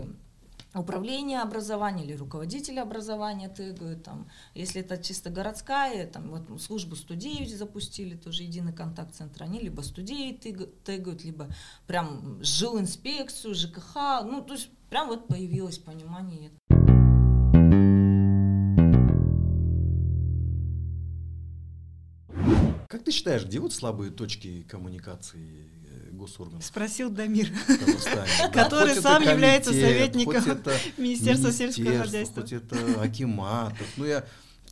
управление 0.74 1.40
образования 1.40 2.04
или 2.04 2.14
руководители 2.14 2.78
образования 2.78 3.48
тегают, 3.48 4.02
там, 4.04 4.28
если 4.54 4.82
это 4.82 5.02
чисто 5.02 5.30
городская, 5.30 6.06
там, 6.06 6.30
вот 6.30 6.60
службу 6.60 6.94
109 6.94 7.56
запустили, 7.56 8.16
тоже 8.16 8.42
единый 8.42 8.72
контакт-центр, 8.72 9.42
они 9.42 9.60
либо 9.60 9.80
109 9.80 10.40
тегают, 10.84 11.24
либо 11.24 11.48
прям 11.86 12.38
жил 12.42 12.78
инспекцию, 12.78 13.54
ЖКХ, 13.54 14.22
ну, 14.24 14.42
то 14.42 14.54
есть 14.54 14.68
прям 14.90 15.08
вот 15.08 15.26
появилось 15.26 15.78
понимание. 15.78 16.50
Как 22.88 23.04
ты 23.04 23.10
считаешь, 23.10 23.44
где 23.44 23.58
вот 23.60 23.72
слабые 23.72 24.10
точки 24.10 24.62
коммуникации 24.62 25.68
госорганов. 26.18 26.64
Спросил 26.64 27.10
Дамир, 27.10 27.48
который 28.52 28.94
сам 28.94 29.22
является 29.22 29.72
советником 29.72 30.44
Министерства 30.98 31.52
сельского 31.52 31.98
хозяйства. 31.98 32.42
Хоть 32.42 32.52
это 32.52 33.00
Акиматов. 33.00 33.86
Ну, 33.96 34.04
я 34.04 34.24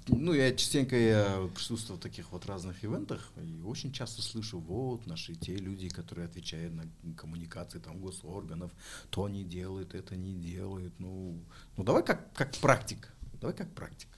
ну, 0.09 0.33
я 0.33 0.55
частенько 0.55 0.97
я 0.97 1.49
присутствую 1.55 1.99
в 1.99 2.01
таких 2.01 2.31
вот 2.31 2.47
разных 2.47 2.85
ивентах 2.85 3.33
и 3.37 3.61
очень 3.63 3.93
часто 3.93 4.23
слышу, 4.23 4.61
вот, 4.61 5.05
наши 5.07 5.35
те 5.35 5.57
люди, 5.57 5.89
которые 5.89 6.27
отвечают 6.27 6.75
на 6.75 6.85
коммуникации 7.17 7.81
там 7.81 7.99
госорганов, 7.99 8.71
то 9.11 9.29
не 9.29 9.43
делают, 9.43 9.95
это 9.95 10.15
не 10.15 10.35
делают. 10.35 10.95
Ну, 11.01 11.43
ну 11.77 11.83
давай 11.83 12.05
как, 12.05 12.33
как 12.35 12.55
практик, 12.57 13.13
давай 13.41 13.57
как 13.57 13.75
практик. 13.75 14.09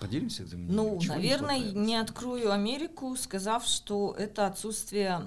Поделимся 0.00 0.42
этим? 0.42 0.66
Ну, 0.68 0.98
Чего 1.00 1.14
наверное, 1.14 1.58
не, 1.58 1.72
не 1.72 1.96
открою 1.96 2.52
Америку, 2.52 3.16
сказав, 3.16 3.66
что 3.66 4.14
это 4.18 4.46
отсутствие 4.46 5.22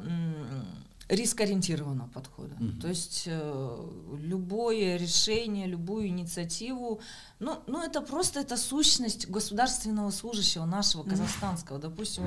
рискоориентированного 1.09 2.07
подхода. 2.07 2.55
Угу. 2.55 2.81
То 2.81 2.87
есть 2.87 3.23
э, 3.25 3.89
любое 4.21 4.95
решение, 4.95 5.65
любую 5.65 6.07
инициативу, 6.07 7.01
ну, 7.39 7.57
ну 7.65 7.81
это 7.83 8.01
просто 8.01 8.41
это 8.41 8.57
сущность 8.57 9.27
государственного 9.27 10.11
служащего 10.11 10.65
нашего 10.65 11.03
казахстанского. 11.03 11.79
Допустим, 11.79 12.25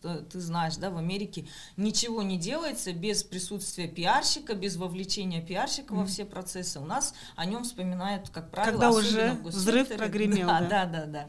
ты, 0.00 0.18
ты 0.18 0.40
знаешь, 0.40 0.76
да, 0.76 0.90
в 0.90 0.96
Америке 0.96 1.48
ничего 1.76 2.22
не 2.22 2.38
делается 2.38 2.92
без 2.92 3.24
присутствия 3.24 3.88
пиарщика, 3.88 4.54
без 4.54 4.76
вовлечения 4.76 5.44
пиарщика 5.44 5.92
во 5.92 6.06
все 6.06 6.24
процессы. 6.24 6.78
У 6.78 6.84
нас 6.84 7.14
о 7.34 7.44
нем 7.46 7.64
вспоминают, 7.64 8.30
как 8.30 8.50
правило, 8.52 8.72
когда 8.72 8.90
уже 8.92 9.38
взрыв 9.42 9.88
прогремел. 9.88 10.46
Да, 10.46 10.60
да, 10.60 10.86
да, 10.86 11.06
да, 11.06 11.28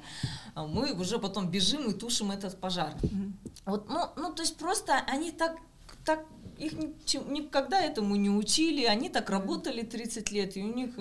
да. 0.55 0.67
Мы 0.67 0.93
уже 0.93 1.17
потом 1.17 1.49
бежим 1.49 1.89
и 1.89 1.93
тушим 1.93 2.29
этот 2.29 2.59
пожар. 2.59 2.93
Угу. 3.01 3.33
Вот, 3.65 3.89
ну, 3.89 4.09
ну, 4.17 4.33
то 4.33 4.43
есть 4.43 4.57
просто 4.57 4.99
они 5.07 5.31
так 5.31 5.57
так 6.05 6.25
их 6.57 6.73
никогда 6.73 7.81
этому 7.81 8.15
не 8.15 8.29
учили, 8.29 8.85
они 8.85 9.09
так 9.09 9.29
работали 9.29 9.81
30 9.81 10.31
лет, 10.31 10.57
и 10.57 10.63
у 10.63 10.73
них 10.73 10.95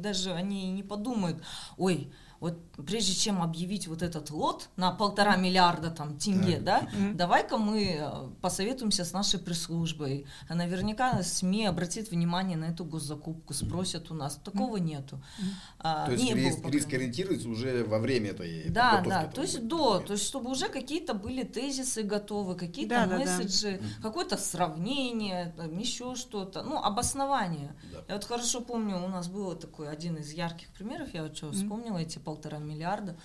даже 0.00 0.32
они 0.32 0.70
не 0.72 0.82
подумают, 0.82 1.42
ой, 1.76 2.12
вот 2.40 2.56
прежде 2.86 3.14
чем 3.14 3.42
объявить 3.42 3.88
вот 3.88 4.02
этот 4.02 4.30
лот 4.30 4.68
на 4.76 4.92
полтора 4.92 5.36
миллиарда 5.36 5.90
там 5.90 6.16
тенге, 6.16 6.58
да, 6.60 6.82
mm-hmm. 6.82 7.14
давай-ка 7.14 7.58
мы 7.58 7.98
э, 8.00 8.10
посоветуемся 8.40 9.04
с 9.04 9.12
нашей 9.12 9.40
пресс-службой. 9.40 10.26
Наверняка 10.48 11.22
СМИ 11.22 11.66
обратит 11.66 12.10
внимание 12.10 12.56
на 12.56 12.66
эту 12.66 12.84
госзакупку, 12.84 13.54
спросят 13.54 14.10
у 14.10 14.14
нас. 14.14 14.36
Такого 14.36 14.76
mm-hmm. 14.76 14.80
нету. 14.80 15.16
Mm-hmm. 15.16 15.44
А, 15.80 16.06
то 16.06 16.12
есть 16.12 16.32
риск, 16.32 16.60
было, 16.60 16.70
риск 16.70 16.92
ориентируется 16.92 17.48
уже 17.48 17.84
во 17.84 17.98
время 17.98 18.30
этой 18.30 18.68
Да, 18.68 19.02
да, 19.04 19.26
то 19.26 19.42
есть 19.42 19.66
до, 19.66 19.98
то 19.98 20.12
есть 20.12 20.24
чтобы 20.24 20.50
уже 20.50 20.68
какие-то 20.68 21.14
были 21.14 21.42
тезисы 21.42 22.02
готовы, 22.04 22.54
какие-то 22.54 23.06
да, 23.08 23.18
месседжи, 23.18 23.78
да, 23.80 23.88
да. 23.96 24.02
какое-то 24.02 24.36
сравнение, 24.36 25.52
там, 25.56 25.76
еще 25.76 26.14
что-то, 26.14 26.62
ну, 26.62 26.78
обоснование. 26.78 27.74
Да. 27.92 28.04
Я 28.08 28.14
вот 28.14 28.24
хорошо 28.24 28.60
помню, 28.60 29.02
у 29.04 29.08
нас 29.08 29.28
было 29.28 29.56
такой 29.56 29.90
один 29.90 30.16
из 30.16 30.32
ярких 30.32 30.68
примеров, 30.68 31.12
я 31.12 31.24
вот 31.24 31.36
что 31.36 31.48
mm-hmm. 31.48 31.52
вспомнила 31.52 31.98
эти 31.98 32.18
полтора 32.28 32.58
миллиарда, 32.58 33.16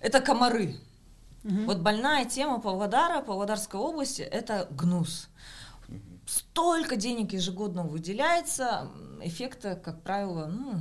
это 0.00 0.20
комары. 0.22 0.76
Угу. 1.44 1.64
Вот 1.66 1.80
больная 1.80 2.24
тема 2.24 2.60
Павлодара, 2.60 3.20
Павлодарской 3.20 3.78
области, 3.78 4.22
это 4.22 4.68
гнус. 4.70 5.28
Столько 6.26 6.96
денег 6.96 7.34
ежегодно 7.34 7.82
выделяется, 7.82 8.88
эффекта, 9.20 9.76
как 9.76 10.00
правило, 10.02 10.46
ну, 10.46 10.80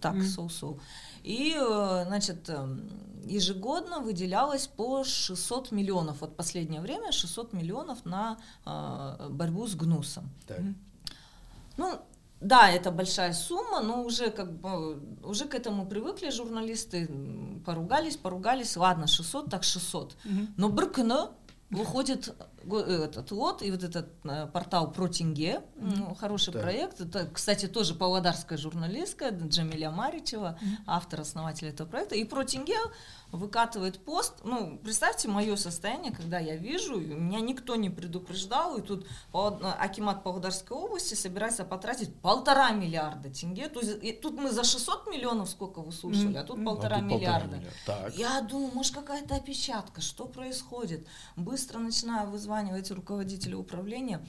так, 0.00 0.22
соу-соу. 0.22 0.78
И, 1.24 1.56
э, 1.58 2.04
значит, 2.06 2.48
эм, 2.48 2.88
ежегодно 3.24 3.98
выделялось 3.98 4.68
по 4.68 5.02
600 5.02 5.72
миллионов, 5.72 6.20
вот 6.20 6.36
последнее 6.36 6.80
время 6.80 7.10
600 7.10 7.52
миллионов 7.54 8.04
на 8.04 8.38
э, 8.66 9.28
борьбу 9.30 9.66
с 9.66 9.74
гнусом. 9.74 10.30
Так. 10.46 10.60
Ну, 11.76 11.98
да, 12.44 12.70
это 12.70 12.90
большая 12.90 13.32
сумма, 13.32 13.80
но 13.80 14.02
уже 14.02 14.30
как 14.30 14.52
бы 14.52 15.02
уже 15.22 15.46
к 15.46 15.54
этому 15.54 15.86
привыкли 15.86 16.30
журналисты, 16.30 17.10
поругались, 17.64 18.16
поругались, 18.16 18.76
ладно, 18.76 19.06
600, 19.06 19.50
так 19.50 19.64
600. 19.64 20.12
Угу. 20.12 20.32
Но 20.56 20.68
Бркно 20.68 21.30
выходит 21.70 22.34
этот 22.72 23.30
лот 23.30 23.62
и 23.62 23.70
вот 23.70 23.82
этот 23.82 24.08
э, 24.24 24.46
портал 24.46 24.92
про 24.92 25.08
тенге, 25.08 25.62
mm-hmm. 25.76 26.16
хороший 26.16 26.52
да. 26.52 26.60
проект. 26.60 27.00
Это, 27.00 27.26
кстати, 27.26 27.66
тоже 27.66 27.94
павлодарская 27.94 28.58
журналистка 28.58 29.30
Джамиля 29.30 29.90
Маричева, 29.90 30.58
автор, 30.86 31.20
основатель 31.20 31.68
этого 31.68 31.88
проекта. 31.88 32.14
И 32.14 32.24
про 32.24 32.44
тенге 32.44 32.76
выкатывает 33.34 33.98
пост. 34.04 34.40
Ну, 34.44 34.78
представьте 34.82 35.28
мое 35.28 35.56
состояние, 35.56 36.12
когда 36.12 36.38
я 36.38 36.56
вижу, 36.56 36.96
меня 36.96 37.40
никто 37.40 37.76
не 37.76 37.90
предупреждал, 37.90 38.76
и 38.76 38.82
тут 38.82 39.06
Акимат 39.32 40.22
Павлодарской 40.22 40.76
области 40.76 41.14
собирается 41.14 41.64
потратить 41.64 42.14
полтора 42.14 42.70
миллиарда 42.70 43.30
тенге. 43.30 43.68
То 43.68 43.80
есть, 43.80 44.02
и 44.02 44.12
тут 44.12 44.34
мы 44.34 44.50
за 44.50 44.64
600 44.64 45.08
миллионов 45.08 45.50
сколько 45.50 45.80
выслушали, 45.80 46.34
mm-hmm. 46.34 46.38
а 46.38 46.44
тут 46.44 46.64
полтора 46.64 46.96
а 46.96 47.00
тут 47.00 47.08
миллиарда. 47.08 47.60
Полтора 47.86 48.08
миллиарда. 48.08 48.16
Я 48.16 48.40
думаю, 48.40 48.70
может 48.72 48.94
какая-то 48.94 49.34
опечатка, 49.34 50.00
что 50.00 50.26
происходит? 50.26 51.06
Быстро 51.36 51.78
начинаю 51.78 52.30
вызванивать 52.54 52.90
руководителя 52.90 53.56
управления. 53.56 54.24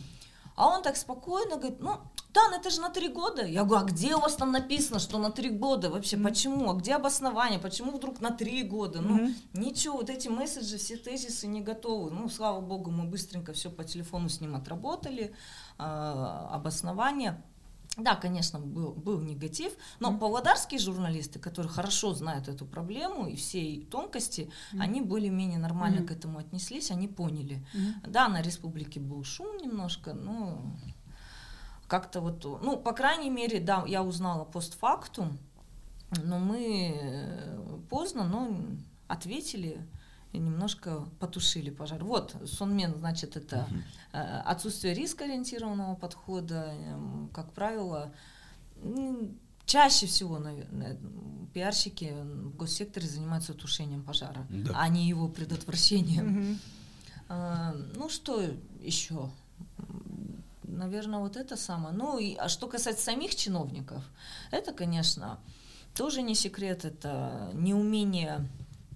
А 0.55 0.67
он 0.67 0.83
так 0.83 0.95
спокойно 0.95 1.57
говорит, 1.57 1.81
ну, 1.81 1.97
Дан, 2.33 2.53
это 2.53 2.69
же 2.69 2.81
на 2.81 2.89
три 2.89 3.09
года. 3.09 3.45
Я 3.45 3.63
говорю, 3.63 3.85
а 3.85 3.89
где 3.89 4.15
у 4.15 4.19
вас 4.19 4.35
там 4.35 4.51
написано, 4.51 4.99
что 4.99 5.17
на 5.19 5.29
три 5.29 5.49
года 5.49 5.89
вообще? 5.89 6.15
Mm-hmm. 6.15 6.23
Почему? 6.23 6.71
А 6.71 6.73
где 6.75 6.95
обоснование? 6.95 7.59
Почему 7.59 7.91
вдруг 7.91 8.21
на 8.21 8.31
три 8.31 8.63
года? 8.63 8.99
Mm-hmm. 8.99 9.33
Ну, 9.53 9.61
ничего, 9.61 9.97
вот 9.97 10.09
эти 10.09 10.29
месседжи, 10.29 10.77
все 10.77 10.97
тезисы 10.97 11.47
не 11.47 11.61
готовы. 11.61 12.11
Ну, 12.11 12.29
слава 12.29 12.61
богу, 12.61 12.89
мы 12.89 13.03
быстренько 13.03 13.51
все 13.53 13.69
по 13.69 13.83
телефону 13.83 14.29
с 14.29 14.41
ним 14.41 14.55
отработали, 14.55 15.33
э, 15.77 15.83
обоснование. 15.83 17.41
Да, 17.97 18.15
конечно, 18.15 18.59
был, 18.59 18.91
был 18.91 19.21
негатив, 19.21 19.71
но 19.99 20.11
mm-hmm. 20.11 20.19
павлодарские 20.19 20.79
журналисты, 20.79 21.39
которые 21.39 21.71
хорошо 21.71 22.13
знают 22.13 22.49
эту 22.49 22.65
проблему 22.65 23.27
и 23.27 23.35
все 23.35 23.81
тонкости, 23.89 24.41
mm-hmm. 24.73 24.81
они 24.81 25.01
более-менее 25.01 25.59
нормально 25.59 25.99
mm-hmm. 25.99 26.07
к 26.07 26.11
этому 26.11 26.39
отнеслись, 26.39 26.91
они 26.91 27.07
поняли. 27.07 27.65
Mm-hmm. 27.73 28.09
Да, 28.09 28.27
на 28.27 28.41
республике 28.41 28.99
был 28.99 29.23
шум 29.23 29.57
немножко, 29.57 30.13
но 30.13 30.61
как-то 31.87 32.19
вот, 32.19 32.43
ну, 32.43 32.77
по 32.77 32.91
крайней 32.91 33.29
мере, 33.29 33.61
да, 33.61 33.85
я 33.87 34.03
узнала 34.03 34.43
постфактум, 34.43 35.37
но 36.21 36.37
мы 36.37 36.99
э, 37.01 37.79
поздно, 37.89 38.25
но 38.25 38.57
ответили 39.07 39.85
немножко 40.37 41.05
потушили 41.19 41.69
пожар. 41.69 42.03
Вот, 42.03 42.35
Сонмен, 42.45 42.95
значит, 42.97 43.37
это 43.37 43.67
угу. 43.69 44.19
отсутствие 44.45 44.93
рискоориентированного 44.93 45.95
подхода, 45.95 46.73
эм, 46.73 47.29
как 47.33 47.51
правило, 47.53 48.11
чаще 49.65 50.05
всего, 50.05 50.39
наверное, 50.39 50.97
пиарщики 51.53 52.13
в 52.13 52.55
госсекторе 52.55 53.07
занимаются 53.07 53.53
тушением 53.53 54.03
пожара, 54.03 54.45
да. 54.49 54.71
а 54.75 54.87
не 54.89 55.07
его 55.07 55.27
предотвращением. 55.27 56.59
Угу. 57.29 57.35
Ну, 57.95 58.09
что 58.09 58.43
еще? 58.81 59.31
Наверное, 60.63 61.19
вот 61.19 61.37
это 61.37 61.55
самое. 61.55 61.95
Ну, 61.95 62.19
и, 62.19 62.35
а 62.35 62.49
что 62.49 62.67
касается 62.67 63.03
самих 63.03 63.35
чиновников, 63.35 64.03
это, 64.51 64.73
конечно, 64.73 65.39
тоже 65.95 66.21
не 66.21 66.35
секрет, 66.35 66.85
это 66.85 67.49
неумение 67.53 68.47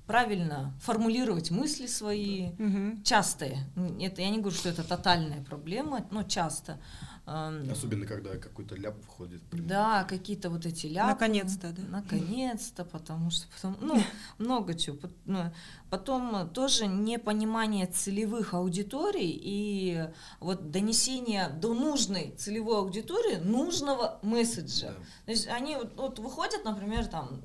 правильно 0.09 0.73
формулировать 0.81 1.51
мысли 1.51 1.85
свои, 1.85 2.47
угу. 2.53 3.03
частые. 3.03 3.59
Это 4.01 4.23
я 4.23 4.31
не 4.31 4.39
говорю, 4.39 4.57
что 4.57 4.69
это 4.69 4.83
тотальная 4.83 5.43
проблема, 5.43 6.03
но 6.09 6.23
часто. 6.23 6.79
Особенно 7.25 8.07
когда 8.07 8.31
какой-то 8.37 8.75
ляп 8.75 8.99
входит. 9.03 9.43
Да, 9.51 10.05
какие-то 10.05 10.49
вот 10.49 10.65
эти 10.65 10.87
ляпы. 10.87 11.11
Наконец-то, 11.11 11.71
да. 11.73 11.83
Наконец-то, 11.89 12.85
потому 12.85 13.29
что 13.29 13.45
потом, 13.53 13.77
ну, 13.81 14.01
много 14.39 14.73
чего. 14.73 14.97
Ну, 15.25 15.53
потом 15.91 16.49
тоже 16.49 16.87
непонимание 16.87 17.85
целевых 17.85 18.55
аудиторий 18.55 19.39
и 19.39 20.09
вот 20.39 20.71
донесение 20.71 21.49
до 21.49 21.75
нужной 21.75 22.33
целевой 22.35 22.79
аудитории 22.79 23.35
нужного 23.35 24.17
месседжа. 24.23 24.87
Да. 24.87 24.95
То 25.25 25.31
есть 25.31 25.47
они 25.49 25.75
вот, 25.75 25.95
вот 25.97 26.17
выходят, 26.17 26.65
например, 26.65 27.05
там 27.05 27.43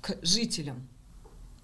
к 0.00 0.16
жителям, 0.22 0.86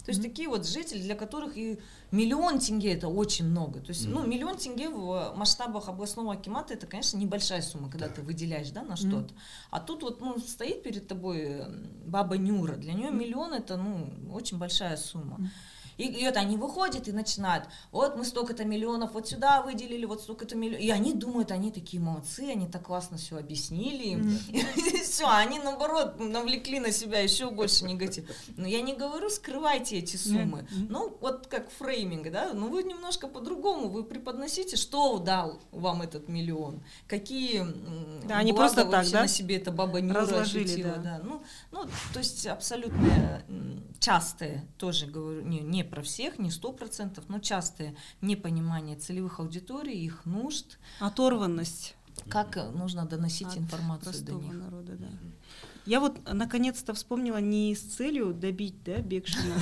то 0.05 0.11
есть 0.11 0.21
mm-hmm. 0.21 0.29
такие 0.29 0.47
вот 0.47 0.67
жители, 0.67 1.01
для 1.01 1.15
которых 1.15 1.57
и 1.57 1.79
миллион 2.11 2.59
тенге 2.59 2.93
это 2.93 3.07
очень 3.07 3.45
много. 3.45 3.79
То 3.79 3.89
есть, 3.89 4.05
mm-hmm. 4.05 4.13
ну, 4.13 4.27
миллион 4.27 4.55
тенге 4.57 4.89
в 4.89 5.33
масштабах 5.35 5.89
областного 5.89 6.33
акимата 6.33 6.75
это, 6.75 6.85
конечно, 6.85 7.17
небольшая 7.17 7.63
сумма, 7.63 7.89
когда 7.89 8.07
ты 8.07 8.21
выделяешь, 8.21 8.69
да, 8.69 8.83
на 8.83 8.97
что-то. 8.97 9.33
Mm-hmm. 9.33 9.71
А 9.71 9.79
тут 9.79 10.03
вот, 10.03 10.21
ну, 10.21 10.37
стоит 10.37 10.83
перед 10.83 11.07
тобой 11.07 11.63
баба 12.05 12.37
Нюра, 12.37 12.75
для 12.75 12.93
нее 12.93 13.09
миллион 13.09 13.53
это, 13.53 13.77
ну, 13.77 14.13
очень 14.31 14.59
большая 14.59 14.95
сумма. 14.95 15.37
Mm-hmm. 15.39 15.47
И, 15.97 16.03
и 16.03 16.23
это 16.23 16.39
они 16.39 16.57
выходят 16.57 17.07
и 17.07 17.11
начинают, 17.11 17.65
вот 17.91 18.15
мы 18.15 18.25
столько-то 18.25 18.65
миллионов 18.65 19.13
вот 19.13 19.27
сюда 19.27 19.61
выделили, 19.61 20.05
вот 20.05 20.21
столько-то 20.21 20.55
миллионов. 20.55 20.81
И 20.81 20.89
они 20.89 21.13
думают, 21.13 21.51
они 21.51 21.71
такие 21.71 22.01
молодцы, 22.01 22.51
они 22.51 22.67
так 22.67 22.83
классно 22.83 23.17
все 23.17 23.37
объяснили 23.37 24.03
им. 24.03 24.21
Mm. 24.27 24.55
И 24.95 25.01
все, 25.03 25.27
они 25.27 25.59
наоборот 25.59 26.19
навлекли 26.19 26.79
на 26.79 26.91
себя 26.91 27.19
еще 27.19 27.49
больше 27.49 27.85
негатив. 27.85 28.29
Но 28.57 28.67
я 28.67 28.81
не 28.81 28.93
говорю, 28.93 29.29
скрывайте 29.29 29.97
эти 29.97 30.17
суммы. 30.17 30.67
Mm. 30.71 30.87
Ну, 30.89 31.17
вот 31.21 31.47
как 31.47 31.69
фрейминг, 31.71 32.31
да, 32.31 32.53
ну 32.53 32.69
вы 32.69 32.83
немножко 32.83 33.27
по-другому, 33.27 33.89
вы 33.89 34.03
преподносите, 34.03 34.75
что 34.75 35.19
дал 35.19 35.61
вам 35.71 36.01
этот 36.01 36.27
миллион, 36.27 36.83
какие 37.07 37.65
да, 38.25 38.37
они 38.37 38.53
просто 38.53 38.85
так, 38.85 39.09
да? 39.09 39.21
на 39.21 39.27
себе 39.27 39.57
эта 39.57 39.71
баба 39.71 40.01
не 40.01 40.11
разложили, 40.11 40.83
да. 40.83 40.95
да. 40.95 41.21
Ну, 41.23 41.43
ну, 41.71 41.85
то 42.13 42.19
есть 42.19 42.45
абсолютно 42.47 43.43
частые, 43.99 44.67
тоже 44.77 45.07
говорю, 45.07 45.41
не, 45.41 45.59
не 45.59 45.83
про 45.85 46.01
всех, 46.01 46.39
не 46.39 46.51
сто 46.51 46.71
процентов, 46.71 47.25
но 47.27 47.39
частое 47.39 47.95
непонимание 48.21 48.95
целевых 48.95 49.39
аудиторий, 49.39 50.03
их 50.03 50.25
нужд. 50.25 50.79
Оторванность. 50.99 51.95
Как 52.29 52.55
нужно 52.73 53.05
доносить 53.05 53.47
От 53.47 53.57
информацию 53.57 54.23
до 54.23 54.33
них. 54.33 54.53
народа, 54.53 54.93
да. 54.97 55.07
Я 55.85 55.99
вот 55.99 56.17
наконец-то 56.31 56.93
вспомнила 56.93 57.37
не 57.37 57.75
с 57.75 57.81
целью 57.81 58.33
добить, 58.33 58.83
да, 58.83 58.97
Бекшина. 58.97 59.55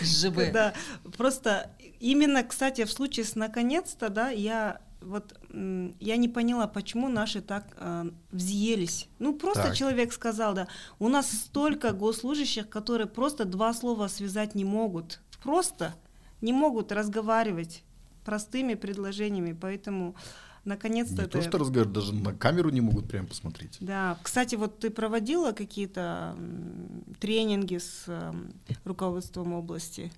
Живы. 0.00 0.50
Да, 0.52 0.74
просто 1.16 1.70
именно, 2.00 2.42
кстати, 2.42 2.84
в 2.84 2.92
случае 2.92 3.24
с 3.24 3.36
наконец-то, 3.36 4.08
да, 4.08 4.30
я 4.30 4.80
вот 5.00 5.34
я 6.00 6.16
не 6.16 6.28
поняла, 6.28 6.66
почему 6.66 7.08
наши 7.08 7.40
так 7.40 7.64
э, 7.76 8.10
взъелись. 8.32 9.08
Ну, 9.18 9.34
просто 9.34 9.64
так. 9.64 9.76
человек 9.76 10.12
сказал, 10.12 10.54
да, 10.54 10.68
у 10.98 11.08
нас 11.08 11.30
столько 11.30 11.92
госслужащих, 11.92 12.68
которые 12.68 13.06
просто 13.06 13.44
два 13.44 13.72
слова 13.72 14.08
связать 14.08 14.54
не 14.54 14.64
могут. 14.64 15.20
Просто 15.46 15.94
не 16.40 16.52
могут 16.52 16.90
разговаривать 16.90 17.84
простыми 18.24 18.74
предложениями, 18.74 19.52
поэтому 19.52 20.16
наконец-то... 20.64 21.14
Не 21.14 21.22
это... 21.22 21.38
то, 21.38 21.42
что 21.42 21.58
разговаривают, 21.58 21.92
даже 21.92 22.12
на 22.12 22.34
камеру 22.34 22.70
не 22.70 22.80
могут 22.80 23.08
прям 23.08 23.28
посмотреть. 23.28 23.76
Да, 23.80 24.18
кстати, 24.24 24.56
вот 24.56 24.80
ты 24.80 24.90
проводила 24.90 25.52
какие-то 25.52 26.36
тренинги 27.20 27.78
с 27.78 28.06
э, 28.08 28.32
руководством 28.84 29.52
области? 29.52 30.10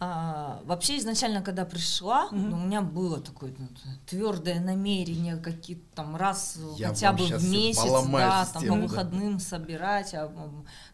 А, 0.00 0.60
вообще 0.64 0.98
изначально, 0.98 1.42
когда 1.42 1.64
пришла, 1.64 2.26
угу. 2.26 2.36
ну, 2.36 2.56
у 2.56 2.60
меня 2.60 2.82
было 2.82 3.20
такое 3.20 3.52
ну, 3.58 3.66
твердое 4.06 4.60
намерение 4.60 5.36
какие-то 5.36 5.82
там 5.96 6.14
раз 6.14 6.56
Я 6.76 6.88
хотя 6.90 7.12
бы 7.12 7.24
в 7.24 7.50
месяц, 7.50 7.82
да, 8.12 8.46
там 8.52 8.64
по 8.64 8.74
выходным 8.74 9.38
да. 9.38 9.44
собирать, 9.44 10.14
а, 10.14 10.32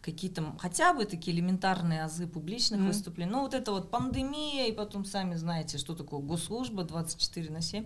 какие-то 0.01 0.55
хотя 0.57 0.93
бы 0.93 1.05
такие 1.05 1.37
элементарные 1.37 2.03
азы 2.03 2.25
публичных 2.25 2.79
угу. 2.79 2.87
выступлений. 2.87 3.31
Ну 3.31 3.41
вот 3.41 3.53
это 3.53 3.71
вот 3.71 3.91
пандемия, 3.91 4.67
и 4.67 4.71
потом 4.71 5.05
сами 5.05 5.35
знаете, 5.35 5.77
что 5.77 5.93
такое 5.93 6.21
госслужба 6.21 6.83
24 6.83 7.51
на 7.51 7.61
7. 7.61 7.85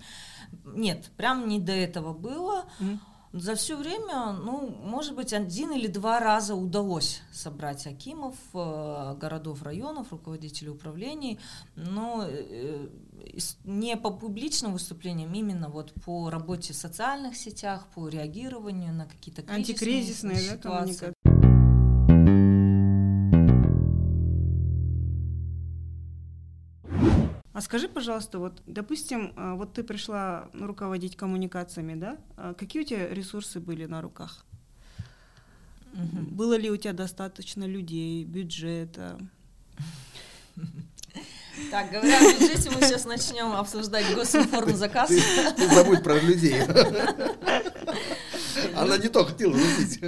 Нет, 0.63 1.11
прям 1.17 1.49
не 1.49 1.59
до 1.59 1.73
этого 1.73 2.13
было. 2.13 2.63
Угу. 2.79 2.99
За 3.31 3.53
все 3.53 3.77
время, 3.77 4.31
ну, 4.33 4.69
может 4.83 5.15
быть, 5.15 5.33
один 5.33 5.71
или 5.71 5.85
два 5.85 6.19
раза 6.19 6.55
удалось 6.55 7.21
собрать 7.31 7.85
Акимов, 7.85 8.35
э, 8.55 9.15
городов, 9.19 9.61
районов, 9.61 10.11
руководителей 10.11 10.71
управлений, 10.71 11.39
но 11.75 12.25
э, 12.27 12.87
не 13.65 13.95
по 13.97 14.09
публичным 14.09 14.73
выступлениям, 14.73 15.31
именно 15.33 15.69
вот 15.69 15.93
по 16.05 16.31
работе 16.31 16.73
в 16.73 16.75
социальных 16.75 17.35
сетях, 17.35 17.85
по 17.93 18.07
реагированию 18.07 18.93
на 18.93 19.05
какие-то 19.05 19.43
антикризисные 19.51 20.37
ситуации. 20.37 21.07
Да, 21.07 21.13
А 27.59 27.61
скажи, 27.61 27.89
пожалуйста, 27.89 28.39
вот, 28.39 28.61
допустим, 28.67 29.33
а, 29.35 29.55
вот 29.55 29.73
ты 29.73 29.83
пришла 29.83 30.47
руководить 30.53 31.17
коммуникациями, 31.17 31.95
да? 31.95 32.17
А 32.37 32.53
какие 32.53 32.83
у 32.83 32.85
тебя 32.85 33.13
ресурсы 33.13 33.59
были 33.59 33.83
на 33.83 34.01
руках? 34.01 34.45
Угу. 35.91 36.21
Было 36.31 36.53
ли 36.53 36.71
у 36.71 36.77
тебя 36.77 36.93
достаточно 36.93 37.65
людей, 37.65 38.23
бюджета? 38.23 39.19
Так, 41.69 41.91
говоря 41.91 42.17
о 42.17 42.33
бюджете, 42.33 42.69
мы 42.69 42.81
сейчас 42.81 43.03
начнем 43.03 43.51
обсуждать 43.51 44.05
госинформ 44.15 44.73
заказ. 44.77 45.09
Ты, 45.09 45.21
ты 45.57 45.67
забудь 45.67 46.01
про 46.01 46.17
людей. 46.17 46.61
Она 48.73 48.97
не 48.97 49.09
то 49.09 49.25
хотела 49.25 49.53
шутить. 49.59 49.99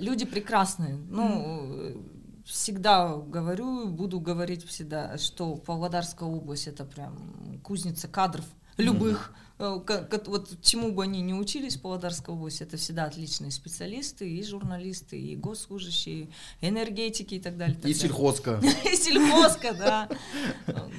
Люди 0.00 0.24
прекрасные. 0.24 0.94
Ну, 0.94 2.02
всегда 2.44 3.16
говорю, 3.16 3.88
буду 3.88 4.20
говорить 4.20 4.66
всегда, 4.66 5.18
что 5.18 5.56
Павлодарская 5.56 6.28
область 6.28 6.66
это 6.66 6.84
прям 6.84 7.60
кузница 7.62 8.08
кадров 8.08 8.44
любых, 8.76 9.32
mm-hmm. 9.58 10.24
вот 10.26 10.50
чему 10.62 10.92
бы 10.92 11.04
они 11.04 11.20
ни 11.20 11.32
учились 11.32 11.76
в 11.76 11.82
Павлодарской 11.82 12.34
области, 12.34 12.62
это 12.62 12.76
всегда 12.76 13.04
отличные 13.04 13.50
специалисты, 13.50 14.28
и 14.28 14.42
журналисты, 14.42 15.18
и 15.18 15.36
госслужащие, 15.36 16.28
и 16.60 16.68
энергетики 16.68 17.34
и 17.34 17.40
так 17.40 17.56
далее. 17.56 17.78
и 17.84 17.94
сельхозка. 17.94 18.60
И 18.84 18.96
сельхозка, 18.96 19.74
да. 19.74 20.08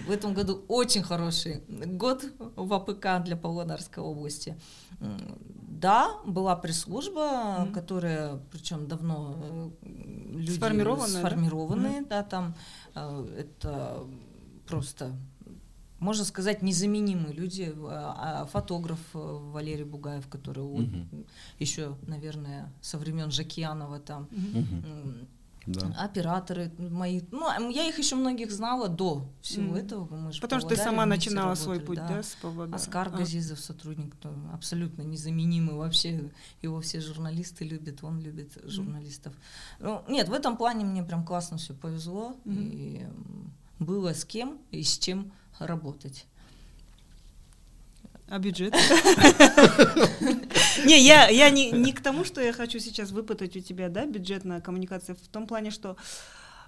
В 0.08 0.12
этом 0.12 0.34
году 0.34 0.64
очень 0.68 1.04
хороший 1.04 1.64
год 1.68 2.24
в 2.56 2.74
АПК 2.74 3.24
для 3.24 3.36
Павлодарской 3.36 4.02
области. 4.02 4.58
Да, 5.00 6.18
была 6.26 6.56
пресс-служба, 6.56 7.68
которая, 7.74 8.40
причем 8.52 8.88
давно 8.88 9.36
э, 9.42 9.70
люди 10.38 10.52
сформированные, 10.52 11.20
сформированные 11.20 12.02
да, 12.02 12.22
да 12.22 12.24
там 12.24 12.56
э, 12.96 13.28
это 13.38 14.04
просто 14.68 15.16
можно 16.00 16.26
сказать, 16.26 16.62
незаменимые 16.62 17.34
люди. 17.34 17.74
А, 17.78 18.42
а 18.42 18.46
фотограф 18.46 19.00
э, 19.14 19.18
Валерий 19.18 19.86
Бугаев, 19.86 20.28
который 20.28 20.64
угу. 20.64 21.26
еще, 21.58 21.98
наверное, 22.06 22.72
со 22.82 22.98
времен 22.98 23.32
Жакьянова 23.32 24.00
там. 24.00 24.24
Угу. 24.32 25.28
Да. 25.68 25.88
операторы 25.98 26.72
мои. 26.78 27.22
Ну, 27.32 27.70
я 27.70 27.88
их 27.88 27.98
еще 27.98 28.16
многих 28.16 28.52
знала 28.52 28.88
до 28.88 29.28
всего 29.42 29.72
Мгм. 29.72 29.76
этого. 29.76 30.16
Мы 30.16 30.32
Потому 30.40 30.62
что 30.62 30.70
ты 30.70 30.76
сама 30.78 31.06
начинала 31.06 31.56
свой 31.56 31.80
путь, 31.80 31.98
да, 31.98 32.22
с 32.22 32.36
Павлодара? 32.42 32.76
Оскар 32.76 33.08
А. 33.08 33.18
Газизов, 33.18 33.60
сотрудник, 33.60 34.16
абсолютно 34.54 35.02
незаменимый 35.02 35.76
вообще. 35.76 36.32
Его 36.62 36.82
все 36.82 37.02
журналисты 37.02 37.66
любят, 37.66 38.04
он 38.04 38.20
любит 38.22 38.52
журналистов. 38.64 39.34
Ну, 39.80 40.04
нет, 40.08 40.30
в 40.30 40.34
этом 40.34 40.56
плане 40.58 40.86
мне 40.86 41.04
прям 41.04 41.26
классно 41.26 41.58
все 41.58 41.74
повезло. 41.74 42.36
Мгм. 42.46 42.70
И 42.72 43.06
было 43.80 44.14
с 44.14 44.24
кем 44.26 44.60
и 44.72 44.84
с 44.84 44.98
чем 44.98 45.32
работать. 45.60 46.28
А 48.28 48.40
бюджет? 48.40 48.74
Не, 50.86 51.00
я, 51.00 51.30
я 51.30 51.50
не, 51.50 51.72
не 51.72 51.94
к 51.94 52.02
тому, 52.02 52.26
что 52.26 52.42
я 52.42 52.54
хочу 52.54 52.80
сейчас 52.80 53.12
выпытать 53.12 53.56
у 53.56 53.60
тебя, 53.60 53.90
да, 53.90 54.06
бюджетная 54.06 54.62
коммуникация, 54.62 55.16
в 55.16 55.28
том 55.28 55.48
плане, 55.48 55.72
что 55.72 55.96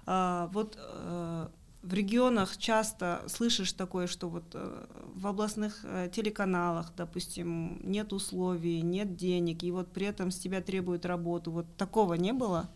а, 0.06 0.48
вот 0.52 0.76
а, 0.78 1.50
в 1.82 1.94
регионах 1.94 2.56
часто 2.56 3.22
слышишь 3.28 3.72
такое, 3.72 4.06
что 4.06 4.28
вот 4.28 4.44
э, 4.54 4.86
в 5.14 5.26
областных 5.26 5.80
э, 5.84 6.10
телеканалах, 6.12 6.92
допустим, 6.96 7.80
нет 7.82 8.12
условий, 8.12 8.82
нет 8.82 9.16
денег, 9.16 9.62
и 9.62 9.70
вот 9.70 9.92
при 9.92 10.06
этом 10.06 10.30
с 10.30 10.38
тебя 10.38 10.60
требуют 10.60 11.06
работу. 11.06 11.52
Вот 11.52 11.66
такого 11.76 12.14
не 12.14 12.32
было? 12.32 12.68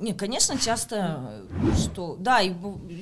Не, 0.00 0.14
конечно, 0.14 0.58
часто, 0.58 1.46
э, 1.50 1.76
что... 1.76 2.16
Да, 2.18 2.40
и 2.40 2.54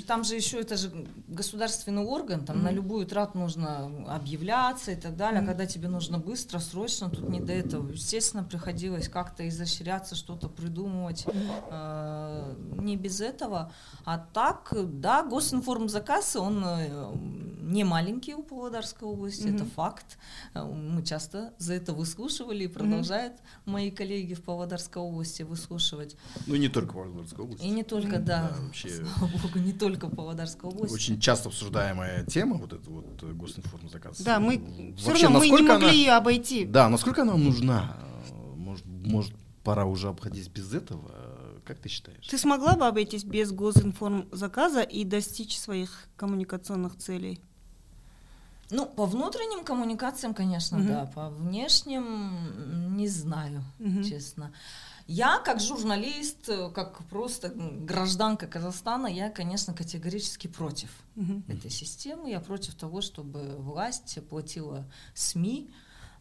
там 0.06 0.24
же 0.24 0.34
еще 0.34 0.58
это 0.60 0.76
же 0.76 0.90
государственный 1.28 2.02
орган, 2.02 2.44
там 2.44 2.62
на 2.62 2.68
Мгм. 2.70 2.76
любую 2.76 3.06
трату 3.06 3.38
нужно 3.38 3.90
объявляться 4.08 4.90
и 4.92 4.96
так 4.96 5.16
далее. 5.16 5.40
Мгм. 5.40 5.48
когда 5.48 5.66
тебе 5.66 5.88
нужно 5.88 6.18
быстро, 6.18 6.58
срочно, 6.58 7.08
тут 7.08 7.28
не 7.28 7.40
до 7.40 7.52
этого. 7.52 7.88
Естественно, 7.92 8.42
приходилось 8.44 9.08
как-то 9.08 9.48
изощряться, 9.48 10.14
что-то 10.16 10.48
придумывать. 10.48 11.24
Э, 11.70 12.54
Не 12.80 12.96
без 12.96 13.20
этого. 13.20 13.72
А 14.04 14.18
так, 14.18 14.72
да, 15.00 15.22
госинформзаказ, 15.22 16.36
он 16.36 16.64
э, 16.64 17.12
не 17.62 17.84
маленький 17.84 18.34
у 18.34 18.42
Павлодарской 18.42 19.06
области, 19.08 19.42
это 19.48 19.64
Мгм. 19.64 19.70
факт. 19.76 20.18
Э, 20.54 20.64
Мы 20.64 21.02
часто 21.04 21.52
за 21.58 21.74
это 21.74 21.92
выслушивали 21.92 22.64
и 22.64 22.68
продолжают 22.68 23.34
мои 23.66 23.90
коллеги 23.90 24.34
в 24.34 24.42
Павлодарской 24.42 25.02
области 25.02 25.42
выслушивать. 25.44 26.16
Ну 26.46 26.56
не 26.56 26.68
только 26.68 26.87
в 26.92 26.94
Павлодарской 26.94 27.44
области. 27.44 27.64
И 27.64 27.70
не 27.70 27.82
только, 27.84 28.18
да, 28.18 28.50
Да, 28.50 28.56
вообще. 28.66 28.88
слава 29.04 29.30
богу, 29.32 29.58
не 29.58 29.72
только 29.72 30.06
в 30.06 30.14
Павлодарской 30.14 30.70
области. 30.70 30.94
Очень 30.94 31.20
часто 31.20 31.48
обсуждаемая 31.48 32.24
тема, 32.26 32.56
вот 32.56 32.72
эта 32.72 32.90
вот 32.90 33.22
э, 33.22 33.32
госинформзаказ. 33.32 34.20
Да, 34.20 34.40
мы 34.40 34.56
М, 34.56 34.94
все 34.96 35.06
вообще, 35.08 35.24
равно 35.24 35.38
мы 35.40 35.46
не 35.48 35.62
могли 35.62 35.70
она- 35.86 35.90
ее 35.90 36.12
обойти. 36.12 36.64
Да, 36.64 36.88
насколько 36.88 37.22
она 37.22 37.34
нужна? 37.36 37.96
Э, 38.30 38.54
Может, 38.56 38.84
может, 38.86 39.32
пора 39.64 39.84
уже 39.86 40.08
обходиться 40.08 40.50
без 40.50 40.72
этого? 40.74 41.02
Э, 41.10 41.44
Как 41.64 41.78
ты 41.78 41.88
считаешь? 41.90 42.26
Ты 42.26 42.38
смогла 42.38 42.76
бы 42.76 42.86
обойтись 42.86 43.24
без 43.24 43.52
госинформзаказа 43.52 44.80
и 44.80 45.04
достичь 45.04 45.58
своих 45.58 46.06
коммуникационных 46.16 46.96
целей? 46.96 47.40
Ну, 48.70 48.84
по 48.86 49.06
внутренним 49.06 49.64
коммуникациям, 49.64 50.34
конечно, 50.34 50.78
Мгм. 50.78 50.88
да. 50.88 51.06
По 51.14 51.28
внешним 51.30 52.96
не 52.96 53.08
знаю, 53.08 53.64
Мгм. 53.78 54.02
честно. 54.04 54.52
Я, 55.08 55.38
как 55.38 55.58
журналист, 55.58 56.50
э, 56.50 56.70
как 56.70 56.98
просто 57.06 57.48
гражданка 57.48 58.46
Казахстана, 58.46 59.06
я, 59.06 59.30
конечно, 59.30 59.72
категорически 59.72 60.48
против 60.48 60.90
Мгм. 61.16 61.44
этой 61.48 61.70
системы. 61.70 62.30
Я 62.30 62.40
против 62.40 62.74
того, 62.74 63.00
чтобы 63.00 63.56
власть 63.56 64.18
платила 64.28 64.84
СМИ 65.14 65.70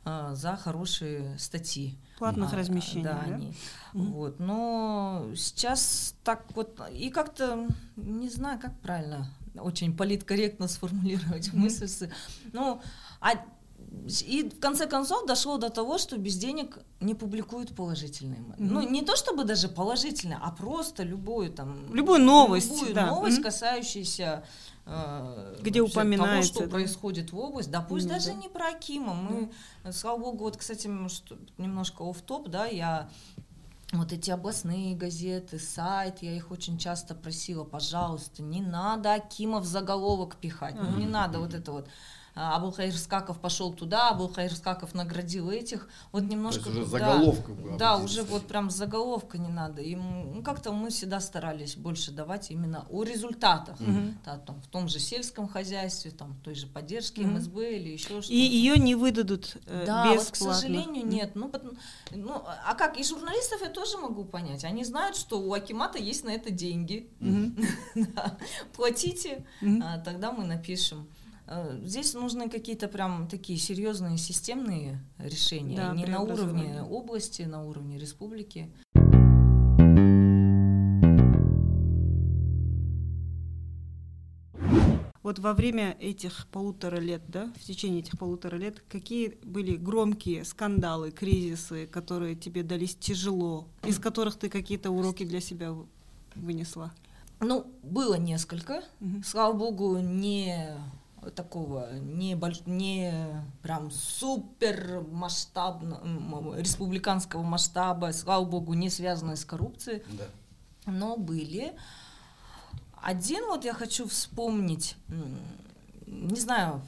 а, 0.06 0.36
за 0.36 0.56
хорошие 0.56 1.38
статьи. 1.38 1.98
Платных 2.18 2.54
А, 2.54 2.56
размещений, 2.56 3.04
Да, 3.04 3.26
да? 3.28 3.36
они. 3.36 3.54
Мгм. 3.92 4.14
Вот, 4.14 4.40
но 4.40 5.28
сейчас 5.36 6.16
так 6.24 6.46
вот, 6.56 6.80
и 6.90 7.10
как-то, 7.10 7.68
не 7.98 8.30
знаю, 8.30 8.58
как 8.58 8.80
правильно, 8.80 9.30
очень 9.56 9.98
политкорректно 9.98 10.70
сформулировать 10.70 11.52
Мгм. 11.52 11.64
мысль. 11.64 12.10
Ну, 12.54 12.82
а 13.20 13.34
и 14.26 14.50
в 14.50 14.60
конце 14.60 14.88
концов 14.88 15.26
дошло 15.26 15.58
до 15.58 15.70
того, 15.70 15.98
что 15.98 16.18
без 16.18 16.38
денег 16.38 16.80
не 17.00 17.16
публикуют 17.16 17.76
положительные. 17.76 18.40
Мгм. 18.40 18.56
Ну, 18.58 18.90
не 18.90 19.02
то 19.02 19.16
чтобы 19.16 19.44
даже 19.44 19.68
положительные, 19.70 20.40
а 20.42 20.52
просто 20.52 21.04
любую 21.04 21.52
там... 21.52 21.94
Любую 21.94 22.20
новость, 22.20 22.72
Любую 22.72 22.94
да. 22.94 23.08
новость, 23.08 23.38
Мгм. 23.38 23.44
касающуюся 23.44 24.44
э, 24.86 25.56
Где 25.62 25.82
упоминается, 25.82 26.54
того, 26.54 26.66
что 26.66 26.66
да. 26.66 26.70
происходит 26.70 27.32
в 27.32 27.38
области. 27.38 27.70
Да, 27.70 27.82
пусть 27.82 28.06
Ну, 28.06 28.14
даже 28.14 28.28
да. 28.28 28.34
не 28.34 28.50
про 28.50 28.70
Акима. 28.70 29.14
Мы, 29.14 29.52
э, 29.84 29.92
слава 29.92 30.18
богу, 30.20 30.46
вот, 30.46 30.58
кстати, 30.58 30.90
что, 31.10 31.38
немножко 31.58 32.04
оф 32.04 32.22
топ 32.22 32.50
да, 32.50 32.66
я 32.66 33.10
вот 33.94 34.12
эти 34.12 34.32
областные 34.32 34.96
газеты, 34.96 35.60
сайт, 35.60 36.22
я 36.22 36.36
их 36.36 36.52
очень 36.52 36.78
часто 36.78 37.16
просила, 37.16 37.64
пожалуйста, 37.64 38.44
не 38.44 38.62
надо 38.62 39.14
Акима 39.14 39.60
в 39.60 39.66
заголовок 39.66 40.36
пихать, 40.36 40.76
ну 40.76 40.98
не 40.98 41.06
надо 41.06 41.40
вот 41.40 41.54
это 41.54 41.72
вот. 41.72 41.88
А, 42.40 42.56
Абулхаир 42.56 42.96
Скаков 42.96 43.40
пошел 43.40 43.74
туда, 43.74 44.10
Абулхаир 44.10 44.54
Скаков 44.54 44.94
наградил 44.94 45.50
этих. 45.50 45.90
Вот 46.12 46.24
немножко... 46.24 46.66
То 46.66 46.70
есть 46.70 46.82
уже 46.82 46.92
да, 46.92 47.00
заголовка 47.14 47.52
Да, 47.78 47.94
определиться. 47.96 48.22
уже 48.22 48.24
вот 48.32 48.48
прям 48.48 48.70
заголовка 48.70 49.38
не 49.40 49.48
надо. 49.50 49.82
И 49.82 49.96
м, 49.96 50.36
ну, 50.36 50.44
как-то 50.44 50.72
мы 50.72 50.90
всегда 50.90 51.20
старались 51.20 51.76
больше 51.76 52.12
давать 52.12 52.52
именно 52.52 52.86
о 52.90 53.04
результатах. 53.04 53.80
Мгм. 53.80 54.20
Да, 54.24 54.38
там, 54.38 54.62
в 54.62 54.68
том 54.68 54.88
же 54.88 55.00
сельском 55.00 55.48
хозяйстве, 55.48 56.12
там, 56.12 56.36
той 56.44 56.54
же 56.54 56.68
поддержке 56.68 57.22
Мгм. 57.22 57.38
МСБ 57.38 57.76
или 57.78 57.90
еще 57.94 58.22
что-то. 58.22 58.34
И 58.34 58.38
ее 58.38 58.78
не 58.78 58.94
выдадут 58.94 59.58
э, 59.66 59.84
Да, 59.88 60.06
вот, 60.14 60.26
к 60.26 60.32
бесплатно. 60.34 60.54
сожалению, 60.62 61.08
нет. 61.08 61.32
Ну, 61.36 61.52
ну, 62.12 62.44
а 62.66 62.76
как? 62.76 63.00
И 63.00 63.04
журналистов 63.04 63.62
я 63.62 63.70
тоже 63.70 63.98
могу 63.98 64.24
понять. 64.26 64.64
Они 64.64 64.84
знают, 64.84 65.16
что 65.16 65.40
у 65.40 65.54
Акимата 65.54 65.98
есть 65.98 66.24
на 66.24 66.30
это 66.30 66.52
деньги. 66.52 67.10
Да. 67.96 68.38
Платите, 68.76 69.46
а, 69.82 69.98
тогда 70.00 70.32
мы 70.32 70.46
напишем. 70.46 71.08
Э, 71.48 71.80
Здесь 71.84 72.14
нужны 72.14 72.50
какие-то 72.50 72.88
прям 72.88 73.28
такие 73.28 73.58
серьезные 73.58 74.18
системные 74.18 75.00
решения, 75.18 75.78
Да, 75.78 75.94
не 75.96 76.06
на 76.06 76.22
уровне 76.22 76.82
области, 76.84 77.44
на 77.44 77.64
уровне 77.64 77.98
республики. 77.98 78.70
Вот 85.24 85.40
во 85.40 85.54
время 85.54 85.98
этих 86.00 86.48
полутора 86.48 86.98
лет, 86.98 87.22
да, 87.28 87.52
в 87.60 87.64
течение 87.64 88.00
этих 88.00 88.18
полутора 88.18 88.56
лет, 88.56 88.82
какие 88.88 89.38
были 89.44 89.76
громкие 89.76 90.46
скандалы, 90.46 91.12
кризисы, 91.12 91.86
которые 91.86 92.36
тебе 92.36 92.64
дались 92.64 92.96
тяжело, 92.96 93.68
из 93.86 94.00
которых 94.00 94.38
ты 94.38 94.48
какие-то 94.50 94.90
уроки 94.90 95.26
для 95.26 95.42
себя 95.42 95.74
вы- 95.74 95.86
вынесла? 96.36 96.94
Ну, 97.42 97.68
было 97.84 98.16
несколько. 98.16 98.84
Мгм. 99.02 99.24
Слава 99.24 99.52
богу, 99.54 99.98
не 99.98 100.70
такого, 101.36 101.94
не, 102.00 102.34
больш- 102.36 102.64
не 102.66 103.14
прям 103.62 103.92
супер 103.92 105.04
масштабно, 105.12 106.00
м, 106.04 106.56
республиканского 106.56 107.44
масштаба, 107.44 108.12
слава 108.14 108.46
богу, 108.46 108.74
не 108.74 108.90
связанные 108.90 109.36
с 109.36 109.46
коррупцией, 109.46 110.04
Да. 110.18 110.26
но 110.92 111.18
были. 111.18 111.74
Один 113.02 113.46
вот 113.48 113.64
я 113.66 113.74
хочу 113.74 114.08
вспомнить, 114.08 114.96
не 116.08 116.40
знаю, 116.40 116.82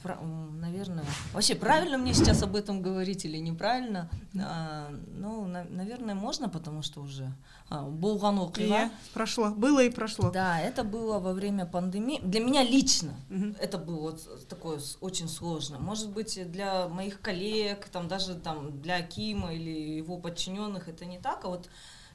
наверное, 0.60 1.04
вообще 1.34 1.54
правильно 1.54 1.98
мне 1.98 2.14
сейчас 2.14 2.42
об 2.42 2.56
этом 2.56 2.80
говорить 2.82 3.24
или 3.26 3.36
неправильно, 3.38 4.08
А, 4.42 4.88
ну, 5.18 5.46
на- 5.46 5.64
наверное, 5.64 6.14
можно, 6.14 6.48
потому 6.48 6.82
что 6.82 7.00
уже 7.02 7.32
а, 7.68 7.84
болған 7.84 8.38
оқиға. 8.38 8.66
Я 8.68 8.90
прошло, 9.14 9.50
было 9.50 9.82
и 9.84 9.90
прошло. 9.90 10.30
Да, 10.30 10.58
это 10.60 10.82
было 10.84 11.18
во 11.18 11.32
время 11.32 11.66
пандемии. 11.66 12.20
Для 12.22 12.40
меня 12.40 12.62
лично 12.64 13.12
Мгм. 13.28 13.56
это 13.60 13.78
было 13.78 14.00
вот 14.00 14.48
такое 14.48 14.80
очень 15.00 15.28
сложно. 15.28 15.78
Может 15.78 16.10
быть, 16.10 16.50
для 16.52 16.88
моих 16.88 17.20
коллег, 17.20 17.88
там 17.92 18.08
даже 18.08 18.34
там 18.34 18.80
для 18.80 18.96
Акима 18.96 19.52
или 19.54 19.96
его 19.98 20.16
подчиненных 20.16 20.88
это 20.88 21.04
не 21.04 21.18
так, 21.18 21.44
а 21.44 21.48
вот 21.48 21.68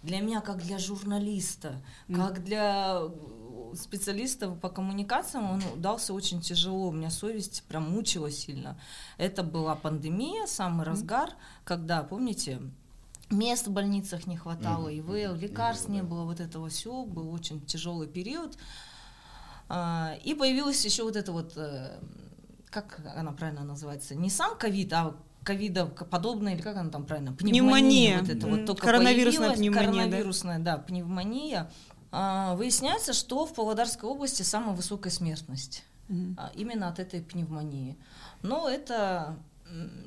для 0.03 0.19
меня 0.21 0.41
как 0.41 0.57
для 0.63 0.77
журналиста, 0.77 1.81
как 2.13 2.43
для 2.43 3.01
специалиста 3.75 4.49
по 4.51 4.69
коммуникациям 4.69 5.51
он 5.51 5.61
дался 5.81 6.13
очень 6.13 6.41
тяжело. 6.41 6.89
У 6.89 6.91
меня 6.91 7.09
совесть 7.09 7.63
прям 7.67 7.89
мучила 7.91 8.31
сильно. 8.31 8.77
Это 9.17 9.43
была 9.43 9.75
пандемия, 9.75 10.45
самый 10.47 10.85
разгар, 10.85 11.31
когда, 11.63 12.03
помните, 12.03 12.61
мест 13.29 13.67
в 13.67 13.71
больницах 13.71 14.27
не 14.27 14.37
хватало, 14.37 14.89
Мгм. 14.89 14.99
ИВЛ, 14.99 15.35
лекарств 15.35 15.89
не 15.89 16.01
Да. 16.01 16.07
было, 16.07 16.23
вот 16.23 16.39
этого 16.39 16.69
все, 16.69 17.03
был 17.05 17.31
очень 17.33 17.59
тяжелый 17.65 18.07
период. 18.07 18.57
А, 19.67 20.15
И 20.23 20.33
появилась 20.35 20.83
еще 20.85 21.03
вот 21.03 21.15
это 21.15 21.31
вот, 21.31 21.53
э, 21.55 21.97
как 22.69 22.99
она 23.15 23.31
правильно 23.31 23.63
называется, 23.63 24.13
не 24.15 24.29
сам 24.29 24.55
ковид, 24.57 24.93
а 24.93 25.15
ковида 25.43 25.85
подобная, 25.85 26.53
или 26.55 26.61
как 26.61 26.75
она 26.77 26.89
там 26.89 27.05
правильно? 27.05 27.33
Пневмония. 27.33 28.19
Вот 28.19 28.29
это 28.29 28.47
вот 28.47 28.65
только 28.65 28.85
Коронавирусная 28.85 29.51
пневмония, 29.55 29.71
да? 29.91 29.91
Коронавирусная, 30.01 30.59
да, 30.59 30.77
пневмония. 30.77 31.71
А, 32.17 32.55
Выясняется, 32.55 33.11
что 33.11 33.45
в 33.45 33.53
Павлодарской 33.53 34.09
области 34.09 34.41
самая 34.41 34.73
высокая 34.73 35.11
смертность 35.11 35.83
а, 36.37 36.49
именно 36.55 36.87
от 36.87 36.99
этой 36.99 37.21
пневмонии. 37.21 37.97
Но 38.41 38.69
это 38.69 39.37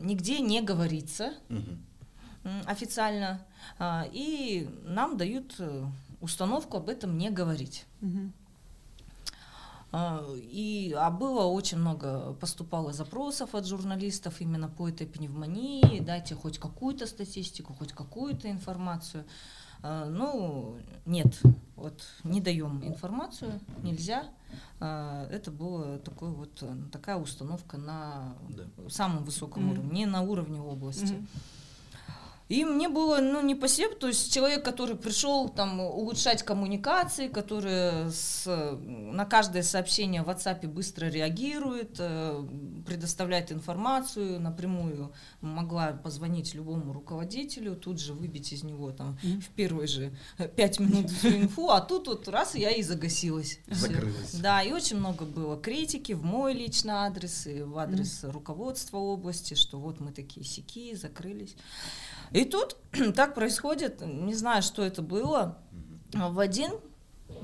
нигде 0.00 0.40
не 0.40 0.62
говорится. 0.62 1.34
Мгм. 1.50 1.82
официально, 2.64 3.44
а, 3.78 4.06
и 4.10 4.70
нам 4.84 5.18
дают 5.18 5.56
э, 5.58 5.84
установку 6.22 6.78
об 6.78 6.88
этом 6.88 7.18
не 7.18 7.28
говорить. 7.28 7.84
Угу. 8.00 8.32
И, 10.36 10.94
а 10.96 11.10
было 11.10 11.44
очень 11.44 11.78
много, 11.78 12.34
поступало 12.40 12.92
запросов 12.92 13.54
от 13.54 13.66
журналистов 13.66 14.40
именно 14.40 14.68
по 14.68 14.88
этой 14.88 15.06
пневмонии, 15.06 16.00
дайте 16.00 16.34
хоть 16.34 16.58
какую-то 16.58 17.06
статистику, 17.06 17.74
хоть 17.74 17.92
какую-то 17.92 18.50
информацию. 18.50 19.24
А, 19.82 20.06
ну, 20.06 20.76
нет, 21.06 21.40
вот 21.76 22.04
не 22.24 22.40
даем 22.40 22.84
информацию, 22.84 23.60
нельзя. 23.82 24.24
Это 24.80 25.50
была 25.50 25.98
такой 25.98 26.30
вот, 26.30 26.62
такая 26.90 27.16
установка 27.16 27.76
на 27.76 28.34
да. 28.48 28.64
самом 28.88 29.24
высоком 29.24 29.68
mm-hmm. 29.68 29.72
уровне, 29.72 29.90
не 29.90 30.06
на 30.06 30.22
уровне 30.22 30.60
области. 30.60 31.12
Mm-hmm. 31.12 31.28
И 32.48 32.64
мне 32.64 32.88
было, 32.88 33.18
ну, 33.20 33.42
не 33.42 33.54
по 33.54 33.68
себе, 33.68 33.88
то 33.90 34.06
есть 34.06 34.32
человек, 34.32 34.64
который 34.64 34.96
пришел 34.96 35.50
там 35.50 35.80
улучшать 35.80 36.42
коммуникации, 36.42 37.28
который 37.28 38.10
с, 38.10 38.46
на 38.46 39.26
каждое 39.26 39.62
сообщение 39.62 40.22
в 40.22 40.28
WhatsApp 40.30 40.66
быстро 40.66 41.06
реагирует, 41.06 41.96
э, 41.98 42.42
предоставляет 42.86 43.52
информацию, 43.52 44.40
напрямую 44.40 45.12
могла 45.42 45.92
позвонить 45.92 46.54
любому 46.54 46.94
руководителю, 46.94 47.76
тут 47.76 48.00
же 48.00 48.14
выбить 48.14 48.50
из 48.52 48.62
него 48.62 48.92
там 48.92 49.18
mm-hmm. 49.22 49.40
в 49.40 49.48
первые 49.50 49.86
же 49.86 50.12
пять 50.56 50.80
минут 50.80 51.10
инфу, 51.22 51.68
а 51.68 51.82
тут 51.82 52.08
вот 52.08 52.28
раз 52.28 52.54
я 52.54 52.70
и 52.70 52.82
загасилась. 52.82 53.58
Закрылась. 53.66 54.32
Да, 54.32 54.62
и 54.62 54.72
очень 54.72 54.96
много 54.96 55.26
было 55.26 55.60
критики 55.60 56.12
в 56.12 56.24
мой 56.24 56.54
личный 56.54 56.94
адрес 56.94 57.46
и 57.46 57.62
в 57.62 57.76
адрес 57.76 58.24
mm-hmm. 58.24 58.30
руководства 58.30 58.96
области, 58.96 59.52
что 59.52 59.78
вот 59.78 60.00
мы 60.00 60.12
такие 60.12 60.46
сики, 60.46 60.94
закрылись. 60.94 61.54
И 62.38 62.44
тут 62.44 62.76
так 63.16 63.34
происходит, 63.34 64.00
не 64.00 64.34
знаю, 64.34 64.62
что 64.62 64.84
это 64.84 65.02
было, 65.02 65.58
в 66.12 66.38
один 66.38 66.70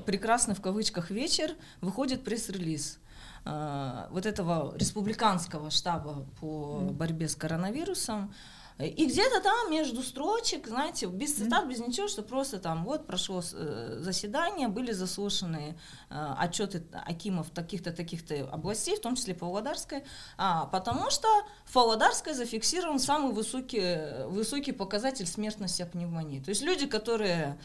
прекрасный 0.05 0.55
в 0.55 0.61
кавычках 0.61 1.11
вечер 1.11 1.51
выходит 1.81 2.23
пресс-релиз 2.23 2.99
э, 3.43 4.07
вот 4.09 4.25
этого 4.25 4.73
республиканского 4.77 5.69
штаба 5.69 6.25
по 6.39 6.79
борьбе 6.93 7.27
с 7.27 7.35
коронавирусом, 7.35 8.33
и 8.77 9.05
где-то 9.05 9.39
там 9.41 9.71
между 9.71 10.03
строчек, 10.03 10.67
знаете, 10.67 11.05
без 11.05 11.35
цитат, 11.35 11.65
без 11.65 11.79
ничего, 11.79 12.09
что 12.09 12.23
просто 12.23 12.59
там 12.59 12.83
вот 12.83 13.07
прошло 13.07 13.41
э, 13.53 13.97
заседание, 14.01 14.67
были 14.67 14.91
заслушаны 14.91 15.77
э, 16.09 16.33
отчеты 16.37 16.83
Акимов 16.91 17.49
таких-то, 17.51 17.93
таких-то 17.93 18.49
областей, 18.51 18.97
в 18.97 19.01
том 19.01 19.15
числе 19.15 19.33
Павлодарской, 19.33 20.03
а, 20.37 20.65
потому 20.65 21.09
что 21.09 21.27
в 21.63 21.71
Павлодарской 21.71 22.33
зафиксирован 22.33 22.99
самый 22.99 23.31
высокий, 23.31 24.25
высокий 24.27 24.73
показатель 24.73 25.25
смертности 25.25 25.81
от 25.81 25.93
пневмонии. 25.93 26.41
То 26.41 26.49
есть 26.49 26.61
люди, 26.61 26.85
которые 26.85 27.57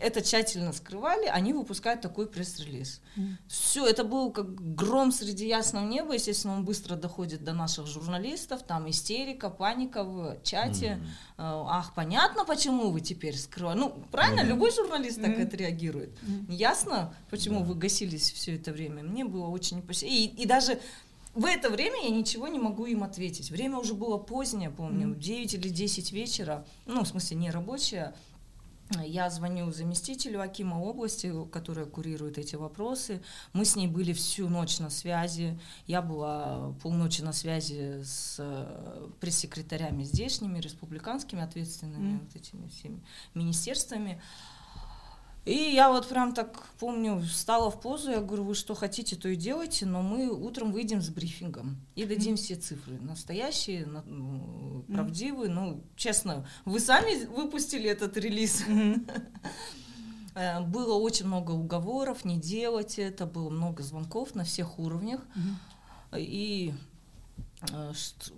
это 0.00 0.20
тщательно 0.20 0.74
скрывали, 0.74 1.26
они 1.26 1.54
выпускают 1.54 2.02
такой 2.02 2.26
пресс-релиз. 2.26 3.00
Все, 3.48 3.86
это 3.86 4.04
был 4.04 4.30
как 4.32 4.74
гром 4.74 5.12
среди 5.12 5.48
ясного 5.48 5.86
неба, 5.86 6.12
естественно, 6.12 6.54
он 6.54 6.66
быстро 6.66 6.94
доходит 6.94 7.42
до 7.42 7.54
наших 7.54 7.86
журналистов, 7.86 8.62
там 8.64 8.90
истерика, 8.90 9.48
паника 9.48 10.04
в 10.04 10.36
чате. 10.58 11.00
Mm-hmm. 11.38 11.66
Ах, 11.68 11.94
понятно, 11.94 12.44
почему 12.44 12.90
вы 12.90 13.00
теперь 13.00 13.36
скрываете. 13.36 13.80
Ну, 13.80 13.90
правильно, 14.10 14.40
mm-hmm. 14.40 14.48
любой 14.48 14.72
журналист 14.72 15.20
так 15.20 15.38
mm-hmm. 15.38 15.46
отреагирует. 15.46 16.10
Mm-hmm. 16.10 16.54
Ясно, 16.54 17.14
почему 17.30 17.60
yeah. 17.60 17.64
вы 17.64 17.74
гасились 17.74 18.30
все 18.30 18.56
это 18.56 18.72
время. 18.72 19.02
Мне 19.02 19.24
было 19.24 19.46
очень. 19.46 19.82
И, 20.02 20.26
и 20.26 20.46
даже 20.46 20.80
в 21.34 21.44
это 21.44 21.70
время 21.70 22.02
я 22.02 22.10
ничего 22.10 22.48
не 22.48 22.58
могу 22.58 22.86
им 22.86 23.04
ответить. 23.04 23.50
Время 23.50 23.78
уже 23.78 23.94
было 23.94 24.18
позднее, 24.18 24.70
помню, 24.70 25.08
mm-hmm. 25.08 25.20
9 25.20 25.54
или 25.54 25.68
10 25.68 26.12
вечера. 26.12 26.66
Ну, 26.86 27.04
в 27.04 27.08
смысле, 27.08 27.36
не 27.36 27.50
рабочее, 27.50 28.14
я 29.04 29.28
звоню 29.30 29.70
заместителю 29.70 30.40
Акима 30.40 30.76
области, 30.76 31.32
которая 31.52 31.86
курирует 31.86 32.38
эти 32.38 32.56
вопросы. 32.56 33.22
Мы 33.52 33.64
с 33.64 33.76
ней 33.76 33.86
были 33.86 34.12
всю 34.12 34.48
ночь 34.48 34.78
на 34.78 34.90
связи. 34.90 35.58
Я 35.86 36.00
была 36.00 36.72
полночи 36.82 37.20
на 37.20 37.32
связи 37.32 38.02
с 38.02 38.36
э, 38.38 39.08
пресс-секретарями 39.20 40.04
здешними, 40.04 40.58
республиканскими, 40.58 41.42
ответственными 41.42 42.14
mm. 42.14 42.20
вот 42.20 42.36
этими 42.36 42.68
всеми 42.68 43.00
министерствами. 43.34 44.20
И 45.44 45.54
я 45.54 45.90
вот 45.90 46.08
прям 46.08 46.34
так 46.34 46.66
помню, 46.78 47.20
встала 47.20 47.70
в 47.70 47.80
позу, 47.80 48.10
я 48.10 48.20
говорю, 48.20 48.44
вы 48.44 48.54
что 48.54 48.74
хотите, 48.74 49.16
то 49.16 49.28
и 49.28 49.36
делайте, 49.36 49.86
но 49.86 50.02
мы 50.02 50.30
утром 50.30 50.72
выйдем 50.72 51.00
с 51.00 51.08
брифингом 51.08 51.78
и 51.94 52.04
дадим 52.04 52.36
все 52.36 52.54
цифры, 52.56 52.98
настоящие, 53.00 53.86
ну, 53.86 54.84
правдивые. 54.88 55.50
Ну, 55.50 55.82
честно, 55.96 56.46
вы 56.64 56.80
сами 56.80 57.24
выпустили 57.26 57.88
этот 57.88 58.16
релиз. 58.16 58.64
Э, 60.34 60.60
было 60.60 60.94
очень 60.94 61.26
много 61.26 61.50
уговоров, 61.50 62.24
не 62.24 62.38
делать 62.38 63.00
это, 63.00 63.26
было 63.26 63.50
много 63.50 63.82
звонков 63.82 64.36
на 64.36 64.44
всех 64.44 64.78
уровнях. 64.78 65.26
И 66.14 66.72
Э, 66.72 66.87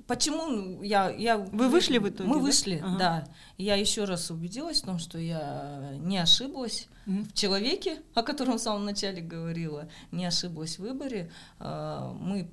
почему 0.06 0.46
ну, 0.46 0.82
я, 0.82 1.10
я... 1.10 1.36
Вы 1.36 1.68
вышли 1.68 1.98
в 1.98 2.08
итоге? 2.08 2.28
Мы 2.28 2.36
да? 2.36 2.40
вышли, 2.40 2.82
ага. 2.82 2.98
да. 2.98 3.24
Я 3.58 3.76
еще 3.76 4.04
раз 4.04 4.30
убедилась 4.30 4.82
в 4.82 4.86
том, 4.86 4.98
что 4.98 5.18
я 5.18 5.92
не 5.98 6.18
ошиблась 6.18 6.88
mm 7.06 7.24
в 7.24 7.32
человеке, 7.34 8.00
о 8.14 8.22
котором 8.22 8.56
в 8.58 8.60
самом 8.60 8.84
начале 8.84 9.20
говорила, 9.20 9.88
не 10.10 10.24
ошиблась 10.24 10.78
в 10.78 10.82
выборе. 10.82 11.30
Э, 11.58 12.12
мы 12.18 12.50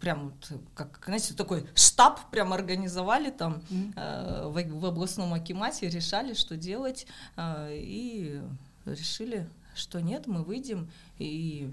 прям 0.00 0.30
вот, 0.30 0.60
как, 0.74 1.02
знаете, 1.04 1.34
такой 1.34 1.66
штаб 1.74 2.30
прям 2.30 2.52
организовали 2.52 3.30
там 3.30 3.62
mm 3.70 4.48
в, 4.48 4.80
в 4.80 4.86
областном 4.86 5.34
акимате, 5.34 5.88
решали, 5.88 6.34
что 6.34 6.56
делать, 6.56 7.06
и 7.38 8.40
решили 8.86 9.48
что 9.78 10.00
нет, 10.00 10.26
мы 10.26 10.42
выйдем 10.42 10.90
и 11.18 11.68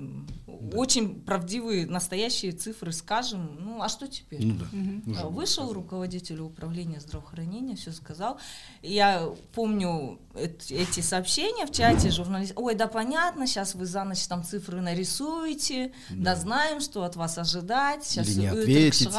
да. 0.48 0.78
очень 0.78 1.22
правдивые, 1.22 1.86
настоящие 1.86 2.52
цифры 2.52 2.92
скажем. 2.92 3.58
Ну, 3.60 3.82
а 3.82 3.90
что 3.90 4.08
теперь? 4.08 4.44
Ну, 4.44 4.56
да. 4.56 5.22
угу. 5.28 5.30
Вышел 5.36 5.72
руководитель 5.72 6.40
управления 6.40 7.00
здравоохранения, 7.00 7.76
все 7.76 7.92
сказал. 7.92 8.40
Я 8.82 9.30
помню 9.54 10.20
эти 10.34 11.02
сообщения 11.02 11.66
в 11.66 11.72
чате 11.72 12.10
журналист. 12.10 12.54
Ой, 12.56 12.76
да 12.76 12.88
понятно, 12.88 13.46
сейчас 13.46 13.76
вы 13.76 13.86
за 13.86 14.04
ночь 14.04 14.26
там 14.28 14.44
цифры 14.44 14.82
нарисуете, 14.82 15.92
да, 16.10 16.34
да 16.34 16.36
знаем, 16.36 16.82
что 16.82 17.04
от 17.04 17.16
вас 17.16 17.38
ожидать. 17.38 18.04
Сейчас 18.04 18.30
Или 18.30 18.42
не 18.42 18.48
ответите. 18.48 19.10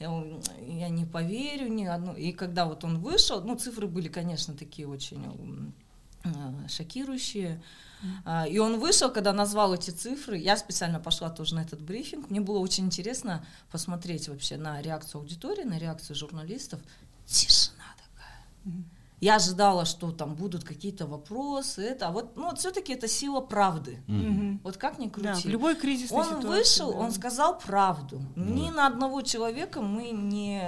Я 0.00 0.88
не 0.88 1.04
поверю 1.04 1.68
ни 1.68 1.84
одну. 1.84 2.14
И 2.14 2.32
когда 2.32 2.66
вот 2.66 2.84
он 2.84 3.00
вышел, 3.00 3.42
ну, 3.42 3.56
цифры 3.56 3.86
были, 3.86 4.08
конечно, 4.08 4.54
такие 4.54 4.88
очень 4.88 5.72
шокирующие. 6.68 7.62
Mm-hmm. 8.02 8.50
И 8.50 8.58
он 8.58 8.78
вышел, 8.78 9.10
когда 9.10 9.32
назвал 9.32 9.74
эти 9.74 9.90
цифры. 9.90 10.38
Я 10.38 10.56
специально 10.56 11.00
пошла 11.00 11.30
тоже 11.30 11.54
на 11.54 11.60
этот 11.60 11.80
брифинг. 11.80 12.30
Мне 12.30 12.40
было 12.40 12.58
очень 12.58 12.84
интересно 12.84 13.44
посмотреть 13.70 14.28
вообще 14.28 14.56
на 14.56 14.82
реакцию 14.82 15.22
аудитории, 15.22 15.62
на 15.62 15.78
реакцию 15.78 16.14
журналистов. 16.16 16.80
Тишина 17.24 17.84
такая. 17.96 18.44
Я 19.18 19.36
ожидала, 19.36 19.86
что 19.86 20.12
там 20.12 20.34
будут 20.34 20.62
какие-то 20.62 21.06
вопросы, 21.06 21.80
это, 21.80 22.08
а 22.08 22.10
вот, 22.10 22.36
ну, 22.36 22.50
вот 22.50 22.58
все-таки 22.58 22.92
это 22.92 23.08
сила 23.08 23.40
правды. 23.40 23.98
Mm-hmm. 24.08 24.60
Вот 24.62 24.76
как 24.76 24.98
ни 24.98 25.08
крути. 25.08 25.28
Да, 25.28 25.34
в 25.36 25.46
любой 25.46 25.74
кризис. 25.74 26.12
Он 26.12 26.24
ситуации, 26.24 26.46
вышел, 26.46 26.92
да. 26.92 26.98
он 26.98 27.12
сказал 27.12 27.58
правду. 27.58 28.20
Mm-hmm. 28.36 28.52
Ни 28.52 28.70
на 28.70 28.86
одного 28.86 29.22
человека 29.22 29.80
мы 29.80 30.10
не 30.10 30.60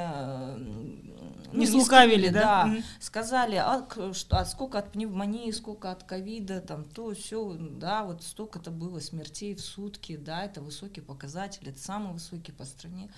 не 1.53 1.67
ну, 1.67 1.81
слукавили, 1.81 2.29
да? 2.29 2.65
да. 2.65 2.69
Mm-hmm. 2.69 2.85
Сказали, 3.01 3.57
а, 3.57 3.87
что, 4.13 4.39
а 4.39 4.45
сколько 4.45 4.79
от 4.79 4.93
пневмонии, 4.93 5.51
сколько 5.51 5.91
от 5.91 6.05
ковида, 6.05 6.61
там 6.61 6.85
то, 6.85 7.15
все, 7.15 7.57
да, 7.59 8.05
вот 8.05 8.23
столько-то 8.23 8.71
было 8.71 9.01
смертей 9.01 9.55
в 9.55 9.61
сутки, 9.61 10.17
да, 10.17 10.45
это 10.45 10.61
высокий 10.61 11.01
показатель, 11.01 11.69
это 11.69 11.79
самый 11.79 12.13
высокий 12.13 12.53
по 12.53 12.65
стране. 12.65 13.11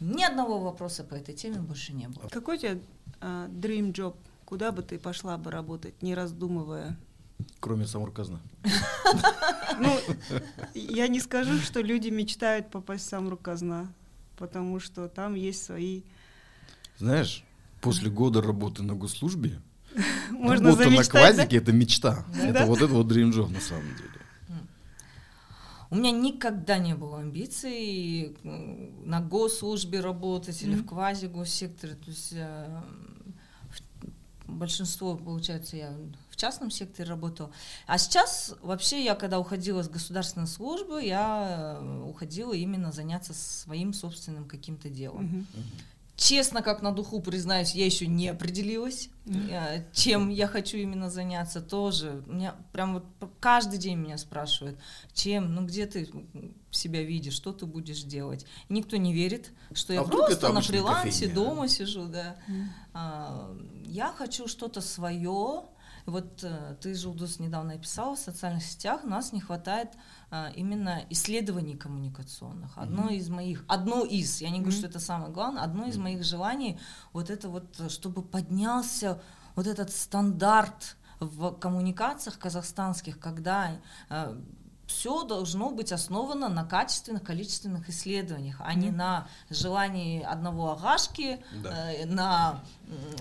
Ни 0.00 0.22
одного 0.22 0.58
вопроса 0.58 1.04
по 1.04 1.14
этой 1.14 1.34
теме 1.34 1.58
больше 1.58 1.92
не 1.92 2.08
было. 2.08 2.28
Какой 2.28 2.56
у 2.56 2.58
тебя 2.58 2.78
uh, 3.20 3.48
dream 3.48 3.92
job? 3.92 4.14
Куда 4.44 4.70
бы 4.70 4.82
ты 4.82 4.98
пошла 4.98 5.38
бы 5.38 5.50
работать, 5.50 6.02
не 6.02 6.14
раздумывая? 6.14 6.96
Кроме 7.60 7.86
Самурказна. 7.86 8.40
Ну, 9.78 9.94
я 10.72 11.06
не 11.06 11.20
скажу, 11.20 11.58
что 11.58 11.82
люди 11.82 12.08
мечтают 12.08 12.70
попасть 12.70 13.04
в 13.04 13.08
Самурказна, 13.10 13.92
потому 14.38 14.80
что 14.80 15.06
там 15.08 15.34
есть 15.34 15.64
свои 15.64 16.02
знаешь, 16.98 17.44
после 17.80 18.10
года 18.10 18.42
работы 18.42 18.82
на 18.82 18.94
госслужбе, 18.94 19.60
Можно 20.30 20.70
работа 20.70 20.90
на 20.90 21.04
квазике 21.04 21.58
да? 21.58 21.62
это 21.62 21.72
мечта. 21.72 22.24
Да? 22.34 22.46
Это 22.46 22.66
вот 22.66 22.78
это 22.82 22.92
вот 22.92 23.06
dream 23.06 23.30
job 23.30 23.48
на 23.48 23.60
самом 23.60 23.94
деле. 23.96 24.10
У 25.88 25.94
меня 25.94 26.10
никогда 26.10 26.78
не 26.78 26.96
было 26.96 27.20
амбиций 27.20 28.36
на 28.42 29.20
госслужбе 29.20 30.00
работать 30.00 30.60
mm-hmm. 30.60 30.66
или 30.66 30.74
в 30.74 30.84
квази-госсекторе. 30.86 31.94
То 31.94 32.10
есть 32.10 32.32
э, 32.32 32.82
большинство, 34.48 35.16
получается, 35.16 35.76
я 35.76 35.96
в 36.28 36.36
частном 36.36 36.72
секторе 36.72 37.08
работала. 37.08 37.52
А 37.86 37.98
сейчас 37.98 38.56
вообще 38.62 39.04
я, 39.04 39.14
когда 39.14 39.38
уходила 39.38 39.84
с 39.84 39.88
государственной 39.88 40.48
службы, 40.48 41.04
я 41.04 41.78
э, 41.80 42.02
уходила 42.04 42.52
именно 42.52 42.90
заняться 42.90 43.32
своим 43.32 43.92
собственным 43.92 44.44
каким-то 44.44 44.88
делом. 44.90 45.46
Mm-hmm 45.54 45.70
честно, 46.16 46.62
как 46.62 46.82
на 46.82 46.92
духу 46.92 47.20
признаюсь, 47.20 47.74
я 47.74 47.84
еще 47.84 48.06
не 48.06 48.28
определилась, 48.28 49.10
mm-hmm. 49.26 49.84
чем 49.92 50.28
я 50.30 50.48
хочу 50.48 50.78
именно 50.78 51.10
заняться. 51.10 51.60
Тоже 51.60 52.24
меня 52.26 52.56
прям 52.72 52.94
вот 52.94 53.30
каждый 53.38 53.78
день 53.78 53.98
меня 53.98 54.18
спрашивают, 54.18 54.78
чем, 55.12 55.54
ну 55.54 55.64
где 55.66 55.86
ты 55.86 56.08
себя 56.70 57.02
видишь, 57.02 57.34
что 57.34 57.52
ты 57.52 57.66
будешь 57.66 58.02
делать. 58.02 58.46
И 58.68 58.74
никто 58.74 58.96
не 58.96 59.12
верит, 59.12 59.52
что 59.72 59.92
я 59.92 60.00
а 60.00 60.04
просто 60.04 60.52
на 60.52 60.60
фрилансе 60.60 61.26
кофейня. 61.26 61.34
дома 61.34 61.68
сижу, 61.68 62.06
да. 62.06 62.36
Mm-hmm. 62.48 62.64
А, 62.94 63.56
я 63.84 64.12
хочу 64.12 64.48
что-то 64.48 64.80
свое, 64.80 65.64
вот 66.06 66.44
э, 66.44 66.76
ты, 66.80 66.94
Жулдус, 66.94 67.40
недавно 67.40 67.74
написала 67.74 68.14
в 68.14 68.18
социальных 68.18 68.62
сетях, 68.62 69.02
у 69.04 69.08
нас 69.08 69.32
не 69.32 69.40
хватает 69.40 69.90
а, 70.30 70.50
именно 70.54 71.04
исследований 71.10 71.76
коммуникационных. 71.76 72.78
Одно 72.78 73.10
mm-hmm. 73.10 73.16
из 73.16 73.28
моих, 73.28 73.64
одно 73.68 74.04
из, 74.04 74.40
я 74.40 74.50
не 74.50 74.60
говорю, 74.60 74.76
mm-hmm. 74.76 74.78
что 74.78 74.88
это 74.88 75.00
самое 75.00 75.32
главное, 75.32 75.62
одно 75.62 75.86
из 75.86 75.96
моих 75.98 76.24
желаний, 76.24 76.78
вот 77.12 77.28
это 77.30 77.48
вот, 77.48 77.90
чтобы 77.90 78.22
поднялся 78.22 79.20
вот 79.56 79.66
этот 79.66 79.90
стандарт 79.90 80.96
в 81.18 81.52
коммуникациях 81.52 82.38
казахстанских, 82.38 83.18
когда 83.18 83.72
э, 84.08 84.40
все 84.86 85.24
должно 85.24 85.70
быть 85.70 85.92
основано 85.92 86.48
на 86.48 86.64
качественных, 86.64 87.22
количественных 87.22 87.88
исследованиях, 87.88 88.56
а 88.60 88.74
не 88.74 88.90
на 88.90 89.28
желании 89.50 90.22
одного 90.22 90.72
агашки, 90.72 91.40
да. 91.62 91.92
э, 91.92 92.06
на 92.06 92.62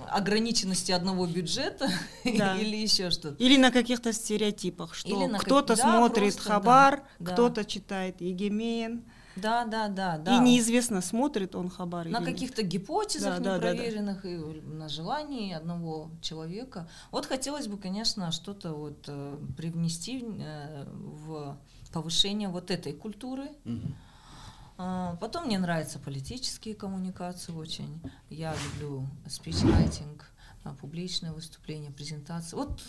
ограниченности 0.09 0.91
одного 0.91 1.25
бюджета 1.25 1.89
да. 2.23 2.57
или 2.57 2.77
еще 2.77 3.09
что-то. 3.09 3.43
Или 3.43 3.57
на 3.57 3.71
каких-то 3.71 4.13
стереотипах, 4.13 4.93
что 4.93 5.27
кто-то 5.39 5.75
как... 5.75 5.83
смотрит 5.83 6.35
да, 6.35 6.41
Хабар, 6.41 7.03
да. 7.19 7.33
кто-то 7.33 7.65
читает 7.65 8.21
Егемен. 8.21 9.03
Да, 9.35 9.65
да, 9.65 9.89
да, 9.89 10.17
да. 10.17 10.37
И 10.37 10.39
неизвестно, 10.39 11.01
смотрит 11.01 11.55
он 11.55 11.69
Хабар 11.69 12.07
На 12.07 12.23
каких-то 12.23 12.63
гипотезах 12.63 13.41
да, 13.41 13.55
непроверенных 13.55 14.23
да, 14.23 14.29
да, 14.29 14.37
да. 14.37 14.57
и 14.57 14.61
на 14.61 14.89
желании 14.89 15.53
одного 15.53 16.09
человека. 16.21 16.87
Вот 17.11 17.25
хотелось 17.25 17.67
бы, 17.67 17.77
конечно, 17.77 18.31
что-то 18.31 18.73
вот 18.73 19.03
э, 19.07 19.37
привнести 19.57 20.25
э, 20.25 20.85
в 20.87 21.57
повышение 21.91 22.49
вот 22.49 22.71
этой 22.71 22.93
культуры. 22.93 23.49
Угу. 23.65 23.93
А, 24.77 25.15
потом 25.21 25.45
мне 25.45 25.57
нравятся 25.57 25.99
политические 25.99 26.75
коммуникации 26.75 27.53
очень. 27.53 28.01
Я 28.29 28.53
люблю 28.65 29.07
спичрайтинг, 29.27 30.25
а, 30.63 30.73
публичные 30.73 31.31
выступления, 31.31 31.91
презентации. 31.91 32.57
Вот, 32.57 32.81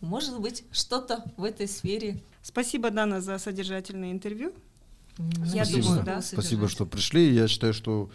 может 0.00 0.38
быть, 0.40 0.64
что-то 0.72 1.24
в 1.36 1.44
этой 1.44 1.68
сфере. 1.68 2.22
Спасибо, 2.42 2.90
Дана, 2.90 3.20
за 3.20 3.38
содержательное 3.38 4.12
интервью. 4.12 4.52
Я 5.18 5.64
спасибо, 5.64 5.82
думаю, 5.82 6.04
да. 6.04 6.22
Спасибо, 6.22 6.68
что 6.68 6.86
пришли. 6.86 7.32
Я 7.32 7.48
считаю, 7.48 7.72
что 7.72 8.10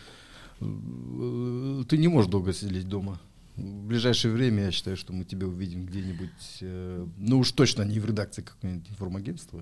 э, 0.60 1.84
ты 1.88 1.98
не 1.98 2.08
можешь 2.08 2.30
долго 2.30 2.54
сидеть 2.54 2.88
дома. 2.88 3.20
В 3.56 3.86
ближайшее 3.86 4.34
время 4.34 4.66
я 4.66 4.72
считаю, 4.72 4.98
что 4.98 5.14
мы 5.14 5.26
тебя 5.26 5.48
увидим 5.48 5.86
где-нибудь, 5.86 6.58
э, 6.62 7.08
ну 7.18 7.40
уж 7.40 7.52
точно 7.52 7.84
не 7.84 8.00
в 8.00 8.06
редакции 8.06 8.42
какого-нибудь 8.42 8.90
информагентства. 8.90 9.62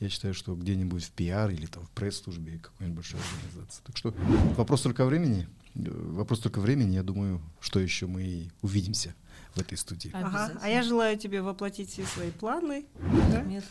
Я 0.00 0.08
считаю, 0.08 0.32
что 0.32 0.54
где-нибудь 0.54 1.04
в 1.04 1.10
пиар 1.10 1.50
или 1.50 1.66
там 1.66 1.84
в 1.84 1.90
пресс-службе 1.90 2.58
какой-нибудь 2.58 2.96
большой 2.96 3.20
организации. 3.20 3.82
Так 3.84 3.96
что 3.96 4.14
вопрос 4.56 4.82
только 4.82 5.04
времени. 5.04 5.48
Э, 5.74 5.90
вопрос 5.90 6.40
только 6.40 6.60
времени. 6.60 6.94
Я 6.94 7.02
думаю, 7.02 7.40
что 7.60 7.80
еще 7.80 8.06
мы 8.06 8.50
увидимся 8.62 9.14
в 9.54 9.60
этой 9.60 9.76
студии. 9.76 10.10
Ага. 10.14 10.52
А 10.62 10.68
я 10.68 10.82
желаю 10.82 11.18
тебе 11.18 11.42
воплотить 11.42 11.90
все 11.90 12.04
свои 12.04 12.30
планы. 12.30 12.86
Да? 13.30 13.42
Нет. 13.42 13.64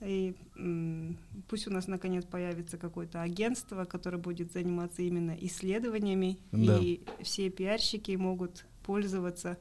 И 0.00 0.36
пусть 1.48 1.66
у 1.66 1.70
нас 1.70 1.88
наконец 1.88 2.24
появится 2.24 2.78
какое-то 2.78 3.20
агентство, 3.20 3.84
которое 3.84 4.18
будет 4.18 4.52
заниматься 4.52 5.02
именно 5.02 5.36
исследованиями, 5.40 6.38
да. 6.52 6.78
и 6.78 7.00
все 7.22 7.50
пиарщики 7.50 8.12
могут 8.12 8.64
пользоваться. 8.84 9.58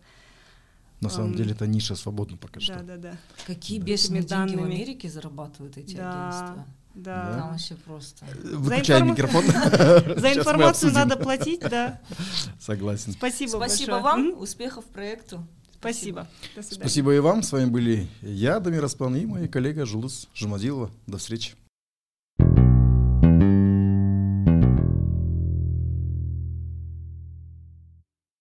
На 1.02 1.10
самом 1.10 1.36
деле 1.36 1.52
это 1.52 1.68
ниша 1.68 1.96
свободна 1.96 2.38
пока 2.38 2.60
что. 2.60 2.76
Да, 2.76 2.84
да, 2.84 2.98
да. 2.98 3.18
Какие 3.46 3.80
бешеные 3.80 4.24
деньги 4.24 4.56
в 4.56 4.64
Америке 4.64 5.10
зарабатывают 5.10 5.78
эти 5.78 5.96
да, 5.96 6.30
агентства. 6.30 6.66
Да. 6.96 7.38
Там 7.38 7.52
вообще 7.52 7.76
просто. 7.76 8.26
Выключай 8.44 9.02
микрофон. 9.04 9.44
За 10.20 10.34
информацию 10.34 10.92
надо 10.92 11.16
платить, 11.16 11.62
да. 11.62 12.02
Согласен. 12.60 13.12
Спасибо 13.12 13.58
Спасибо 13.58 13.96
вам, 13.96 14.34
успехов 14.40 14.86
проекту. 14.86 15.48
Спасибо. 15.80 16.28
Спасибо 16.60 17.14
и 17.16 17.20
вам. 17.20 17.44
С 17.44 17.52
вами 17.52 17.70
были 17.70 18.08
я, 18.22 18.60
Дамир 18.60 18.84
Аспан, 18.84 19.16
и 19.16 19.26
моя 19.26 19.48
коллега 19.48 19.86
Жулус 19.86 20.28
Жумадилова. 20.34 20.90
До 21.06 21.18
встречи. 21.18 21.54